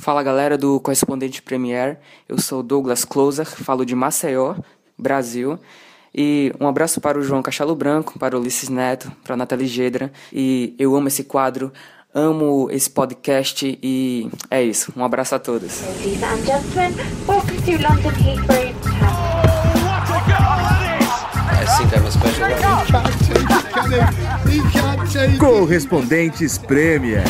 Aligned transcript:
Fala 0.00 0.22
galera 0.22 0.56
do 0.56 0.80
Correspondente 0.80 1.42
Premier, 1.42 1.98
eu 2.26 2.40
sou 2.40 2.62
Douglas 2.62 3.04
Closer, 3.04 3.44
falo 3.44 3.84
de 3.84 3.94
Maceió, 3.94 4.54
Brasil. 4.96 5.58
E 6.14 6.54
um 6.58 6.66
abraço 6.66 7.02
para 7.02 7.18
o 7.18 7.22
João 7.22 7.42
Cachalo 7.42 7.76
Branco, 7.76 8.18
para 8.18 8.34
o 8.34 8.40
Ulisses 8.40 8.70
Neto, 8.70 9.12
para 9.22 9.34
a 9.34 9.36
Nathalie 9.36 9.66
Gedra. 9.66 10.10
E 10.32 10.74
eu 10.78 10.96
amo 10.96 11.08
esse 11.08 11.24
quadro, 11.24 11.70
amo 12.14 12.70
esse 12.70 12.88
podcast 12.88 13.78
e 13.82 14.30
é 14.50 14.62
isso. 14.62 14.90
Um 14.96 15.04
abraço 15.04 15.34
a 15.34 15.38
todos. 15.38 15.82
Ladies 15.82 16.22
and 16.22 16.46
gentlemen, 16.46 16.94
welcome 17.28 17.60
to 17.60 17.72
London 17.72 18.10
Correspondentes 25.38 26.56
Premier. 26.56 27.24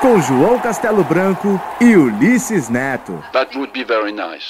Com 0.00 0.20
João 0.20 0.60
Castelo 0.60 1.02
Branco 1.02 1.60
e 1.80 1.96
Ulisses 1.96 2.68
Neto. 2.68 3.20
That 3.32 3.58
would 3.58 3.72
be 3.72 3.84
very 3.84 4.12
nice. 4.12 4.46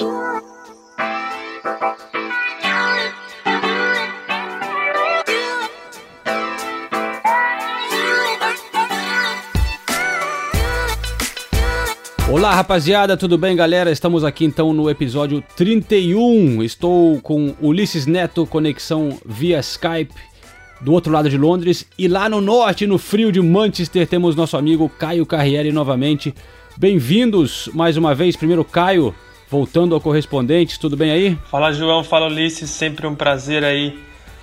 Olá, 12.31 12.55
rapaziada, 12.55 13.17
tudo 13.17 13.39
bem, 13.39 13.57
galera? 13.57 13.91
Estamos 13.91 14.25
aqui 14.25 14.45
então 14.45 14.75
no 14.75 14.91
episódio 14.91 15.43
31. 15.57 16.63
Estou 16.63 17.23
com 17.23 17.55
Ulisses 17.59 18.05
Neto, 18.05 18.47
conexão 18.47 19.19
via 19.25 19.61
Skype 19.61 20.13
do 20.81 20.93
outro 20.93 21.13
lado 21.13 21.29
de 21.29 21.37
Londres. 21.37 21.87
E 21.99 22.09
lá 22.09 22.29
no 22.29 22.41
norte, 22.41 22.87
no 22.87 22.99
frio 22.99 23.33
de 23.33 23.41
Manchester, 23.41 24.07
temos 24.07 24.37
nosso 24.37 24.57
amigo 24.57 24.89
Caio 24.89 25.27
Carriere 25.27 25.73
novamente. 25.73 26.35
Bem-vindos 26.77 27.69
mais 27.75 27.97
uma 27.97 28.15
vez. 28.15 28.37
Primeiro, 28.37 28.65
Caio, 28.65 29.15
voltando 29.51 29.95
ao 29.95 30.01
correspondente, 30.01 30.79
tudo 30.79 30.97
bem 30.97 31.11
aí? 31.11 31.39
Fala, 31.51 31.73
João. 31.73 32.05
Fala, 32.05 32.27
Ulisses. 32.27 32.71
Sempre 32.71 33.07
um 33.07 33.15
prazer 33.15 33.65
aí 33.65 33.99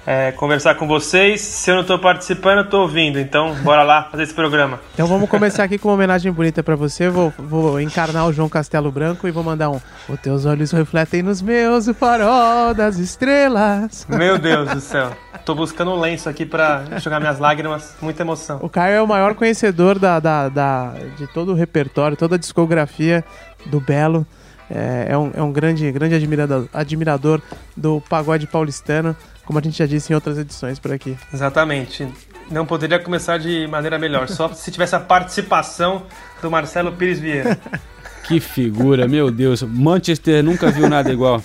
é, 0.06 0.32
conversar 0.32 0.76
com 0.76 0.88
vocês. 0.88 1.42
Se 1.42 1.70
eu 1.72 1.76
não 1.76 1.82
estou 1.82 1.98
participando, 2.00 2.58
eu 2.60 2.64
estou 2.66 2.82
ouvindo. 2.82 3.20
Então, 3.20 3.56
bora 3.64 3.84
lá 3.84 4.04
fazer 4.04 4.24
esse 4.24 4.34
programa. 4.34 4.80
Então 4.94 5.08
vamos 5.08 5.30
começar 5.30 5.64
aqui 5.64 5.78
com 5.78 5.88
uma 5.90 5.96
homenagem 5.96 6.32
bonita 6.32 6.62
para 6.62 6.76
você. 6.76 7.10
Vou, 7.10 7.34
vou 7.38 7.80
encarnar 7.82 8.28
o 8.28 8.34
João 8.34 8.48
Castelo 8.50 8.92
Branco 8.92 9.28
e 9.28 9.32
vou 9.32 9.44
mandar 9.44 9.70
um. 9.70 9.80
Os 10.08 10.20
teus 10.20 10.46
olhos 10.46 10.72
refletem 10.72 11.24
nos 11.24 11.42
meus 11.42 11.88
o 11.88 11.94
farol 11.94 12.74
das 12.74 12.98
estrelas. 12.98 14.06
Meu 14.10 14.38
Deus 14.38 14.70
do 14.70 14.80
céu. 14.82 15.12
Tô 15.44 15.54
buscando 15.56 15.92
um 15.92 16.00
lenço 16.00 16.28
aqui 16.30 16.46
para 16.46 16.84
jogar 17.00 17.20
minhas 17.20 17.40
lágrimas. 17.40 17.96
Muita 18.02 18.24
emoção. 18.24 18.60
O 18.62 18.70
Caio 18.70 18.96
é 18.96 19.02
o 19.02 19.08
maior 19.08 19.36
conhecedor 19.36 20.00
da, 20.00 20.20
da, 20.20 20.50
da- 20.50 20.94
de 21.18 21.28
todo 21.28 21.52
o 21.52 21.56
repertório, 21.56 22.16
toda 22.18 22.36
a 22.36 22.40
discografia 22.40 23.24
do 23.66 23.80
Belo. 23.80 24.26
É, 24.70 25.08
é 25.10 25.18
um, 25.18 25.32
é 25.36 25.42
um 25.44 25.52
grande, 25.52 25.92
grande 25.92 26.16
admirador, 26.16 26.68
admirador 26.74 27.40
do 27.78 28.02
pagode 28.10 28.48
paulistano, 28.48 29.16
como 29.46 29.60
a 29.60 29.62
gente 29.62 29.78
já 29.78 29.86
disse 29.86 30.12
em 30.12 30.16
outras 30.16 30.38
edições 30.38 30.80
por 30.80 30.92
aqui. 30.92 31.16
Exatamente. 31.34 32.08
Não 32.50 32.66
poderia 32.66 33.00
começar 33.00 33.38
de 33.38 33.68
maneira 33.68 33.98
melhor. 33.98 34.28
Só 34.28 34.52
se 34.54 34.72
tivesse 34.72 34.96
a 34.96 35.00
participação 35.00 36.04
do 36.42 36.52
Marcelo 36.52 36.92
Pires 36.92 37.20
Vieira. 37.20 37.58
Que 38.28 38.40
figura, 38.40 39.08
meu 39.08 39.30
Deus. 39.30 39.62
Manchester 39.62 40.44
nunca 40.44 40.72
viu 40.72 40.90
nada 40.90 41.14
igual. 41.14 41.44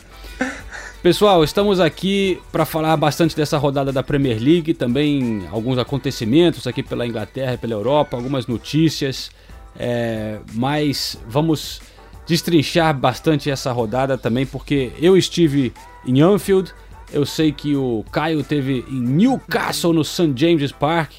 Pessoal, 1.02 1.44
estamos 1.44 1.78
aqui 1.78 2.40
para 2.50 2.64
falar 2.64 2.96
bastante 2.96 3.36
dessa 3.36 3.58
rodada 3.58 3.92
da 3.92 4.02
Premier 4.02 4.38
League, 4.38 4.72
também 4.74 5.46
alguns 5.50 5.78
acontecimentos 5.78 6.66
aqui 6.66 6.82
pela 6.82 7.06
Inglaterra 7.06 7.54
e 7.54 7.58
pela 7.58 7.72
Europa, 7.72 8.16
algumas 8.16 8.46
notícias, 8.46 9.30
é, 9.78 10.38
mas 10.52 11.18
vamos 11.26 11.80
destrinchar 12.26 12.94
bastante 12.94 13.50
essa 13.50 13.72
rodada 13.72 14.18
também, 14.18 14.44
porque 14.44 14.92
eu 15.00 15.16
estive 15.16 15.72
em 16.06 16.20
Anfield, 16.20 16.72
eu 17.12 17.26
sei 17.26 17.52
que 17.52 17.76
o 17.76 18.04
Caio 18.10 18.42
teve 18.42 18.84
em 18.88 19.00
Newcastle 19.00 19.92
no 19.92 20.04
St. 20.04 20.32
James's 20.34 20.72
Park. 20.72 21.12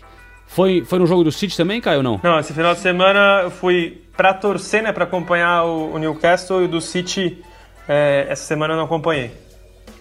Foi, 0.48 0.84
foi 0.84 1.00
no 1.00 1.06
jogo 1.06 1.24
do 1.24 1.32
City 1.32 1.56
também, 1.56 1.80
Caio, 1.80 2.04
não? 2.04 2.20
Não, 2.22 2.40
esse 2.40 2.54
final 2.54 2.74
de 2.74 2.82
semana 2.82 3.42
eu 3.44 3.52
fui 3.52 4.02
pra 4.18 4.34
torcer, 4.34 4.84
né? 4.84 4.92
Pra 4.92 5.06
acompanhar 5.06 5.64
o, 5.64 5.94
o 5.94 5.98
Newcastle 5.98 6.62
e 6.62 6.66
o 6.66 6.68
do 6.68 6.82
City. 6.82 7.42
é, 7.88 8.28
essa 8.30 8.44
semana 8.44 8.74
eu 8.74 8.78
não 8.78 8.86
acompanhei. 8.86 9.32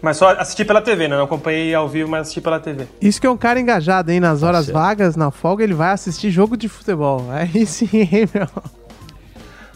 Mas 0.03 0.17
só 0.17 0.31
assisti 0.31 0.65
pela 0.65 0.81
TV, 0.81 1.09
né? 1.09 1.17
Não 1.17 1.25
acompanhei 1.25 1.75
ao 1.75 1.87
vivo, 1.89 2.11
mas 2.11 2.22
assisti 2.22 2.41
pela 2.41 2.59
TV. 2.59 2.87
Isso 3.01 3.21
que 3.21 3.27
é 3.27 3.31
um 3.31 3.37
cara 3.37 3.61
engajado, 3.61 4.11
hein? 4.11 4.19
Nas 4.19 4.43
horas 4.43 4.67
certo. 4.67 4.77
vagas, 4.77 5.15
na 5.15 5.31
folga, 5.31 5.62
ele 5.62 5.75
vai 5.75 5.93
assistir 5.93 6.31
jogo 6.31 6.57
de 6.57 6.69
futebol. 6.69 7.27
Aí 7.31 7.67
sim, 7.67 7.89
hein, 7.93 8.28
meu? 8.34 8.49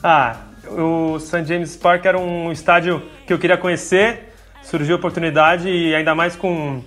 Ah, 0.02 0.36
o 0.69 1.19
St. 1.19 1.44
James 1.44 1.76
Park 1.76 2.04
era 2.04 2.19
um 2.19 2.50
estádio 2.50 3.02
que 3.26 3.32
eu 3.32 3.38
queria 3.38 3.56
conhecer. 3.56 4.33
Surgiu 4.64 4.97
a 4.97 4.98
oportunidade 4.98 5.69
e 5.69 5.94
ainda 5.94 6.14
mais 6.14 6.34
com 6.34 6.82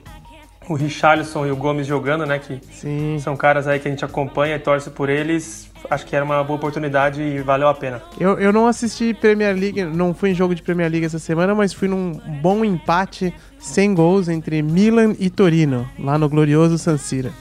o 0.67 0.73
Richarlison 0.73 1.45
e 1.45 1.51
o 1.51 1.55
Gomes 1.55 1.87
jogando, 1.87 2.25
né? 2.25 2.39
Que 2.39 2.59
Sim. 2.71 3.17
são 3.19 3.37
caras 3.37 3.67
aí 3.67 3.79
que 3.79 3.87
a 3.87 3.91
gente 3.91 4.03
acompanha 4.03 4.55
e 4.55 4.59
torce 4.59 4.89
por 4.89 5.09
eles. 5.09 5.71
Acho 5.89 6.05
que 6.05 6.15
era 6.15 6.25
uma 6.25 6.43
boa 6.43 6.57
oportunidade 6.57 7.21
e 7.21 7.39
valeu 7.39 7.67
a 7.69 7.73
pena. 7.73 8.01
Eu, 8.19 8.37
eu 8.39 8.51
não 8.51 8.67
assisti 8.67 9.13
Premier 9.13 9.55
League, 9.55 9.83
não 9.85 10.13
fui 10.13 10.31
em 10.31 10.35
jogo 10.35 10.53
de 10.53 10.61
Premier 10.61 10.91
League 10.91 11.05
essa 11.05 11.19
semana, 11.19 11.55
mas 11.55 11.71
fui 11.71 11.87
num 11.87 12.13
bom 12.41 12.65
empate 12.65 13.33
sem 13.57 13.93
gols 13.93 14.27
entre 14.27 14.61
Milan 14.61 15.15
e 15.19 15.29
Torino, 15.29 15.87
lá 15.97 16.17
no 16.17 16.27
glorioso 16.27 16.77
San 16.77 16.97
Siro. 16.97 17.31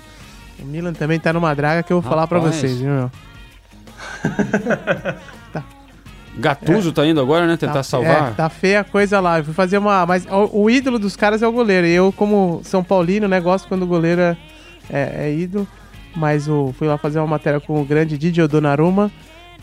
O 0.60 0.64
Milan 0.64 0.92
também 0.92 1.18
tá 1.18 1.32
numa 1.32 1.54
draga 1.54 1.82
que 1.82 1.92
eu 1.92 2.00
vou 2.00 2.08
falar 2.08 2.26
pra 2.26 2.38
Rapaz. 2.38 2.56
vocês, 2.56 2.78
viu, 2.78 2.91
meu? 2.91 3.10
Gattuso 6.38 6.92
tá 6.92 7.06
indo 7.06 7.20
agora, 7.20 7.47
né? 7.47 7.56
Tentar 7.56 7.72
Tá- 7.74 7.82
salvar. 7.82 8.30
É, 8.30 8.34
tá 8.34 8.48
feia 8.48 8.80
a 8.80 8.84
coisa 8.84 9.20
lá. 9.20 9.38
Eu 9.38 9.44
fui 9.44 9.54
fazer 9.54 9.78
uma. 9.78 10.04
Mas 10.06 10.26
o, 10.26 10.62
o 10.64 10.70
ídolo 10.70 10.98
dos 10.98 11.16
caras 11.16 11.42
é 11.42 11.48
o 11.48 11.52
goleiro. 11.52 11.86
Eu, 11.86 12.12
como 12.12 12.60
São 12.64 12.82
Paulino, 12.84 13.26
né, 13.28 13.41
gosto 13.41 13.66
quando 13.69 13.82
o 13.82 13.86
goleiro 13.86 14.20
é, 14.20 14.36
é, 14.91 15.28
é 15.28 15.32
ídolo. 15.34 15.66
Mas 16.14 16.48
o, 16.48 16.74
fui 16.78 16.86
lá 16.88 16.97
fazer 16.97 17.19
uma 17.19 17.26
matéria 17.26 17.60
com 17.60 17.80
o 17.80 17.84
grande 17.84 18.16
Didio 18.19 18.47
Donnarumma. 18.48 19.10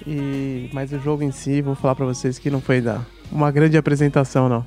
E, 0.05 0.69
mas 0.73 0.91
o 0.91 0.99
jogo 0.99 1.23
em 1.23 1.31
si, 1.31 1.61
vou 1.61 1.75
falar 1.75 1.95
pra 1.95 2.05
vocês 2.05 2.37
que 2.39 2.49
não 2.49 2.59
foi 2.59 2.81
da, 2.81 2.99
uma 3.31 3.51
grande 3.51 3.77
apresentação, 3.77 4.49
não. 4.49 4.65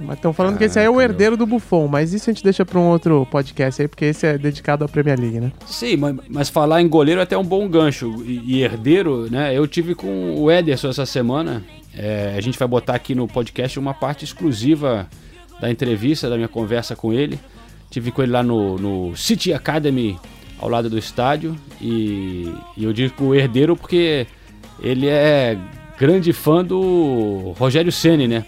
Mas 0.00 0.16
estão 0.16 0.32
falando 0.32 0.56
que 0.56 0.64
esse 0.64 0.78
aí 0.78 0.86
é 0.86 0.88
o 0.88 0.94
Caraca, 0.94 1.12
herdeiro 1.12 1.36
do 1.36 1.46
Buffon, 1.46 1.86
mas 1.86 2.12
isso 2.12 2.30
a 2.30 2.32
gente 2.32 2.42
deixa 2.42 2.64
pra 2.64 2.78
um 2.78 2.88
outro 2.88 3.26
podcast 3.30 3.82
aí, 3.82 3.88
porque 3.88 4.06
esse 4.06 4.26
é 4.26 4.38
dedicado 4.38 4.84
à 4.84 4.88
Premier 4.88 5.18
League, 5.18 5.38
né? 5.38 5.52
Sim, 5.66 5.96
mas, 5.96 6.16
mas 6.28 6.48
falar 6.48 6.80
em 6.80 6.88
goleiro 6.88 7.20
é 7.20 7.24
até 7.24 7.36
um 7.36 7.44
bom 7.44 7.68
gancho. 7.68 8.22
E, 8.24 8.56
e 8.56 8.62
herdeiro, 8.62 9.30
né? 9.30 9.56
Eu 9.56 9.66
tive 9.66 9.94
com 9.94 10.34
o 10.36 10.50
Ederson 10.50 10.88
essa 10.88 11.04
semana. 11.04 11.62
É, 11.94 12.34
a 12.36 12.40
gente 12.40 12.58
vai 12.58 12.66
botar 12.66 12.94
aqui 12.94 13.14
no 13.14 13.28
podcast 13.28 13.78
uma 13.78 13.92
parte 13.92 14.24
exclusiva 14.24 15.08
da 15.60 15.70
entrevista, 15.70 16.30
da 16.30 16.36
minha 16.36 16.48
conversa 16.48 16.96
com 16.96 17.12
ele. 17.12 17.38
Tive 17.90 18.10
com 18.10 18.22
ele 18.22 18.32
lá 18.32 18.42
no, 18.42 18.78
no 18.78 19.16
City 19.16 19.52
Academy, 19.52 20.18
ao 20.58 20.68
lado 20.68 20.88
do 20.88 20.96
estádio. 20.96 21.56
E, 21.80 22.52
e 22.76 22.84
eu 22.84 22.92
digo 22.92 23.24
o 23.24 23.34
herdeiro 23.34 23.76
porque 23.76 24.26
ele 24.80 25.06
é 25.06 25.58
grande 25.98 26.32
fã 26.32 26.64
do 26.64 27.54
Rogério 27.58 27.92
Ceni, 27.92 28.26
né? 28.26 28.44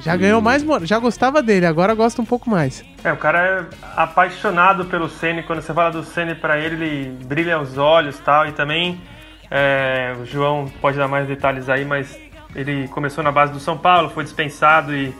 Já 0.00 0.16
ganhou 0.16 0.40
mais, 0.40 0.64
já 0.82 0.98
gostava 0.98 1.42
dele, 1.42 1.66
agora 1.66 1.94
gosta 1.94 2.20
um 2.20 2.24
pouco 2.24 2.50
mais. 2.50 2.84
É, 3.02 3.12
o 3.12 3.16
cara 3.16 3.38
é 3.38 3.76
apaixonado 3.96 4.84
pelo 4.84 5.08
Ceni. 5.08 5.42
Quando 5.42 5.62
você 5.62 5.72
fala 5.72 5.90
do 5.90 6.04
Ceni 6.04 6.34
pra 6.34 6.58
ele, 6.58 6.84
ele 6.84 7.24
brilha 7.24 7.58
os 7.58 7.78
olhos 7.78 8.18
e 8.18 8.22
tal. 8.22 8.46
E 8.46 8.52
também, 8.52 9.00
é, 9.50 10.14
o 10.20 10.26
João 10.26 10.70
pode 10.80 10.98
dar 10.98 11.08
mais 11.08 11.26
detalhes 11.26 11.68
aí, 11.68 11.84
mas 11.84 12.18
ele 12.54 12.86
começou 12.88 13.24
na 13.24 13.32
base 13.32 13.52
do 13.52 13.60
São 13.60 13.76
Paulo, 13.76 14.10
foi 14.10 14.24
dispensado 14.24 14.94
e 14.94 15.14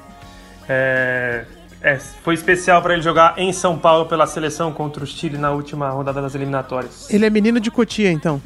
é, 0.69 1.45
é, 1.83 1.97
foi 1.99 2.35
especial 2.35 2.81
pra 2.81 2.95
ele 2.95 3.03
jogar 3.03 3.35
em 3.39 3.53
São 3.53 3.79
Paulo 3.79 4.07
pela 4.07 4.27
seleção 4.27 4.73
contra 4.73 5.05
o 5.05 5.07
Chile 5.07 5.37
na 5.37 5.51
última 5.51 5.91
rodada 5.91 6.23
das 6.23 6.35
eliminatórias. 6.35 7.13
Ele 7.13 7.27
é 7.27 7.31
menino 7.31 7.61
de 7.61 7.71
Cotia, 7.71 8.11
então. 8.11 8.41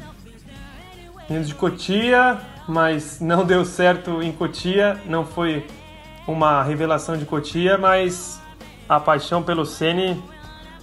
Menino 1.29 1.45
de 1.45 1.55
Cotia, 1.55 2.37
mas 2.67 3.19
não 3.21 3.45
deu 3.45 3.63
certo 3.63 4.21
em 4.21 4.31
Cotia, 4.31 4.97
não 5.05 5.25
foi 5.25 5.65
uma 6.31 6.63
revelação 6.63 7.17
de 7.17 7.25
Cotia, 7.25 7.77
mas 7.77 8.41
a 8.87 8.99
paixão 8.99 9.41
pelo 9.43 9.65
Ceni 9.65 10.21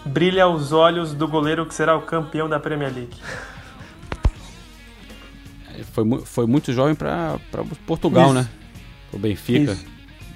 brilha 0.05 0.45
aos 0.45 0.73
olhos 0.73 1.13
do 1.15 1.27
goleiro 1.27 1.67
que 1.67 1.75
será 1.75 1.97
o 1.97 2.03
campeão 2.03 2.49
da 2.49 2.59
Premier 2.61 2.93
League. 2.95 3.17
Foi, 5.93 6.05
mu- 6.05 6.25
foi 6.25 6.47
muito 6.47 6.73
jovem 6.73 6.95
para 6.95 7.39
Portugal, 7.87 8.27
Isso. 8.27 8.35
né? 8.35 8.49
O 9.13 9.19
Benfica. 9.19 9.73
Isso. 9.73 9.85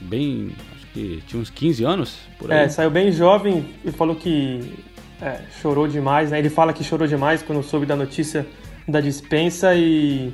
Bem. 0.00 0.52
Acho 0.74 0.86
que 0.88 1.22
tinha 1.26 1.40
uns 1.40 1.50
15 1.50 1.84
anos 1.84 2.18
por 2.38 2.50
aí. 2.50 2.60
É, 2.60 2.68
saiu 2.68 2.90
bem 2.90 3.12
jovem 3.12 3.74
e 3.84 3.92
falou 3.92 4.16
que 4.16 4.74
é, 5.20 5.40
chorou 5.60 5.86
demais, 5.86 6.30
né? 6.30 6.38
Ele 6.38 6.50
fala 6.50 6.72
que 6.72 6.82
chorou 6.82 7.06
demais 7.06 7.42
quando 7.42 7.62
soube 7.62 7.86
da 7.86 7.96
notícia 7.96 8.46
da 8.88 9.00
dispensa 9.00 9.74
e... 9.74 10.32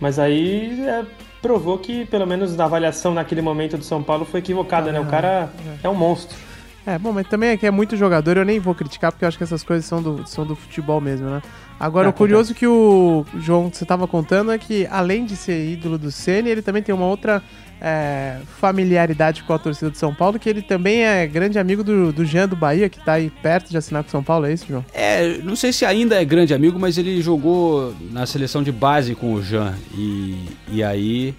Mas 0.00 0.18
aí 0.18 0.80
é, 0.80 1.04
provou 1.40 1.78
que, 1.78 2.04
pelo 2.06 2.26
menos 2.26 2.56
na 2.56 2.64
avaliação 2.64 3.14
naquele 3.14 3.40
momento 3.42 3.76
do 3.78 3.84
São 3.84 4.02
Paulo, 4.02 4.24
foi 4.24 4.40
equivocada, 4.40 4.92
né? 4.92 5.00
O 5.00 5.06
cara 5.06 5.50
é 5.82 5.88
um 5.88 5.94
monstro. 5.94 6.36
É, 6.86 6.98
bom, 6.98 7.12
mas 7.12 7.26
também 7.28 7.50
é 7.50 7.56
que 7.56 7.66
é 7.66 7.70
muito 7.70 7.96
jogador, 7.96 8.36
eu 8.36 8.44
nem 8.44 8.58
vou 8.58 8.74
criticar, 8.74 9.12
porque 9.12 9.24
eu 9.24 9.28
acho 9.28 9.36
que 9.36 9.44
essas 9.44 9.62
coisas 9.62 9.84
são 9.84 10.02
do, 10.02 10.26
são 10.26 10.46
do 10.46 10.56
futebol 10.56 11.00
mesmo, 11.00 11.28
né? 11.28 11.42
Agora, 11.78 12.08
É, 12.08 12.10
o 12.10 12.12
curioso 12.12 12.54
que 12.54 12.66
o 12.66 13.24
João, 13.38 13.70
você 13.72 13.84
tava 13.84 14.06
contando, 14.06 14.50
é 14.50 14.58
que 14.58 14.86
além 14.90 15.24
de 15.24 15.36
ser 15.36 15.72
ídolo 15.72 15.96
do 15.96 16.10
Ceni, 16.10 16.50
ele 16.50 16.62
também 16.62 16.82
tem 16.82 16.94
uma 16.94 17.06
outra 17.06 17.42
é, 17.80 18.38
familiaridade 18.58 19.42
com 19.42 19.52
a 19.54 19.58
torcida 19.58 19.90
de 19.90 19.96
São 19.96 20.14
Paulo, 20.14 20.38
que 20.38 20.48
ele 20.48 20.62
também 20.62 21.04
é 21.04 21.26
grande 21.26 21.58
amigo 21.58 21.82
do, 21.82 22.12
do 22.12 22.24
Jean 22.24 22.48
do 22.48 22.56
Bahia, 22.56 22.88
que 22.88 23.02
tá 23.02 23.14
aí 23.14 23.30
perto 23.30 23.70
de 23.70 23.78
assinar 23.78 24.02
com 24.02 24.10
São 24.10 24.22
Paulo, 24.22 24.46
é 24.46 24.52
isso, 24.52 24.66
João? 24.68 24.84
É, 24.92 25.38
não 25.38 25.56
sei 25.56 25.72
se 25.72 25.84
ainda 25.86 26.20
é 26.20 26.24
grande 26.24 26.52
amigo, 26.52 26.78
mas 26.78 26.98
ele 26.98 27.22
jogou 27.22 27.94
na 28.10 28.26
seleção 28.26 28.62
de 28.62 28.72
base 28.72 29.14
com 29.14 29.32
o 29.32 29.42
Jean. 29.42 29.74
E, 29.94 30.48
e 30.68 30.82
aí 30.82 31.34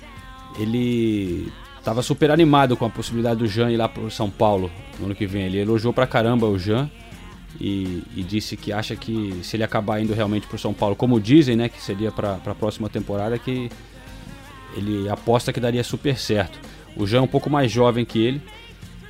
ele 0.59 1.51
tava 1.83 2.01
super 2.01 2.31
animado 2.31 2.77
com 2.77 2.85
a 2.85 2.89
possibilidade 2.89 3.39
do 3.39 3.47
Jean 3.47 3.71
ir 3.71 3.77
lá 3.77 3.89
pro 3.89 4.09
São 4.11 4.29
Paulo 4.29 4.71
no 4.99 5.05
ano 5.05 5.15
que 5.15 5.25
vem. 5.25 5.43
Ele 5.43 5.59
elogiou 5.59 5.93
pra 5.93 6.05
caramba 6.05 6.47
o 6.47 6.57
Jean 6.57 6.89
e, 7.59 8.03
e 8.15 8.23
disse 8.23 8.55
que 8.55 8.71
acha 8.71 8.95
que 8.95 9.39
se 9.43 9.55
ele 9.55 9.63
acabar 9.63 10.01
indo 10.01 10.13
realmente 10.13 10.47
pro 10.47 10.57
São 10.57 10.73
Paulo, 10.73 10.95
como 10.95 11.19
dizem, 11.19 11.55
né, 11.55 11.69
que 11.69 11.81
seria 11.81 12.11
pra, 12.11 12.35
pra 12.35 12.55
próxima 12.55 12.89
temporada, 12.89 13.37
que 13.37 13.69
ele 14.75 15.09
aposta 15.09 15.51
que 15.51 15.59
daria 15.59 15.83
super 15.83 16.17
certo. 16.17 16.59
O 16.95 17.05
Jean 17.07 17.19
é 17.19 17.21
um 17.21 17.27
pouco 17.27 17.49
mais 17.49 17.71
jovem 17.71 18.05
que 18.05 18.19
ele. 18.19 18.41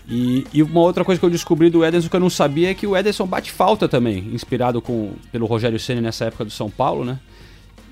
E, 0.07 0.45
e 0.53 0.63
uma 0.63 0.81
outra 0.81 1.05
coisa 1.05 1.19
que 1.19 1.25
eu 1.25 1.29
descobri 1.29 1.69
do 1.69 1.85
Ederson 1.85 2.09
que 2.09 2.15
eu 2.15 2.19
não 2.19 2.29
sabia 2.29 2.71
é 2.71 2.73
que 2.73 2.87
o 2.87 2.97
Ederson 2.97 3.25
bate 3.25 3.51
falta 3.51 3.87
também, 3.87 4.29
inspirado 4.33 4.81
com, 4.81 5.13
pelo 5.31 5.45
Rogério 5.45 5.79
Ceni 5.79 6.01
nessa 6.01 6.25
época 6.25 6.43
do 6.43 6.51
São 6.51 6.69
Paulo, 6.69 7.05
né? 7.05 7.19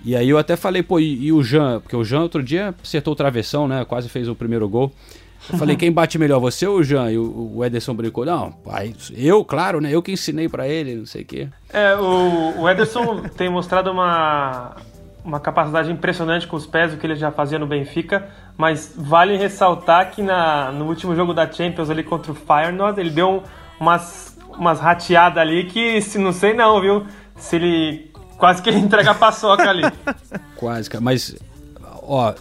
E 0.04 0.16
aí 0.16 0.30
eu 0.30 0.38
até 0.38 0.56
falei, 0.56 0.82
pô, 0.82 1.00
e, 1.00 1.26
e 1.26 1.32
o 1.32 1.44
Jean? 1.44 1.80
Porque 1.80 1.96
o 1.96 2.04
Jean 2.04 2.22
outro 2.22 2.42
dia 2.42 2.74
acertou 2.82 3.14
o 3.14 3.16
travessão, 3.16 3.68
né? 3.68 3.84
Quase 3.86 4.10
fez 4.10 4.28
o 4.28 4.36
primeiro 4.36 4.68
gol. 4.68 4.92
Eu 5.52 5.58
falei, 5.58 5.76
quem 5.76 5.92
bate 5.92 6.20
melhor, 6.20 6.40
você 6.40 6.68
ou 6.68 6.78
o 6.78 6.84
Jean? 6.84 7.12
E 7.12 7.18
o, 7.18 7.64
Ederson 7.64 7.94
brincou, 7.94 8.26
não, 8.26 8.52
pai, 8.52 8.94
eu, 9.16 9.44
claro, 9.44 9.80
né? 9.80 9.90
Eu 9.92 10.02
que 10.02 10.12
ensinei 10.12 10.50
pra 10.50 10.68
ele, 10.68 10.96
não 10.96 11.06
sei 11.06 11.22
o 11.22 11.26
quê. 11.26 11.48
É, 11.72 11.96
o, 11.96 12.62
o 12.62 12.70
Ederson 12.70 13.22
tem 13.38 13.50
mostrado 13.50 13.90
uma, 13.90 14.76
uma 15.24 15.40
capacidade 15.40 15.92
impressionante 15.92 16.46
com 16.46 16.56
os 16.56 16.66
pés, 16.66 16.94
o 16.94 16.98
que 16.98 17.08
ele 17.08 17.16
já 17.16 17.32
fazia 17.32 17.58
no 17.58 17.66
Benfica, 17.66 18.30
mas 18.58 18.94
vale 18.98 19.38
ressaltar 19.38 20.12
que 20.12 20.22
na, 20.22 20.72
no 20.72 20.86
último 20.86 21.16
jogo 21.16 21.34
da 21.34 21.50
Champions 21.50 21.90
ali 21.90 22.04
contra 22.04 22.32
o 22.32 22.36
Feyenoord, 22.36 23.00
ele 23.00 23.10
deu 23.10 23.42
umas, 23.80 24.38
umas 24.58 24.80
rateadas 24.80 25.42
ali 25.42 25.66
que 25.66 26.02
se 26.02 26.18
não 26.18 26.34
sei 26.34 26.54
não, 26.54 26.82
viu? 26.82 27.06
Se 27.36 27.56
ele 27.56 28.09
quase 28.40 28.62
que 28.62 28.70
ele 28.70 28.80
entrega 28.80 29.12
a 29.12 29.16
paçoca 29.16 29.70
ali. 29.70 29.84
Quase, 30.56 30.90
cara. 30.90 31.04
Mas, 31.04 31.36
ó, 32.04 32.34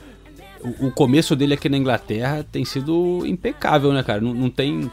o, 0.80 0.86
o 0.86 0.90
começo 0.92 1.36
dele 1.36 1.54
aqui 1.54 1.68
na 1.68 1.76
Inglaterra 1.76 2.44
tem 2.50 2.64
sido 2.64 3.22
impecável, 3.26 3.92
né, 3.92 4.02
cara? 4.02 4.20
Não, 4.20 4.32
não 4.32 4.48
tem. 4.50 4.90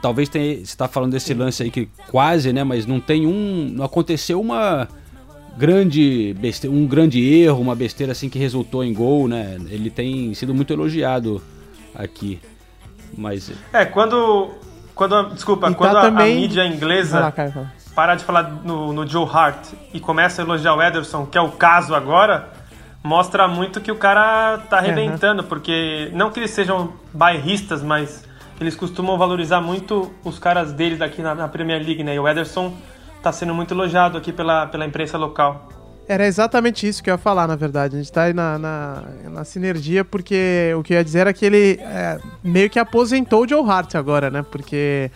Talvez 0.00 0.28
tenha. 0.28 0.64
Você 0.64 0.76
tá 0.76 0.88
falando 0.88 1.12
desse 1.12 1.34
lance 1.34 1.62
aí 1.62 1.70
que 1.70 1.88
quase, 2.10 2.52
né? 2.52 2.64
Mas 2.64 2.86
não 2.86 2.98
tem 3.00 3.26
um. 3.26 3.68
Não 3.74 3.84
aconteceu 3.84 4.40
uma 4.40 4.88
grande 5.56 6.34
besteira, 6.38 6.74
um 6.74 6.86
grande 6.86 7.20
erro, 7.20 7.60
uma 7.60 7.74
besteira 7.74 8.12
assim 8.12 8.28
que 8.28 8.38
resultou 8.38 8.84
em 8.84 8.92
gol, 8.94 9.26
né? 9.28 9.56
Ele 9.68 9.90
tem 9.90 10.32
sido 10.34 10.54
muito 10.54 10.72
elogiado 10.72 11.42
aqui. 11.94 12.40
Mas 13.16 13.50
É, 13.72 13.84
quando. 13.84 14.50
quando 14.94 15.14
a- 15.14 15.22
desculpa, 15.30 15.66
E 15.68 15.70
tá 15.70 15.76
quando 15.76 15.96
a- 15.96 16.00
a, 16.00 16.02
também- 16.02 16.36
mídia 16.36 16.62
Vai 16.64 16.72
inglesa 16.72 17.20
lá, 17.20 17.32
Caio, 17.32 17.52
fala. 17.52 17.72
Parar 17.98 18.14
de 18.14 18.22
falar 18.22 18.44
no, 18.62 18.92
no 18.92 19.04
Joe 19.04 19.28
Hart 19.28 19.72
e 19.92 19.98
começa 19.98 20.40
a 20.40 20.44
elogiar 20.44 20.72
o 20.72 20.80
Ederson, 20.80 21.26
que 21.26 21.36
é 21.36 21.40
o 21.40 21.50
caso 21.50 21.96
agora, 21.96 22.48
mostra 23.02 23.48
muito 23.48 23.80
que 23.80 23.90
o 23.90 23.96
cara 23.96 24.58
tá 24.70 24.78
arrebentando, 24.78 25.42
porque 25.42 26.08
não 26.14 26.30
que 26.30 26.38
eles 26.38 26.52
sejam 26.52 26.92
bairristas, 27.12 27.82
mas 27.82 28.24
eles 28.60 28.76
costumam 28.76 29.18
valorizar 29.18 29.60
muito 29.60 30.14
os 30.22 30.38
caras 30.38 30.72
deles 30.72 31.00
aqui 31.00 31.20
na, 31.20 31.34
na 31.34 31.48
Premier 31.48 31.84
League, 31.84 32.04
né? 32.04 32.14
E 32.14 32.20
o 32.20 32.28
Ederson 32.28 32.72
tá 33.20 33.32
sendo 33.32 33.52
muito 33.52 33.74
elogiado 33.74 34.16
aqui 34.16 34.32
pela, 34.32 34.68
pela 34.68 34.86
imprensa 34.86 35.18
local. 35.18 35.68
Era 36.06 36.24
exatamente 36.24 36.88
isso 36.88 37.02
que 37.02 37.10
eu 37.10 37.14
ia 37.14 37.18
falar, 37.18 37.48
na 37.48 37.56
verdade. 37.56 37.96
A 37.96 37.98
gente 37.98 38.12
tá 38.12 38.22
aí 38.22 38.32
na, 38.32 38.58
na, 38.58 39.02
na 39.24 39.44
sinergia, 39.44 40.04
porque 40.04 40.72
o 40.78 40.84
que 40.84 40.94
eu 40.94 40.98
ia 40.98 41.04
dizer 41.04 41.18
era 41.18 41.32
que 41.34 41.44
ele 41.44 41.80
é, 41.82 42.18
meio 42.44 42.70
que 42.70 42.78
aposentou 42.78 43.42
o 43.42 43.48
Joe 43.48 43.68
Hart 43.68 43.94
agora, 43.94 44.30
né? 44.30 44.42
Porque 44.48 45.10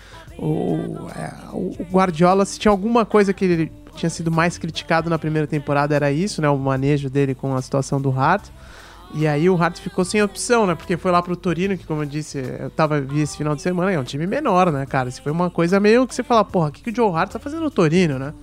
o, 0.44 1.09
é, 1.17 1.33
o 1.53 1.87
Guardiola, 1.91 2.44
se 2.44 2.59
tinha 2.59 2.73
alguma 2.73 3.06
coisa 3.06 3.33
que 3.33 3.44
ele 3.44 3.73
tinha 3.94 4.11
sido 4.11 4.29
mais 4.29 4.59
criticado 4.59 5.09
na 5.09 5.17
primeira 5.17 5.47
temporada, 5.47 5.94
era 5.94 6.11
isso, 6.11 6.43
né? 6.43 6.49
O 6.49 6.59
manejo 6.59 7.09
dele 7.09 7.33
com 7.33 7.55
a 7.55 7.62
situação 7.62 8.00
do 8.00 8.11
Hart. 8.11 8.49
E 9.15 9.27
aí 9.27 9.49
o 9.49 9.55
Hart 9.55 9.79
ficou 9.79 10.05
sem 10.05 10.21
opção, 10.21 10.67
né? 10.67 10.75
Porque 10.75 10.97
foi 10.97 11.12
lá 11.12 11.23
pro 11.23 11.37
Torino, 11.37 11.79
que 11.79 11.87
como 11.87 12.03
eu 12.03 12.06
disse, 12.06 12.39
eu 12.59 12.71
tava 12.71 13.00
vi 13.00 13.21
esse 13.21 13.37
final 13.37 13.55
de 13.55 13.62
semana, 13.62 13.93
é 13.93 13.99
um 14.00 14.05
time 14.05 14.27
menor, 14.27 14.73
né, 14.73 14.85
cara? 14.85 15.09
Isso 15.09 15.23
foi 15.23 15.31
uma 15.31 15.49
coisa 15.49 15.79
meio 15.79 16.09
que 16.09 16.15
você 16.15 16.25
fala, 16.25 16.44
porra, 16.44 16.71
o 16.71 16.73
que, 16.73 16.83
que 16.83 16.91
o 16.91 16.97
Joe 16.97 17.15
Hart 17.15 17.31
tá 17.31 17.39
fazendo 17.39 17.62
no 17.62 17.71
Torino, 17.71 18.19
né? 18.19 18.35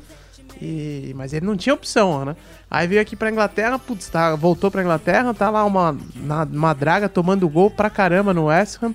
E, 0.62 1.14
mas 1.18 1.34
ele 1.34 1.46
não 1.46 1.58
tinha 1.58 1.74
opção, 1.74 2.24
né? 2.24 2.36
Aí 2.72 2.88
veio 2.88 3.02
aqui 3.02 3.16
pra 3.16 3.30
Inglaterra, 3.30 3.78
putz, 3.78 4.08
tá, 4.08 4.36
voltou 4.36 4.72
pra 4.72 4.82
Inglaterra, 4.82 5.34
tá 5.34 5.50
lá 5.50 5.66
uma, 5.66 5.98
uma 6.52 6.74
draga 6.74 7.10
tomando 7.10 7.50
gol 7.50 7.70
pra 7.70 7.90
caramba 7.90 8.34
no 8.34 8.46
West 8.46 8.82
Ham. 8.82 8.94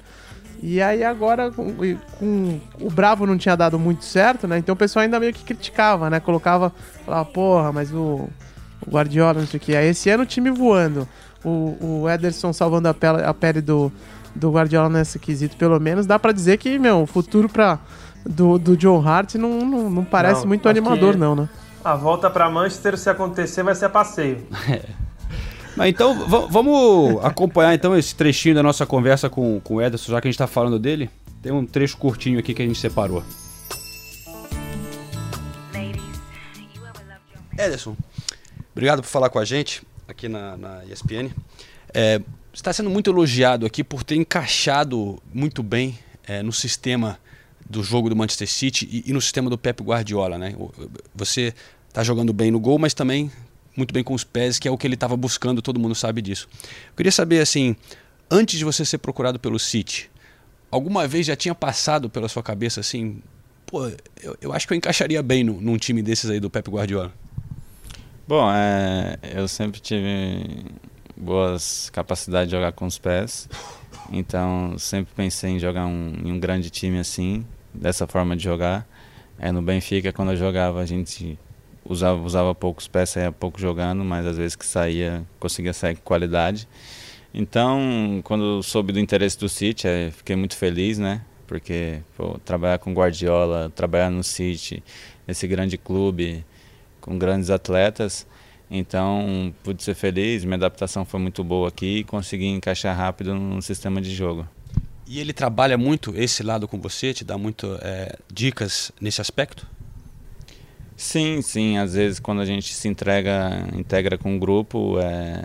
E 0.66 0.80
aí 0.80 1.04
agora 1.04 1.50
com, 1.50 1.74
com- 2.18 2.60
o 2.80 2.90
Bravo 2.90 3.26
não 3.26 3.36
tinha 3.36 3.54
dado 3.54 3.78
muito 3.78 4.02
certo, 4.02 4.48
né? 4.48 4.56
Então 4.56 4.72
o 4.72 4.76
pessoal 4.76 5.02
ainda 5.02 5.20
meio 5.20 5.30
que 5.34 5.44
criticava, 5.44 6.08
né? 6.08 6.20
Colocava, 6.20 6.72
falava, 7.04 7.24
porra, 7.26 7.70
mas 7.70 7.92
o, 7.92 8.26
o 8.86 8.90
Guardiola, 8.90 9.40
não 9.40 9.46
sei 9.46 9.58
o 9.58 9.60
que. 9.60 9.76
Aí 9.76 9.88
esse 9.88 10.08
ano 10.08 10.22
o 10.22 10.26
time 10.26 10.50
voando, 10.50 11.06
o, 11.44 12.00
o 12.04 12.08
Ederson 12.08 12.50
salvando 12.54 12.88
a 12.88 12.94
pele, 12.94 13.22
a 13.22 13.34
pele 13.34 13.60
do, 13.60 13.92
do 14.34 14.50
Guardiola 14.52 14.88
nesse 14.88 15.18
quesito, 15.18 15.54
pelo 15.58 15.78
menos, 15.78 16.06
dá 16.06 16.18
pra 16.18 16.32
dizer 16.32 16.56
que, 16.56 16.78
meu, 16.78 17.02
o 17.02 17.06
futuro 17.06 17.46
pra, 17.46 17.78
do, 18.24 18.58
do 18.58 18.74
John 18.74 19.06
Hart 19.06 19.34
não, 19.34 19.66
não, 19.66 19.90
não 19.90 20.04
parece 20.04 20.40
Não, 20.40 20.48
muito 20.48 20.66
animador, 20.66 21.12
que- 21.12 21.20
não, 21.20 21.36
né? 21.36 21.46
A 21.84 21.94
volta 21.94 22.30
pra 22.30 22.48
Manchester, 22.48 22.96
se 22.96 23.10
acontecer, 23.10 23.62
vai 23.62 23.74
ser 23.74 23.84
a 23.84 23.90
passeio. 23.90 24.38
Então, 25.86 26.28
va- 26.28 26.46
vamos 26.46 27.24
acompanhar 27.24 27.74
então 27.74 27.96
esse 27.96 28.14
trechinho 28.14 28.54
da 28.54 28.62
nossa 28.62 28.86
conversa 28.86 29.28
com, 29.28 29.60
com 29.60 29.74
o 29.74 29.82
Ederson, 29.82 30.12
já 30.12 30.20
que 30.20 30.28
a 30.28 30.30
gente 30.30 30.38
tá 30.38 30.46
falando 30.46 30.78
dele. 30.78 31.10
Tem 31.42 31.52
um 31.52 31.66
trecho 31.66 31.96
curtinho 31.96 32.38
aqui 32.38 32.54
que 32.54 32.62
a 32.62 32.66
gente 32.66 32.78
separou. 32.78 33.22
Ederson, 37.56 37.96
obrigado 38.72 39.02
por 39.02 39.08
falar 39.08 39.28
com 39.30 39.38
a 39.38 39.44
gente 39.44 39.82
aqui 40.08 40.28
na, 40.28 40.56
na 40.56 40.84
ESPN. 40.86 41.30
É, 41.92 42.20
está 42.52 42.72
sendo 42.72 42.90
muito 42.90 43.10
elogiado 43.10 43.64
aqui 43.64 43.84
por 43.84 44.02
ter 44.02 44.16
encaixado 44.16 45.22
muito 45.32 45.62
bem 45.62 45.98
é, 46.26 46.42
no 46.42 46.52
sistema 46.52 47.18
do 47.68 47.82
jogo 47.82 48.08
do 48.10 48.16
Manchester 48.16 48.48
City 48.50 48.88
e, 48.90 49.10
e 49.10 49.12
no 49.12 49.20
sistema 49.20 49.48
do 49.48 49.56
Pep 49.56 49.82
Guardiola, 49.82 50.36
né? 50.36 50.54
Você 51.14 51.54
está 51.88 52.02
jogando 52.02 52.32
bem 52.32 52.50
no 52.50 52.58
gol, 52.58 52.78
mas 52.78 52.92
também 52.92 53.30
muito 53.76 53.92
bem 53.92 54.02
com 54.04 54.14
os 54.14 54.24
pés, 54.24 54.58
que 54.58 54.68
é 54.68 54.70
o 54.70 54.78
que 54.78 54.86
ele 54.86 54.94
estava 54.94 55.16
buscando, 55.16 55.60
todo 55.62 55.78
mundo 55.80 55.94
sabe 55.94 56.22
disso. 56.22 56.48
Eu 56.88 56.96
queria 56.96 57.12
saber, 57.12 57.40
assim, 57.40 57.74
antes 58.30 58.58
de 58.58 58.64
você 58.64 58.84
ser 58.84 58.98
procurado 58.98 59.38
pelo 59.38 59.58
City, 59.58 60.10
alguma 60.70 61.06
vez 61.08 61.26
já 61.26 61.36
tinha 61.36 61.54
passado 61.54 62.08
pela 62.10 62.28
sua 62.28 62.42
cabeça, 62.42 62.80
assim, 62.80 63.20
pô, 63.66 63.86
eu, 64.22 64.36
eu 64.40 64.52
acho 64.52 64.66
que 64.66 64.72
eu 64.72 64.76
encaixaria 64.76 65.22
bem 65.22 65.42
no- 65.44 65.60
num 65.60 65.76
time 65.76 66.02
desses 66.02 66.30
aí 66.30 66.38
do 66.40 66.48
Pep 66.50 66.68
Guardiola? 66.70 67.12
Bom, 68.26 68.50
é, 68.50 69.18
eu 69.34 69.46
sempre 69.46 69.80
tive 69.80 70.64
boas 71.16 71.90
capacidades 71.90 72.48
de 72.50 72.56
jogar 72.56 72.72
com 72.72 72.86
os 72.86 72.98
pés, 72.98 73.48
então 74.10 74.76
sempre 74.78 75.12
pensei 75.14 75.50
em 75.50 75.58
jogar 75.58 75.86
um, 75.86 76.12
em 76.24 76.32
um 76.32 76.40
grande 76.40 76.70
time 76.70 76.98
assim, 76.98 77.44
dessa 77.72 78.06
forma 78.06 78.36
de 78.36 78.42
jogar. 78.44 78.86
É, 79.38 79.50
no 79.52 79.60
Benfica, 79.60 80.12
quando 80.12 80.30
eu 80.30 80.36
jogava, 80.36 80.80
a 80.80 80.86
gente 80.86 81.38
usava, 81.84 82.20
usava 82.20 82.54
poucos 82.54 82.88
pés, 82.88 83.10
saía 83.10 83.32
pouco 83.32 83.60
jogando, 83.60 84.04
mas 84.04 84.26
às 84.26 84.36
vezes 84.36 84.56
que 84.56 84.66
saía, 84.66 85.24
conseguia 85.38 85.72
sair 85.72 85.96
com 85.96 86.02
qualidade. 86.02 86.68
Então, 87.32 88.20
quando 88.24 88.62
soube 88.62 88.92
do 88.92 89.00
interesse 89.00 89.38
do 89.38 89.48
City, 89.48 89.88
eh, 89.88 90.10
fiquei 90.12 90.36
muito 90.36 90.56
feliz, 90.56 90.98
né? 90.98 91.22
Porque 91.46 92.00
pô, 92.16 92.38
trabalhar 92.44 92.78
com 92.78 92.92
Guardiola, 92.94 93.70
trabalhar 93.74 94.10
no 94.10 94.22
City, 94.22 94.82
esse 95.26 95.46
grande 95.46 95.76
clube, 95.76 96.44
com 97.00 97.18
grandes 97.18 97.50
atletas. 97.50 98.26
Então, 98.70 99.52
pude 99.62 99.82
ser 99.82 99.94
feliz, 99.94 100.44
minha 100.44 100.56
adaptação 100.56 101.04
foi 101.04 101.20
muito 101.20 101.44
boa 101.44 101.68
aqui 101.68 101.98
e 101.98 102.04
consegui 102.04 102.46
encaixar 102.46 102.96
rápido 102.96 103.34
no 103.34 103.60
sistema 103.60 104.00
de 104.00 104.14
jogo. 104.14 104.48
E 105.06 105.20
ele 105.20 105.32
trabalha 105.32 105.76
muito 105.76 106.14
esse 106.16 106.42
lado 106.42 106.66
com 106.66 106.80
você, 106.80 107.12
te 107.12 107.24
dá 107.24 107.36
muito 107.36 107.78
é, 107.82 108.16
dicas 108.32 108.90
nesse 109.00 109.20
aspecto? 109.20 109.66
Sim, 110.96 111.42
sim, 111.42 111.76
às 111.78 111.94
vezes 111.94 112.20
quando 112.20 112.40
a 112.40 112.44
gente 112.44 112.72
se 112.72 112.88
entrega, 112.88 113.66
integra 113.74 114.16
com 114.16 114.36
o 114.36 114.38
grupo, 114.38 114.98
é, 115.00 115.42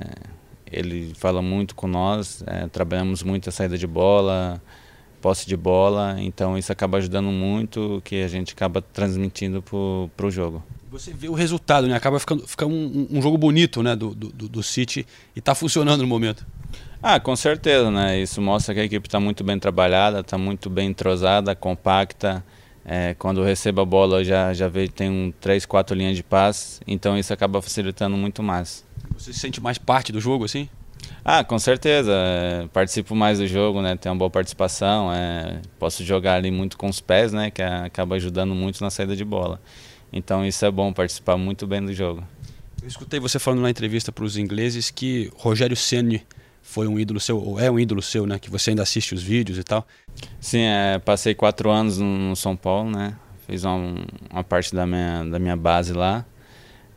ele 0.72 1.14
fala 1.16 1.42
muito 1.42 1.76
com 1.76 1.88
nós, 1.88 2.44
é, 2.46 2.68
trabalhamos 2.68 3.24
muito 3.24 3.50
a 3.50 3.52
saída 3.52 3.78
de 3.78 3.88
bola, 3.88 4.62
posse 5.22 5.48
de 5.48 5.58
bola, 5.58 6.16
então 6.20 6.58
isso 6.58 6.72
acaba 6.72 6.98
ajudando 6.98 7.30
muito, 7.30 8.02
que 8.06 8.22
a 8.24 8.28
gente 8.28 8.54
acaba 8.54 8.82
transmitindo 8.82 9.62
para 9.62 10.26
o 10.26 10.32
jogo. 10.32 10.64
Você 10.92 11.14
vê 11.14 11.30
o 11.30 11.34
resultado, 11.34 11.88
né? 11.88 11.96
Acaba 11.96 12.20
ficando, 12.20 12.48
fica 12.48 12.66
um, 12.66 13.08
um 13.12 13.22
jogo 13.22 13.38
bonito, 13.38 13.84
né, 13.84 13.96
do, 13.96 14.16
do, 14.16 14.30
do 14.30 14.64
City 14.64 15.06
e 15.36 15.42
tá 15.42 15.54
funcionando 15.54 16.02
no 16.02 16.08
momento. 16.08 16.46
Ah, 17.02 17.20
com 17.20 17.36
certeza, 17.36 17.90
né? 17.92 18.20
Isso 18.20 18.42
mostra 18.42 18.74
que 18.74 18.80
a 18.82 18.84
equipe 18.84 19.08
está 19.08 19.20
muito 19.20 19.44
bem 19.44 19.60
trabalhada, 19.60 20.20
está 20.20 20.38
muito 20.38 20.70
bem 20.70 20.90
entrosada, 20.90 21.56
compacta. 21.56 22.44
É, 22.92 23.14
quando 23.14 23.44
recebo 23.44 23.82
a 23.82 23.86
bola, 23.86 24.22
eu 24.22 24.24
já, 24.24 24.52
já 24.52 24.68
vejo 24.68 24.92
tem 24.92 25.12
um 25.12 25.32
3, 25.40 25.64
4 25.64 25.96
linhas 25.96 26.16
de 26.16 26.24
passe, 26.24 26.82
então 26.88 27.16
isso 27.16 27.32
acaba 27.32 27.62
facilitando 27.62 28.18
muito 28.18 28.42
mais. 28.42 28.84
Você 29.16 29.32
se 29.32 29.38
sente 29.38 29.62
mais 29.62 29.78
parte 29.78 30.12
do 30.12 30.20
jogo, 30.20 30.46
assim? 30.46 30.68
Ah, 31.24 31.44
com 31.44 31.60
certeza. 31.60 32.12
É, 32.12 32.68
participo 32.74 33.16
mais 33.16 33.38
do 33.38 33.46
jogo, 33.46 33.80
né? 33.84 33.96
Tenho 33.96 34.14
uma 34.14 34.18
boa 34.18 34.32
participação. 34.32 35.14
É, 35.14 35.62
posso 35.78 36.04
jogar 36.04 36.34
ali 36.34 36.50
muito 36.50 36.80
com 36.80 36.88
os 36.88 37.00
pés, 37.00 37.32
né? 37.32 37.52
Que 37.52 37.62
acaba 37.62 38.16
ajudando 38.16 38.56
muito 38.56 38.82
na 38.84 38.90
saída 38.90 39.16
de 39.16 39.24
bola. 39.24 39.62
Então 40.12 40.44
isso 40.44 40.66
é 40.66 40.72
bom, 40.72 40.92
participar 40.92 41.38
muito 41.38 41.68
bem 41.68 41.86
do 41.86 41.94
jogo. 41.94 42.24
Eu 42.82 42.88
escutei 42.88 43.20
você 43.20 43.38
falando 43.38 43.62
na 43.62 43.70
entrevista 43.70 44.12
para 44.12 44.24
os 44.24 44.36
ingleses 44.36 44.90
que 44.90 45.32
Rogério 45.36 45.76
Ceni 45.76 46.26
foi 46.62 46.88
um 46.88 47.00
ídolo 47.00 47.20
seu, 47.20 47.38
ou 47.38 47.60
é 47.60 47.70
um 47.70 47.80
ídolo 47.80 48.02
seu, 48.02 48.26
né? 48.26 48.38
Que 48.38 48.50
você 48.50 48.70
ainda 48.72 48.84
assiste 48.84 49.14
os 49.14 49.24
vídeos 49.24 49.58
e 49.58 49.64
tal. 49.64 49.88
Sim, 50.40 50.62
é, 50.62 51.00
passei 51.00 51.34
quatro 51.34 51.70
anos 51.70 51.98
no, 51.98 52.36
São 52.36 52.56
Paulo, 52.56 52.92
né? 52.92 53.16
Fiz 53.48 53.64
uma, 53.64 53.96
uma, 54.30 54.44
parte 54.44 54.74
da 54.76 54.86
minha, 54.86 55.24
da 55.26 55.40
minha 55.40 55.56
base 55.56 55.94
lá. 55.94 56.26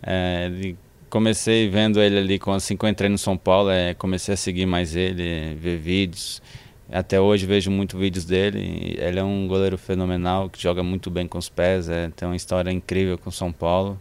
É, 0.02 0.74
comecei 1.08 1.68
vendo 1.68 2.00
ele 2.00 2.18
ali, 2.18 2.38
quando 2.38 2.56
assim 2.56 2.76
que 2.76 2.84
eu 2.84 2.88
entrei 2.88 3.08
no 3.08 3.18
São 3.18 3.36
Paulo, 3.36 3.70
é, 3.70 3.94
comecei 3.94 4.34
a 4.34 4.36
seguir 4.36 4.66
mais 4.66 4.94
ele, 4.94 5.54
ver 5.54 5.78
vídeos. 5.78 6.42
Até 6.90 7.18
hoje 7.18 7.46
vejo 7.46 7.70
muito 7.70 7.96
vídeos 7.96 8.26
dele. 8.26 8.96
Ele 8.98 9.18
é 9.18 9.24
um 9.24 9.48
goleiro 9.48 9.78
fenomenal, 9.78 10.50
que 10.50 10.62
joga 10.62 10.82
muito 10.82 11.10
bem 11.10 11.26
com 11.26 11.38
os 11.38 11.48
pés, 11.48 11.88
é, 11.88 12.10
tem 12.10 12.28
uma 12.28 12.36
história 12.36 12.70
incrível 12.70 13.16
com 13.16 13.30
o 13.30 13.32
São 13.32 13.50
Paulo. 13.50 13.98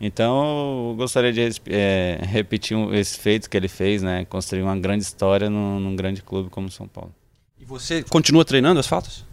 Então, 0.00 0.90
eu 0.90 0.96
gostaria 0.96 1.30
de 1.30 1.60
é, 1.68 2.18
repetir 2.22 2.76
esse 2.94 3.18
feito 3.18 3.50
que 3.50 3.56
ele 3.56 3.68
fez, 3.68 4.02
né? 4.02 4.24
Construir 4.24 4.62
uma 4.62 4.76
grande 4.76 5.04
história 5.04 5.50
num, 5.50 5.78
num 5.78 5.94
grande 5.94 6.22
clube 6.22 6.48
como 6.48 6.70
São 6.70 6.88
Paulo. 6.88 7.14
E 7.58 7.64
você 7.66 8.02
continua 8.02 8.44
treinando 8.44 8.80
as 8.80 8.86
faltas? 8.86 9.24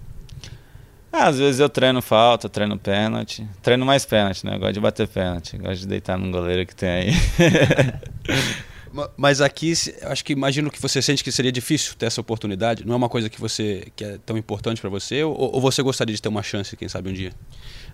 Ah, 1.12 1.28
às 1.28 1.40
vezes 1.40 1.62
eu 1.62 1.70
treino 1.70 2.02
falta, 2.02 2.50
treino 2.50 2.78
pênalti. 2.78 3.48
Treino 3.62 3.86
mais 3.86 4.06
pênalti, 4.06 4.46
né? 4.46 4.56
Eu 4.56 4.60
gosto 4.60 4.74
de 4.74 4.80
bater 4.82 5.08
pênalti. 5.08 5.58
Gosto 5.58 5.80
de 5.80 5.88
deitar 5.88 6.18
num 6.18 6.32
goleiro 6.32 6.66
que 6.66 6.76
tem 6.76 6.90
aí. 6.90 7.12
Mas 9.16 9.42
aqui, 9.42 9.74
acho 10.04 10.26
que 10.26 10.34
imagino 10.34 10.72
que 10.72 10.82
você 10.82 11.02
sente 11.02 11.24
que 11.24 11.32
seria 11.32 11.52
difícil 11.52 11.96
ter 11.96 12.08
essa 12.08 12.20
oportunidade. 12.20 12.86
Não 12.86 12.94
é 12.94 12.98
uma 12.98 13.10
coisa 13.10 13.30
que 13.30 13.40
você 13.40 13.88
que 13.96 14.04
é 14.04 14.18
tão 14.26 14.38
importante 14.38 14.82
para 14.82 14.90
você 14.90 15.24
ou, 15.24 15.36
ou, 15.38 15.62
você 15.62 15.82
gostaria 15.82 16.16
de 16.16 16.22
ter 16.22 16.30
uma 16.30 16.44
chance, 16.44 16.76
quem 16.76 16.90
sabe 16.90 17.10
um 17.10 17.14
dia? 17.14 17.32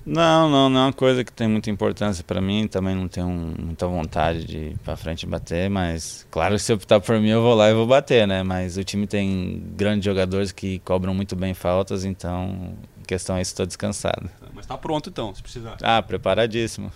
Não, 0.05 0.49
não, 0.49 0.69
não 0.69 0.79
é 0.79 0.83
uma 0.85 0.93
coisa 0.93 1.23
que 1.23 1.31
tem 1.31 1.47
muita 1.47 1.69
importância 1.69 2.23
para 2.23 2.41
mim. 2.41 2.67
Também 2.67 2.93
não 2.95 3.07
tenho 3.07 3.27
muita 3.29 3.87
vontade 3.87 4.45
de 4.45 4.57
ir 4.57 4.77
para 4.79 4.97
frente 4.97 5.23
e 5.23 5.25
bater, 5.25 5.69
mas 5.69 6.27
claro, 6.29 6.59
se 6.59 6.73
optar 6.73 6.99
por 6.99 7.19
mim, 7.19 7.29
eu 7.29 7.41
vou 7.41 7.55
lá 7.55 7.69
e 7.69 7.73
vou 7.73 7.87
bater, 7.87 8.27
né? 8.27 8.43
Mas 8.43 8.75
o 8.77 8.83
time 8.83 9.07
tem 9.07 9.63
grandes 9.75 10.03
jogadores 10.03 10.51
que 10.51 10.79
cobram 10.79 11.13
muito 11.13 11.35
bem 11.35 11.53
faltas, 11.53 12.03
então 12.03 12.75
a 13.01 13.05
questão 13.05 13.37
é 13.37 13.41
isso, 13.41 13.51
estou 13.51 13.65
descansado. 13.65 14.29
Mas 14.53 14.65
está 14.65 14.77
pronto 14.77 15.09
então, 15.09 15.33
se 15.33 15.41
precisar. 15.41 15.77
Ah, 15.81 16.01
preparadíssimo. 16.01 16.91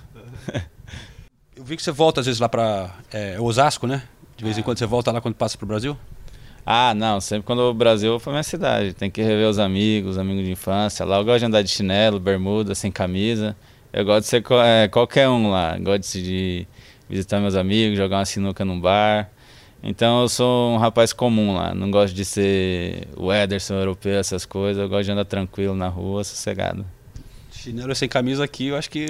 Eu 1.56 1.64
vi 1.64 1.76
que 1.76 1.82
você 1.82 1.92
volta 1.92 2.20
às 2.20 2.26
vezes 2.26 2.40
lá 2.40 2.48
para 2.48 2.94
é, 3.12 3.40
Osasco, 3.40 3.88
né? 3.88 4.04
De 4.36 4.44
vez 4.44 4.58
em 4.58 4.62
quando 4.62 4.78
você 4.78 4.86
volta 4.86 5.12
lá 5.12 5.20
quando 5.20 5.34
passa 5.34 5.58
para 5.58 5.66
o 5.66 5.68
Brasil? 5.68 5.98
Ah, 6.70 6.94
não, 6.94 7.22
sempre 7.22 7.46
quando 7.46 7.60
o 7.60 7.74
Brasil 7.74 8.20
foi 8.20 8.34
minha 8.34 8.44
cidade. 8.44 8.92
Tem 8.92 9.10
que 9.10 9.22
rever 9.22 9.48
os 9.48 9.58
amigos, 9.58 10.18
amigos 10.18 10.44
de 10.44 10.52
infância. 10.52 11.06
Lá 11.06 11.16
eu 11.16 11.24
gosto 11.24 11.40
de 11.40 11.46
andar 11.46 11.62
de 11.62 11.70
chinelo, 11.70 12.20
bermuda, 12.20 12.76
sem 12.76 12.92
camisa. 12.92 13.56
Eu 13.94 14.04
gosto 14.04 14.24
de 14.24 14.28
ser 14.28 14.44
é, 14.66 14.90
qualquer 14.90 15.30
um 15.30 15.50
lá. 15.50 15.78
Gosto 15.78 16.20
de 16.20 16.68
visitar 17.10 17.40
meus 17.40 17.56
amigos, 17.56 17.98
jogar 17.98 18.18
uma 18.18 18.26
sinuca 18.26 18.66
num 18.66 18.78
bar. 18.82 19.30
Então 19.82 20.24
eu 20.24 20.28
sou 20.28 20.74
um 20.74 20.78
rapaz 20.78 21.14
comum 21.14 21.56
lá. 21.56 21.74
Não 21.74 21.90
gosto 21.90 22.14
de 22.14 22.26
ser 22.26 23.08
o 23.16 23.32
Ederson 23.32 23.76
europeu, 23.76 24.20
essas 24.20 24.46
coisas. 24.46 24.84
Eu 24.84 24.90
gosto 24.90 25.06
de 25.06 25.12
andar 25.12 25.24
tranquilo 25.24 25.74
na 25.74 25.88
rua, 25.88 26.22
sossegado. 26.26 26.86
Chinelo 27.50 27.96
sem 27.96 28.10
camisa 28.10 28.44
aqui, 28.44 28.68
eu 28.68 28.76
acho 28.76 28.90
que 28.90 29.08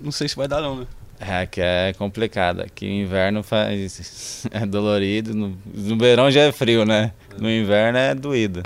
não 0.00 0.10
sei 0.10 0.26
se 0.26 0.36
vai 0.36 0.48
dar 0.48 0.62
não, 0.62 0.76
né? 0.76 0.86
É, 1.20 1.46
que 1.46 1.60
é 1.60 1.92
complicado. 1.96 2.60
Aqui 2.60 2.86
o 2.86 2.90
inverno 2.90 3.42
faz. 3.42 4.46
é 4.52 4.66
dolorido. 4.66 5.34
No, 5.34 5.56
no 5.74 5.96
verão 5.96 6.30
já 6.30 6.42
é 6.42 6.52
frio, 6.52 6.84
né? 6.84 7.12
No 7.38 7.50
inverno 7.50 7.98
é 7.98 8.14
doído. 8.14 8.62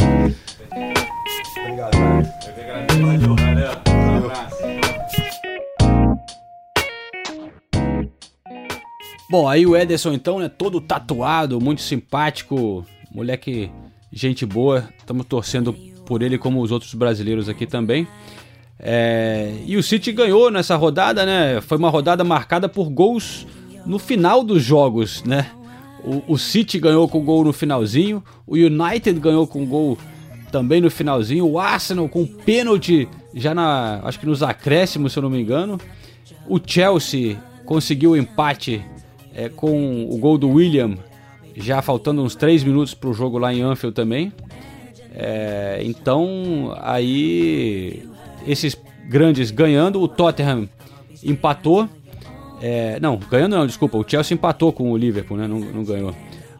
Obrigado. 1.60 1.98
Bom, 9.30 9.46
aí 9.46 9.66
o 9.66 9.76
Ederson 9.76 10.14
então, 10.14 10.38
né, 10.38 10.48
todo 10.48 10.80
tatuado, 10.80 11.60
muito 11.60 11.82
simpático, 11.82 12.86
moleque, 13.10 13.70
gente 14.10 14.46
boa. 14.46 14.88
Estamos 14.98 15.26
torcendo 15.26 15.74
por 16.06 16.22
ele 16.22 16.38
como 16.38 16.62
os 16.62 16.72
outros 16.72 16.94
brasileiros 16.94 17.46
aqui 17.46 17.66
também. 17.66 18.08
É, 18.80 19.52
e 19.66 19.76
o 19.76 19.82
City 19.82 20.12
ganhou 20.12 20.50
nessa 20.50 20.76
rodada, 20.76 21.26
né? 21.26 21.60
Foi 21.60 21.76
uma 21.76 21.90
rodada 21.90 22.22
marcada 22.22 22.68
por 22.68 22.88
gols 22.88 23.46
no 23.84 23.98
final 23.98 24.44
dos 24.44 24.62
jogos, 24.62 25.22
né? 25.24 25.50
O, 26.04 26.34
o 26.34 26.38
City 26.38 26.78
ganhou 26.78 27.08
com 27.08 27.24
gol 27.24 27.44
no 27.44 27.52
finalzinho, 27.52 28.22
o 28.46 28.54
United 28.54 29.18
ganhou 29.18 29.46
com 29.46 29.66
gol 29.66 29.98
também 30.52 30.80
no 30.80 30.90
finalzinho, 30.90 31.46
o 31.46 31.58
Arsenal 31.58 32.08
com 32.08 32.24
pênalti 32.24 33.08
já 33.34 33.54
na, 33.54 34.00
acho 34.04 34.18
que 34.20 34.26
nos 34.26 34.42
acréscimos, 34.42 35.12
se 35.12 35.18
eu 35.18 35.22
não 35.22 35.30
me 35.30 35.40
engano. 35.40 35.78
O 36.46 36.58
Chelsea 36.64 37.36
conseguiu 37.64 38.12
o 38.12 38.16
empate 38.16 38.82
é, 39.34 39.48
com 39.48 40.06
o 40.08 40.16
gol 40.18 40.38
do 40.38 40.48
William, 40.48 40.96
já 41.56 41.82
faltando 41.82 42.22
uns 42.22 42.34
3 42.34 42.64
minutos 42.64 42.94
para 42.94 43.10
o 43.10 43.12
jogo 43.12 43.38
lá 43.38 43.52
em 43.52 43.60
Anfield 43.62 43.94
também. 43.94 44.32
É, 45.12 45.80
então 45.82 46.76
aí 46.80 48.08
esses 48.46 48.76
grandes 49.08 49.50
ganhando, 49.50 50.00
o 50.00 50.08
Tottenham 50.08 50.68
empatou. 51.22 51.88
É, 52.60 52.98
não, 53.00 53.16
ganhando 53.16 53.56
não, 53.56 53.66
desculpa, 53.66 53.96
o 53.96 54.04
Chelsea 54.06 54.34
empatou 54.34 54.72
com 54.72 54.90
o 54.90 54.96
Liverpool, 54.96 55.36
né? 55.36 55.46
Não, 55.46 55.58
não 55.60 55.84
ganhou. 55.84 56.14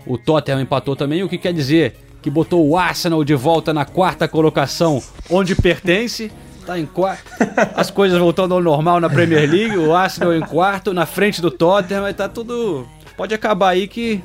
O 0.07 0.17
Tottenham 0.17 0.61
empatou 0.61 0.97
também, 0.97 1.23
o 1.23 1.29
que 1.29 1.37
quer 1.37 1.53
dizer 1.53 1.97
que 2.23 2.31
botou 2.31 2.67
o 2.67 2.77
Arsenal 2.77 3.23
de 3.25 3.35
volta 3.35 3.73
na 3.73 3.85
quarta 3.85 4.27
colocação, 4.27 5.03
onde 5.31 5.55
pertence. 5.55 6.33
Tá 6.67 6.79
em 6.79 6.85
quarto. 6.85 7.25
As 7.75 7.91
coisas 7.91 8.19
voltando 8.19 8.53
ao 8.53 8.61
normal 8.61 9.01
na 9.01 9.09
Premier 9.09 9.49
League, 9.51 9.79
o 9.79 9.95
Arsenal 9.95 10.35
em 10.35 10.41
quarto, 10.41 10.93
na 10.93 11.07
frente 11.07 11.41
do 11.41 11.51
Tottenham, 11.51 12.03
mas 12.03 12.15
tá 12.15 12.29
tudo. 12.29 12.87
Pode 13.17 13.35
acabar 13.35 13.71
aí 13.71 13.89
que 13.89 14.23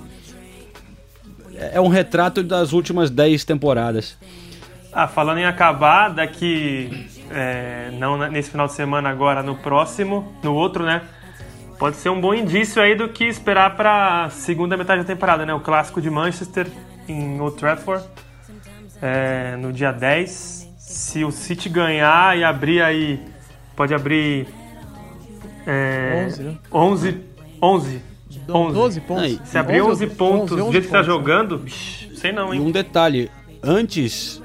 é 1.58 1.80
um 1.80 1.88
retrato 1.88 2.44
das 2.44 2.74
últimas 2.74 3.10
10 3.10 3.46
temporadas. 3.46 4.18
Ah, 4.92 5.08
falando 5.08 5.40
em 5.40 5.46
acabar, 5.46 6.10
daqui 6.10 7.08
é, 7.34 7.90
não 7.94 8.18
nesse 8.30 8.52
final 8.52 8.68
de 8.68 8.74
semana 8.74 9.10
agora, 9.10 9.42
no 9.42 9.56
próximo, 9.56 10.34
no 10.44 10.54
outro, 10.54 10.86
né? 10.86 11.02
Pode 11.78 11.98
ser 11.98 12.10
um 12.10 12.22
bom 12.22 12.34
indício 12.34 12.82
aí 12.82 12.96
do 12.96 13.10
que 13.10 13.26
esperar 13.26 13.76
para 13.76 14.26
a 14.26 14.30
segunda 14.30 14.78
metade 14.78 15.02
da 15.02 15.08
temporada, 15.08 15.46
né? 15.46 15.54
O 15.54 15.60
clássico 15.60 16.02
de 16.02 16.10
Manchester 16.10 16.68
em 17.08 17.40
Old 17.42 17.58
Trafford, 17.58 18.06
é, 19.02 19.56
no 19.58 19.74
dia 19.74 19.92
10. 19.92 20.72
Se 20.78 21.24
o 21.24 21.32
City 21.32 21.70
ganhar 21.70 22.38
e 22.38 22.44
abrir 22.44 22.82
aí, 22.82 23.20
pode 23.76 23.94
abrir 23.94 24.48
é, 25.66 26.26
11, 26.28 26.44
né? 26.44 26.58
11, 26.72 27.22
11, 27.62 28.02
11. 28.50 28.74
12 28.74 29.02
pontos. 29.02 29.40
Se 29.46 29.58
abrir 29.58 29.82
11, 29.82 30.06
11 30.06 30.16
pontos 30.16 30.52
11, 30.52 30.54
11 30.54 30.66
do 30.66 30.72
jeito 30.72 30.86
que 30.86 30.92
tá 30.92 31.04
jogando, 31.04 31.58
bicho, 31.58 32.16
sei 32.16 32.32
não, 32.32 32.54
hein? 32.54 32.62
E 32.62 32.64
um 32.64 32.72
detalhe, 32.72 33.32
antes, 33.62 34.42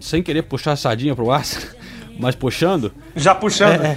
sem 0.00 0.22
querer 0.22 0.42
puxar 0.42 0.72
a 0.72 0.76
sardinha 0.76 1.14
pro 1.14 1.30
Arsenal, 1.30 1.81
mas 2.18 2.34
puxando. 2.34 2.92
Já 3.14 3.34
puxando. 3.34 3.80
É, 3.82 3.96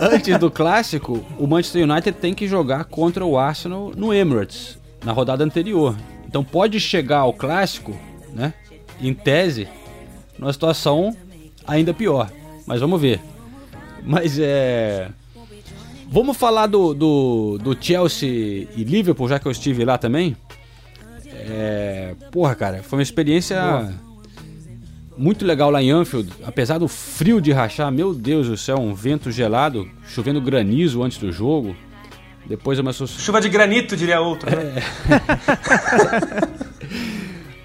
antes 0.14 0.38
do 0.38 0.50
clássico, 0.50 1.24
o 1.38 1.46
Manchester 1.46 1.88
United 1.88 2.12
tem 2.18 2.34
que 2.34 2.46
jogar 2.46 2.84
contra 2.84 3.24
o 3.24 3.38
Arsenal 3.38 3.92
no 3.96 4.12
Emirates, 4.12 4.78
na 5.04 5.12
rodada 5.12 5.44
anterior. 5.44 5.96
Então 6.26 6.44
pode 6.44 6.78
chegar 6.80 7.20
ao 7.20 7.32
clássico, 7.32 7.96
né? 8.32 8.52
Em 9.00 9.14
tese, 9.14 9.68
numa 10.38 10.52
situação 10.52 11.16
ainda 11.66 11.94
pior. 11.94 12.30
Mas 12.66 12.80
vamos 12.80 13.00
ver. 13.00 13.20
Mas 14.02 14.38
é. 14.38 15.08
Vamos 16.10 16.36
falar 16.36 16.66
do, 16.66 16.94
do, 16.94 17.58
do 17.58 17.76
Chelsea 17.78 18.66
e 18.74 18.84
Liverpool, 18.84 19.28
já 19.28 19.38
que 19.38 19.46
eu 19.46 19.52
estive 19.52 19.84
lá 19.84 19.98
também. 19.98 20.36
É, 21.26 22.14
porra, 22.32 22.54
cara, 22.54 22.82
foi 22.82 22.98
uma 22.98 23.02
experiência. 23.02 23.60
Boa 23.60 24.07
muito 25.18 25.44
legal 25.44 25.70
lá 25.70 25.82
em 25.82 25.90
Anfield, 25.90 26.32
apesar 26.44 26.78
do 26.78 26.86
frio 26.86 27.40
de 27.40 27.52
rachar, 27.52 27.90
meu 27.90 28.14
Deus 28.14 28.46
do 28.46 28.56
céu, 28.56 28.78
um 28.78 28.94
vento 28.94 29.30
gelado, 29.30 29.88
chovendo 30.06 30.40
granizo 30.40 31.02
antes 31.02 31.18
do 31.18 31.32
jogo. 31.32 31.76
Depois 32.46 32.78
começou. 32.78 33.06
Chuva 33.06 33.40
de 33.40 33.48
granito, 33.48 33.96
diria 33.96 34.20
outro. 34.20 34.48
Né? 34.50 34.82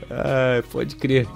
É... 0.10 0.62
pode 0.70 0.96
crer. 0.96 1.28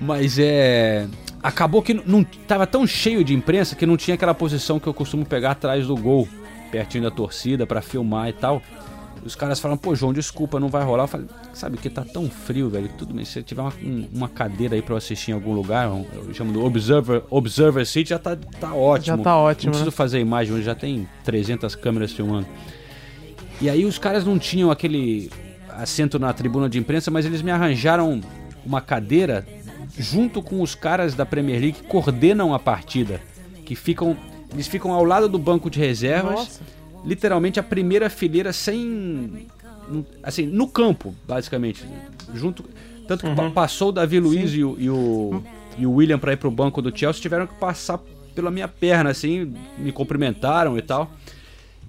Mas 0.00 0.38
é. 0.38 1.08
Acabou 1.42 1.82
que 1.82 1.94
não 1.94 2.22
tava 2.24 2.66
tão 2.66 2.86
cheio 2.86 3.24
de 3.24 3.34
imprensa 3.34 3.74
que 3.74 3.86
não 3.86 3.96
tinha 3.96 4.14
aquela 4.14 4.34
posição 4.34 4.78
que 4.78 4.86
eu 4.86 4.94
costumo 4.94 5.24
pegar 5.24 5.52
atrás 5.52 5.86
do 5.86 5.96
gol, 5.96 6.28
pertinho 6.70 7.04
da 7.04 7.10
torcida, 7.10 7.66
para 7.66 7.80
filmar 7.80 8.28
e 8.28 8.32
tal. 8.32 8.62
Os 9.28 9.34
caras 9.36 9.60
falam, 9.60 9.76
pô, 9.76 9.94
João, 9.94 10.12
desculpa, 10.12 10.58
não 10.58 10.68
vai 10.68 10.82
rolar. 10.82 11.04
Eu 11.04 11.08
falei, 11.08 11.26
sabe 11.52 11.76
que 11.76 11.88
tá 11.90 12.02
tão 12.04 12.28
frio, 12.30 12.68
velho. 12.70 12.88
Tudo 12.96 13.12
bem, 13.14 13.24
se 13.24 13.42
tiver 13.42 13.60
uma, 13.62 13.72
um- 13.84 14.08
uma 14.12 14.28
cadeira 14.28 14.74
aí 14.74 14.82
pra 14.82 14.94
eu 14.94 14.96
assistir 14.96 15.30
em 15.30 15.34
algum 15.34 15.52
lugar, 15.52 15.86
eu 15.88 16.32
chamo 16.34 16.52
do 16.52 16.64
Observer, 16.64 17.22
Observer 17.30 17.86
Seat, 17.86 18.08
já 18.08 18.18
tá, 18.18 18.34
tá 18.58 18.72
ótimo. 18.74 19.16
Já 19.18 19.22
tá 19.22 19.36
ótimo, 19.36 19.66
Não 19.66 19.72
preciso 19.72 19.90
né? 19.90 19.96
fazer 19.96 20.18
imagem, 20.20 20.54
hoje 20.54 20.64
já 20.64 20.74
tem 20.74 21.06
300 21.24 21.74
câmeras 21.74 22.10
filmando. 22.12 22.46
E 23.60 23.68
aí 23.68 23.84
os 23.84 23.98
caras 23.98 24.24
não 24.24 24.38
tinham 24.38 24.70
aquele 24.70 25.30
assento 25.70 26.18
na 26.18 26.32
tribuna 26.32 26.68
de 26.68 26.78
imprensa, 26.78 27.10
mas 27.10 27.26
eles 27.26 27.42
me 27.42 27.50
arranjaram 27.50 28.20
uma 28.64 28.80
cadeira 28.80 29.46
junto 29.98 30.42
com 30.42 30.62
os 30.62 30.74
caras 30.74 31.14
da 31.14 31.26
Premier 31.26 31.60
League 31.60 31.78
que 31.80 31.86
coordenam 31.88 32.54
a 32.54 32.58
partida, 32.58 33.20
que 33.64 33.74
ficam 33.74 34.16
eles 34.52 34.66
ficam 34.66 34.92
ao 34.92 35.04
lado 35.04 35.28
do 35.28 35.38
banco 35.38 35.68
de 35.68 35.78
reservas, 35.78 36.32
Nossa. 36.34 36.60
Literalmente 37.04 37.58
a 37.60 37.62
primeira 37.62 38.08
fileira 38.10 38.52
sem 38.52 39.46
assim, 40.22 40.46
no 40.46 40.68
campo, 40.68 41.14
basicamente, 41.26 41.84
junto 42.34 42.64
tanto 43.06 43.24
que 43.26 43.34
pa- 43.34 43.50
passou 43.50 43.88
o 43.88 43.92
Davi 43.92 44.20
Luiz 44.20 44.52
e 44.52 44.62
o, 44.62 44.76
e 44.78 44.90
o 44.90 45.42
e 45.78 45.86
o 45.86 45.92
William 45.92 46.18
para 46.18 46.32
ir 46.32 46.36
pro 46.36 46.50
banco 46.50 46.82
do 46.82 46.96
Chelsea 46.96 47.22
tiveram 47.22 47.46
que 47.46 47.54
passar 47.54 47.98
pela 48.34 48.50
minha 48.50 48.66
perna 48.68 49.10
assim, 49.10 49.54
me 49.78 49.92
cumprimentaram 49.92 50.76
e 50.76 50.82
tal. 50.82 51.10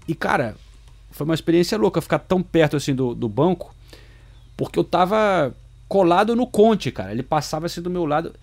E 0.07 0.13
cara, 0.15 0.55
foi 1.11 1.25
uma 1.25 1.33
experiência 1.33 1.77
louca 1.77 1.99
ficar 1.99 2.19
tão 2.19 2.41
perto 2.41 2.77
assim 2.77 2.93
do, 2.95 3.13
do 3.15 3.27
banco, 3.27 3.73
porque 4.55 4.77
eu 4.79 4.83
tava 4.83 5.53
colado 5.87 6.35
no 6.35 6.45
Conte, 6.47 6.91
cara. 6.91 7.11
Ele 7.11 7.23
passava 7.23 7.65
assim 7.65 7.81
do 7.81 7.89
meu 7.89 8.05
lado. 8.05 8.33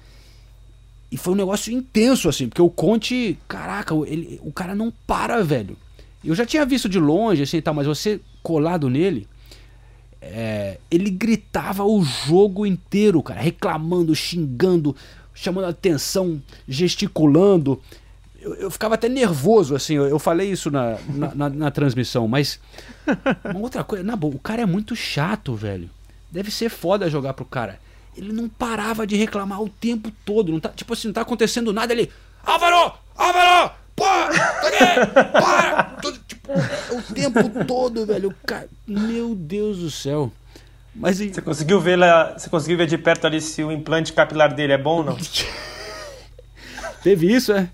E 1.11 1.17
foi 1.17 1.33
um 1.33 1.37
negócio 1.37 1.73
intenso, 1.73 2.29
assim, 2.29 2.49
porque 2.49 2.61
o 2.61 2.69
Conte, 2.69 3.39
caraca, 3.47 3.95
ele, 4.07 4.41
o 4.43 4.53
cara 4.53 4.75
não 4.75 4.93
para, 5.07 5.43
velho. 5.45 5.77
Eu 6.29 6.35
já 6.35 6.45
tinha 6.47 6.65
visto 6.67 6.89
de 6.89 6.99
longe, 6.99 7.43
assim 7.43 7.59
e 7.59 7.63
tal, 7.63 7.75
mas 7.75 7.87
você 7.87 8.21
colado 8.43 8.89
nele, 8.91 9.27
é, 10.21 10.79
ele 10.91 11.11
gritava 11.11 11.85
o 11.85 12.03
jogo 12.03 12.65
inteiro, 12.67 13.23
cara, 13.23 13.41
reclamando, 13.41 14.15
xingando, 14.15 14.95
chamando 15.35 15.65
a 15.67 15.69
atenção, 15.71 16.43
gesticulando. 16.67 17.81
Eu, 18.41 18.55
eu 18.55 18.71
ficava 18.71 18.95
até 18.95 19.09
nervoso, 19.09 19.75
assim, 19.75 19.95
eu, 19.95 20.07
eu 20.07 20.19
falei 20.19 20.51
isso 20.51 20.71
na, 20.71 20.99
na, 21.09 21.35
na- 21.35 21.51
na 21.51 21.71
transmissão, 21.71 22.27
mas 22.29 22.59
uma 23.51 23.61
outra 23.61 23.83
coisa, 23.85 24.05
na 24.05 24.17
boa, 24.17 24.35
o 24.35 24.39
cara 24.39 24.63
é 24.63 24.67
muito 24.67 24.95
chato, 24.97 25.55
velho. 25.55 25.91
Deve 26.31 26.51
ser 26.51 26.69
foda 26.69 27.09
jogar 27.11 27.35
pro 27.35 27.45
cara. 27.45 27.79
Ele 28.17 28.33
não 28.33 28.49
parava 28.49 29.07
de 29.07 29.15
reclamar 29.17 29.63
o 29.63 29.69
tempo 29.69 30.11
todo, 30.25 30.51
não 30.53 30.59
tá, 30.61 30.71
tipo 30.71 30.93
assim, 30.93 31.09
não 31.09 31.13
tá 31.15 31.21
acontecendo 31.21 31.73
nada, 31.73 31.93
ele, 31.93 32.11
Álvaro, 32.43 32.93
Álvaro, 33.15 33.73
para, 35.33 35.85
tudo, 36.03 36.19
tipo, 36.27 36.53
o 36.53 37.15
tempo 37.15 37.65
todo, 37.65 38.07
velho, 38.07 38.29
o 38.31 38.35
cara, 38.47 38.69
meu 38.87 39.35
Deus 39.35 39.79
do 39.79 39.91
céu. 39.91 40.33
Mas 40.95 41.21
e- 41.21 41.33
Você 41.33 41.43
conseguiu 41.43 41.81
ver 41.81 41.97
lá, 41.97 42.35
você 42.39 42.49
conseguiu 42.49 42.79
ver 42.79 42.87
de 42.87 42.97
perto 42.97 43.27
ali 43.27 43.41
se 43.41 43.63
o 43.63 43.71
implante 43.71 44.13
capilar 44.13 44.55
dele 44.55 44.73
é 44.73 44.79
bom 44.79 44.99
ou 44.99 45.05
não? 45.05 45.17
teve 47.03 47.33
isso, 47.33 47.53
é? 47.53 47.69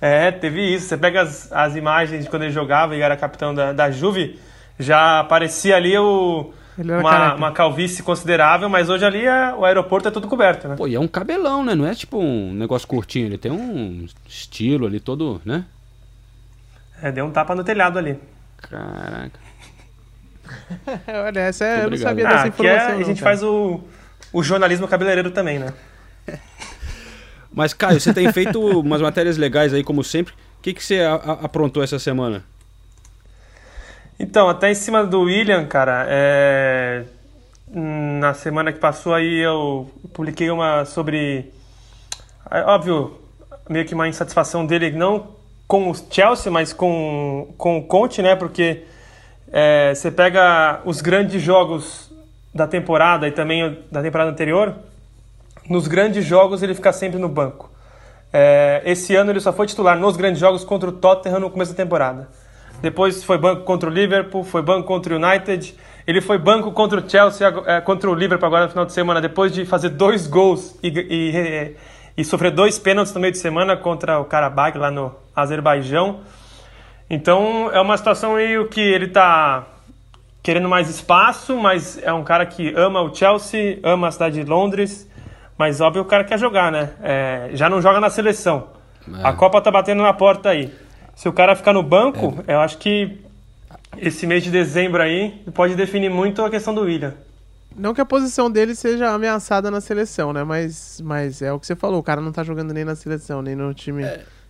É, 0.00 0.30
teve 0.30 0.62
isso. 0.74 0.86
Você 0.88 0.96
pega 0.96 1.22
as, 1.22 1.50
as 1.52 1.76
imagens 1.76 2.24
de 2.24 2.30
quando 2.30 2.42
ele 2.42 2.52
jogava 2.52 2.96
e 2.96 3.00
era 3.00 3.16
capitão 3.16 3.54
da, 3.54 3.72
da 3.72 3.90
Juve, 3.90 4.38
já 4.78 5.20
aparecia 5.20 5.76
ali 5.76 5.96
o, 5.98 6.52
uma, 6.78 7.34
uma 7.34 7.52
calvície 7.52 8.02
considerável, 8.02 8.68
mas 8.68 8.88
hoje 8.88 9.04
ali 9.04 9.24
é- 9.26 9.52
o 9.54 9.64
aeroporto 9.64 10.08
é 10.08 10.10
tudo 10.10 10.28
coberto, 10.28 10.68
né? 10.68 10.76
Pô, 10.76 10.86
e 10.86 10.94
é 10.94 11.00
um 11.00 11.08
cabelão, 11.08 11.64
né? 11.64 11.74
Não 11.74 11.86
é 11.86 11.94
tipo 11.94 12.18
um 12.18 12.52
negócio 12.54 12.86
curtinho, 12.86 13.26
ele 13.26 13.38
tem 13.38 13.50
um 13.50 14.06
estilo 14.28 14.86
ali 14.86 15.00
todo, 15.00 15.40
né? 15.44 15.64
É, 17.02 17.10
deu 17.12 17.24
um 17.24 17.30
tapa 17.30 17.54
no 17.54 17.62
telhado 17.64 17.98
ali. 17.98 18.18
Caraca. 18.58 19.38
Olha, 21.26 21.40
essa 21.40 21.64
é, 21.64 21.84
eu 21.84 21.90
não 21.90 21.96
sabia 21.96 22.26
Ah, 22.26 22.30
dessa 22.32 22.46
aqui 22.48 22.62
informação. 22.62 22.88
é, 22.88 22.92
a 22.92 22.98
não, 22.98 23.04
gente 23.04 23.20
cara. 23.22 23.30
faz 23.36 23.42
o, 23.42 23.80
o 24.32 24.42
jornalismo 24.42 24.88
cabeleireiro 24.88 25.30
também, 25.30 25.58
né? 25.58 25.72
Mas, 27.52 27.72
Caio, 27.72 28.00
você 28.00 28.12
tem 28.12 28.30
feito 28.32 28.60
umas 28.60 29.00
matérias 29.00 29.36
legais 29.36 29.72
aí, 29.74 29.82
como 29.82 30.04
sempre. 30.04 30.32
O 30.58 30.62
que, 30.62 30.72
que 30.74 30.84
você 30.84 31.00
a- 31.00 31.14
a- 31.14 31.32
aprontou 31.44 31.82
essa 31.82 31.98
semana? 31.98 32.44
Então, 34.20 34.48
até 34.48 34.70
em 34.70 34.74
cima 34.74 35.04
do 35.04 35.22
William, 35.22 35.64
cara, 35.66 36.04
é, 36.08 37.04
na 37.70 38.34
semana 38.34 38.72
que 38.72 38.80
passou 38.80 39.14
aí 39.14 39.38
eu 39.38 39.88
publiquei 40.12 40.50
uma 40.50 40.84
sobre, 40.84 41.52
é, 42.50 42.62
óbvio, 42.62 43.16
meio 43.68 43.84
que 43.86 43.94
uma 43.94 44.08
insatisfação 44.08 44.66
dele, 44.66 44.90
não 44.90 45.28
com 45.68 45.88
o 45.90 45.94
Chelsea, 45.94 46.50
mas 46.50 46.72
com, 46.72 47.54
com 47.56 47.78
o 47.78 47.82
Conte, 47.82 48.20
né? 48.20 48.34
Porque 48.34 48.84
é, 49.52 49.94
você 49.94 50.10
pega 50.10 50.80
os 50.84 51.00
grandes 51.00 51.40
jogos 51.40 52.10
da 52.52 52.66
temporada 52.66 53.28
e 53.28 53.30
também 53.30 53.78
da 53.92 54.02
temporada 54.02 54.30
anterior, 54.30 54.74
nos 55.68 55.86
grandes 55.86 56.24
jogos 56.24 56.62
ele 56.62 56.74
fica 56.74 56.92
sempre 56.92 57.20
no 57.20 57.28
banco. 57.28 57.70
É, 58.32 58.82
esse 58.84 59.14
ano 59.14 59.30
ele 59.30 59.40
só 59.40 59.52
foi 59.52 59.66
titular 59.66 59.96
nos 59.96 60.16
grandes 60.16 60.40
jogos 60.40 60.64
contra 60.64 60.88
o 60.88 60.92
Tottenham 60.92 61.38
no 61.38 61.50
começo 61.50 61.72
da 61.72 61.76
temporada. 61.76 62.28
Depois 62.80 63.24
foi 63.24 63.36
banco 63.38 63.62
contra 63.64 63.88
o 63.90 63.92
Liverpool, 63.92 64.44
foi 64.44 64.62
banco 64.62 64.86
contra 64.86 65.14
o 65.14 65.16
United. 65.16 65.74
Ele 66.06 66.20
foi 66.20 66.38
banco 66.38 66.72
contra 66.72 67.00
o 67.00 67.08
Chelsea, 67.10 67.46
é, 67.66 67.80
contra 67.80 68.08
o 68.08 68.14
Liverpool 68.14 68.46
agora 68.46 68.64
no 68.64 68.70
final 68.70 68.86
de 68.86 68.92
semana, 68.92 69.20
depois 69.20 69.52
de 69.52 69.66
fazer 69.66 69.90
dois 69.90 70.26
gols 70.26 70.78
e, 70.82 70.88
e, 70.88 71.74
e- 72.16 72.24
sofrer 72.24 72.50
dois 72.50 72.78
pênaltis 72.78 73.12
no 73.12 73.20
meio 73.20 73.32
de 73.32 73.38
semana 73.38 73.76
contra 73.76 74.18
o 74.18 74.24
Karabakh 74.24 74.76
lá 74.78 74.90
no 74.90 75.14
Azerbaijão. 75.34 76.20
Então 77.10 77.70
é 77.72 77.80
uma 77.80 77.96
situação 77.96 78.34
meio 78.34 78.68
que 78.68 78.80
ele 78.80 79.08
tá 79.08 79.66
querendo 80.42 80.68
mais 80.68 80.88
espaço, 80.88 81.56
mas 81.56 82.00
é 82.02 82.12
um 82.12 82.22
cara 82.24 82.46
que 82.46 82.72
ama 82.76 83.02
o 83.02 83.14
Chelsea, 83.14 83.78
ama 83.82 84.08
a 84.08 84.10
cidade 84.10 84.42
de 84.42 84.48
Londres, 84.48 85.06
mas 85.58 85.80
óbvio 85.80 86.02
o 86.02 86.04
cara 86.06 86.24
quer 86.24 86.38
jogar, 86.38 86.70
né? 86.72 86.90
É, 87.02 87.50
já 87.52 87.68
não 87.68 87.82
joga 87.82 88.00
na 88.00 88.08
seleção. 88.08 88.68
A 89.22 89.32
Copa 89.32 89.60
tá 89.60 89.70
batendo 89.70 90.02
na 90.02 90.12
porta 90.12 90.50
aí. 90.50 90.72
Se 91.18 91.28
o 91.28 91.32
cara 91.32 91.56
ficar 91.56 91.72
no 91.72 91.82
banco, 91.82 92.32
eu 92.46 92.60
acho 92.60 92.78
que 92.78 93.18
esse 93.96 94.24
mês 94.24 94.44
de 94.44 94.52
dezembro 94.52 95.02
aí 95.02 95.42
pode 95.52 95.74
definir 95.74 96.08
muito 96.08 96.40
a 96.44 96.48
questão 96.48 96.72
do 96.72 96.82
William. 96.82 97.12
Não 97.76 97.92
que 97.92 98.00
a 98.00 98.04
posição 98.06 98.48
dele 98.48 98.72
seja 98.72 99.10
ameaçada 99.10 99.68
na 99.68 99.80
seleção, 99.80 100.32
né? 100.32 100.44
Mas, 100.44 101.00
mas 101.04 101.42
é 101.42 101.52
o 101.52 101.58
que 101.58 101.66
você 101.66 101.74
falou, 101.74 101.98
o 101.98 102.04
cara 102.04 102.20
não 102.20 102.30
tá 102.30 102.44
jogando 102.44 102.72
nem 102.72 102.84
na 102.84 102.94
seleção, 102.94 103.42
nem 103.42 103.56
no 103.56 103.74
time, 103.74 104.04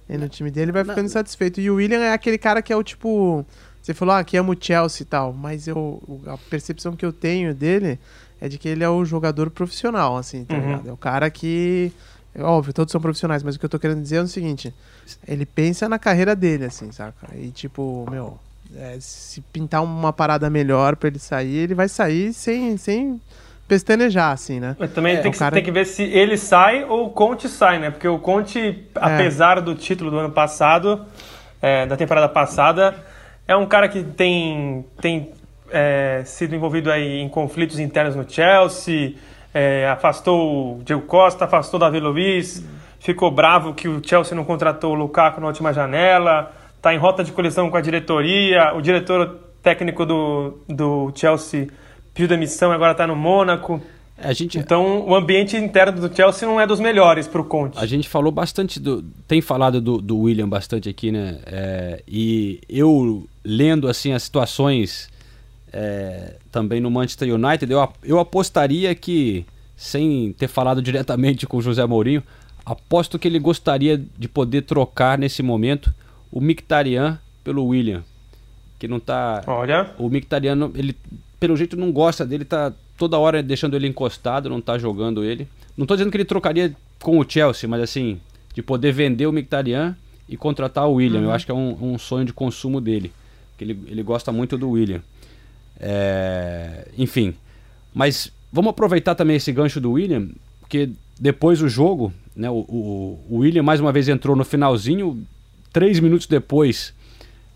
nem 0.06 0.18
no 0.18 0.28
time 0.28 0.50
dele, 0.50 0.70
vai 0.70 0.84
ficando 0.84 1.06
insatisfeito. 1.06 1.58
E 1.58 1.70
o 1.70 1.76
William 1.76 2.00
é 2.00 2.12
aquele 2.12 2.36
cara 2.36 2.60
que 2.60 2.70
é 2.70 2.76
o 2.76 2.82
tipo. 2.82 3.46
Você 3.80 3.94
falou, 3.94 4.14
ah, 4.16 4.22
que 4.22 4.36
ama 4.36 4.52
o 4.52 4.56
Chelsea 4.60 5.04
e 5.04 5.06
tal, 5.06 5.32
mas 5.32 5.66
eu, 5.66 6.02
a 6.26 6.36
percepção 6.50 6.94
que 6.94 7.06
eu 7.06 7.14
tenho 7.14 7.54
dele 7.54 7.98
é 8.42 8.46
de 8.46 8.58
que 8.58 8.68
ele 8.68 8.84
é 8.84 8.88
o 8.90 9.06
jogador 9.06 9.48
profissional, 9.48 10.18
assim, 10.18 10.44
tá 10.44 10.54
Uhum. 10.54 10.60
ligado? 10.60 10.88
É 10.90 10.92
o 10.92 10.96
cara 10.98 11.30
que. 11.30 11.90
É 12.38 12.42
Óbvio, 12.42 12.72
todos 12.72 12.92
são 12.92 13.00
profissionais, 13.00 13.42
mas 13.42 13.56
o 13.56 13.58
que 13.58 13.64
eu 13.64 13.68
tô 13.70 13.78
querendo 13.78 14.00
dizer 14.02 14.16
é 14.16 14.22
o 14.22 14.28
seguinte: 14.28 14.72
ele 15.26 15.44
pensa 15.44 15.88
na 15.88 15.98
carreira 15.98 16.34
dele, 16.36 16.64
assim, 16.66 16.90
saca? 16.92 17.28
E 17.34 17.48
tipo, 17.50 18.06
meu, 18.10 18.38
é, 18.76 18.96
se 19.00 19.40
pintar 19.40 19.82
uma 19.82 20.12
parada 20.12 20.48
melhor 20.50 20.96
pra 20.96 21.08
ele 21.08 21.18
sair, 21.18 21.56
ele 21.56 21.74
vai 21.74 21.88
sair 21.88 22.32
sem, 22.32 22.76
sem 22.76 23.20
pestanejar, 23.66 24.32
assim, 24.32 24.60
né? 24.60 24.76
Mas 24.78 24.92
também 24.92 25.16
É, 25.16 25.20
tem, 25.20 25.30
que, 25.32 25.38
cara- 25.38 25.54
tem 25.54 25.64
que 25.64 25.70
ver 25.72 25.84
se 25.86 26.02
ele 26.02 26.36
sai 26.36 26.84
ou 26.84 27.06
o 27.06 27.10
Conte 27.10 27.48
sai, 27.48 27.78
né? 27.78 27.90
Porque 27.90 28.08
o 28.08 28.18
Conte, 28.18 28.84
apesar 28.94 29.60
do 29.60 29.74
título 29.74 30.10
do 30.10 30.18
ano 30.18 30.30
passado, 30.30 31.04
é, 31.60 31.86
da 31.86 31.96
temporada 31.96 32.28
passada, 32.28 32.94
é 33.46 33.56
um 33.56 33.66
cara 33.66 33.88
que 33.88 34.02
tem, 34.02 34.84
tem 35.00 35.32
é, 35.70 36.22
sido 36.24 36.54
envolvido 36.54 36.90
aí 36.90 37.20
em 37.20 37.28
conflitos 37.28 37.78
internos 37.78 38.14
no 38.16 38.28
Chelsea, 38.28 39.14
é, 39.58 39.88
afastou 39.88 40.78
o 40.78 40.82
Diego 40.84 41.02
Costa, 41.02 41.46
afastou 41.46 41.78
o 41.78 41.80
Davi 41.80 41.98
Luiz, 41.98 42.64
ficou 43.00 43.28
bravo 43.28 43.74
que 43.74 43.88
o 43.88 44.00
Chelsea 44.04 44.36
não 44.36 44.44
contratou 44.44 44.92
o 44.92 44.94
Lukaku 44.94 45.40
na 45.40 45.48
última 45.48 45.72
janela, 45.72 46.52
está 46.76 46.94
em 46.94 46.96
rota 46.96 47.24
de 47.24 47.32
colisão 47.32 47.68
com 47.68 47.76
a 47.76 47.80
diretoria, 47.80 48.72
o 48.76 48.80
diretor 48.80 49.36
técnico 49.60 50.06
do, 50.06 50.58
do 50.68 51.12
Chelsea 51.12 51.66
pediu 52.14 52.28
demissão 52.28 52.70
e 52.70 52.74
agora 52.74 52.92
está 52.92 53.04
no 53.04 53.16
Mônaco. 53.16 53.82
Gente, 54.30 54.58
Então, 54.58 55.04
o 55.06 55.14
ambiente 55.14 55.56
interno 55.56 56.08
do 56.08 56.14
Chelsea 56.14 56.46
não 56.46 56.60
é 56.60 56.66
dos 56.66 56.78
melhores 56.78 57.26
para 57.26 57.40
o 57.40 57.44
Conte. 57.44 57.78
A 57.78 57.86
gente 57.86 58.08
falou 58.08 58.32
bastante 58.32 58.80
do. 58.80 59.02
Tem 59.26 59.40
falado 59.40 59.80
do, 59.80 59.98
do 59.98 60.18
William 60.18 60.48
bastante 60.48 60.88
aqui, 60.88 61.12
né? 61.12 61.38
É, 61.46 62.02
e 62.06 62.60
eu 62.68 63.28
lendo 63.44 63.88
assim 63.88 64.12
as 64.12 64.24
situações 64.24 65.08
é, 65.72 66.36
também 66.50 66.80
no 66.80 66.90
Manchester 66.90 67.34
United, 67.34 67.70
eu, 67.70 67.88
eu 68.02 68.18
apostaria 68.18 68.94
que, 68.94 69.44
sem 69.76 70.32
ter 70.32 70.48
falado 70.48 70.82
diretamente 70.82 71.46
com 71.46 71.56
o 71.58 71.62
José 71.62 71.84
Mourinho, 71.86 72.22
aposto 72.64 73.18
que 73.18 73.26
ele 73.28 73.38
gostaria 73.38 74.02
de 74.18 74.28
poder 74.28 74.62
trocar 74.62 75.18
nesse 75.18 75.42
momento 75.42 75.92
o 76.30 76.40
Mictarian 76.40 77.18
pelo 77.42 77.64
William. 77.66 78.02
Que 78.78 78.86
não 78.86 79.00
tá. 79.00 79.42
Olha, 79.46 79.90
O 79.98 80.08
Mictariano, 80.08 80.70
ele 80.74 80.94
pelo 81.40 81.56
jeito 81.56 81.76
não 81.76 81.92
gosta 81.92 82.26
dele, 82.26 82.44
tá 82.44 82.72
toda 82.96 83.18
hora 83.18 83.42
deixando 83.42 83.76
ele 83.76 83.86
encostado, 83.86 84.50
não 84.50 84.60
tá 84.60 84.76
jogando 84.76 85.24
ele. 85.24 85.48
Não 85.76 85.86
tô 85.86 85.94
dizendo 85.94 86.10
que 86.10 86.16
ele 86.16 86.24
trocaria 86.24 86.74
com 87.00 87.18
o 87.18 87.28
Chelsea, 87.28 87.68
mas 87.68 87.80
assim, 87.80 88.20
de 88.54 88.62
poder 88.62 88.92
vender 88.92 89.26
o 89.26 89.32
Mictarian 89.32 89.96
e 90.28 90.36
contratar 90.36 90.88
o 90.88 90.94
William. 90.94 91.20
Eu 91.20 91.30
acho 91.30 91.46
que 91.46 91.52
é 91.52 91.54
um, 91.54 91.76
um 91.80 91.98
sonho 91.98 92.24
de 92.24 92.32
consumo 92.32 92.80
dele. 92.80 93.12
Que 93.56 93.64
ele, 93.64 93.78
ele 93.86 94.02
gosta 94.02 94.32
muito 94.32 94.58
do 94.58 94.70
William. 94.70 95.00
É, 95.80 96.88
enfim, 96.96 97.34
mas 97.94 98.32
vamos 98.52 98.70
aproveitar 98.70 99.14
também 99.14 99.36
esse 99.36 99.52
gancho 99.52 99.80
do 99.80 99.92
William, 99.92 100.28
porque 100.60 100.90
depois 101.18 101.60
do 101.60 101.68
jogo, 101.68 102.12
né, 102.34 102.50
o, 102.50 102.64
o, 103.28 103.38
William 103.38 103.62
mais 103.62 103.80
uma 103.80 103.92
vez 103.92 104.08
entrou 104.08 104.36
no 104.36 104.44
finalzinho, 104.44 105.24
três 105.72 106.00
minutos 106.00 106.26
depois 106.26 106.92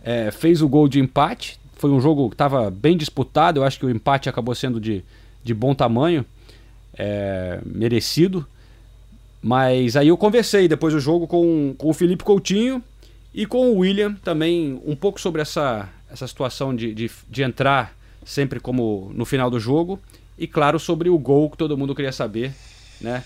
é, 0.05 0.31
fez 0.31 0.63
o 0.63 0.69
gol 0.69 0.89
de 0.89 1.01
empate. 1.01 1.59
Foi 1.75 1.91
um 1.91 2.01
jogo 2.01 2.29
que 2.29 2.35
estava 2.35 2.71
bem 2.71 2.97
disputado, 2.97 3.61
eu 3.61 3.65
acho 3.65 3.79
que 3.79 3.87
o 3.87 3.91
empate 3.91 4.29
acabou 4.29 4.55
sendo 4.55 4.81
de, 4.81 5.05
de 5.43 5.53
bom 5.53 5.75
tamanho, 5.75 6.25
é, 6.95 7.61
merecido. 7.65 8.47
Mas 9.43 9.97
aí 9.97 10.09
eu 10.09 10.17
conversei 10.17 10.69
depois 10.69 10.95
do 10.95 11.01
jogo 11.01 11.27
com, 11.27 11.75
com 11.77 11.89
o 11.89 11.93
Felipe 11.93 12.23
Coutinho 12.23 12.83
e 13.35 13.45
com 13.45 13.71
o 13.71 13.79
William 13.79 14.15
também 14.15 14.81
um 14.87 14.95
pouco 14.95 15.21
sobre 15.21 15.43
essa, 15.43 15.89
essa 16.09 16.29
situação 16.29 16.75
de, 16.75 16.95
de, 16.95 17.11
de 17.29 17.43
entrar 17.43 17.93
sempre 18.25 18.61
como 18.61 19.11
no 19.15 19.25
final 19.25 19.51
do 19.51 19.59
jogo. 19.59 20.01
E 20.39 20.47
claro, 20.47 20.79
sobre 20.79 21.09
o 21.09 21.19
gol 21.19 21.51
que 21.51 21.57
todo 21.57 21.77
mundo 21.77 21.95
queria 21.95 22.13
saber, 22.13 22.53
né? 23.01 23.23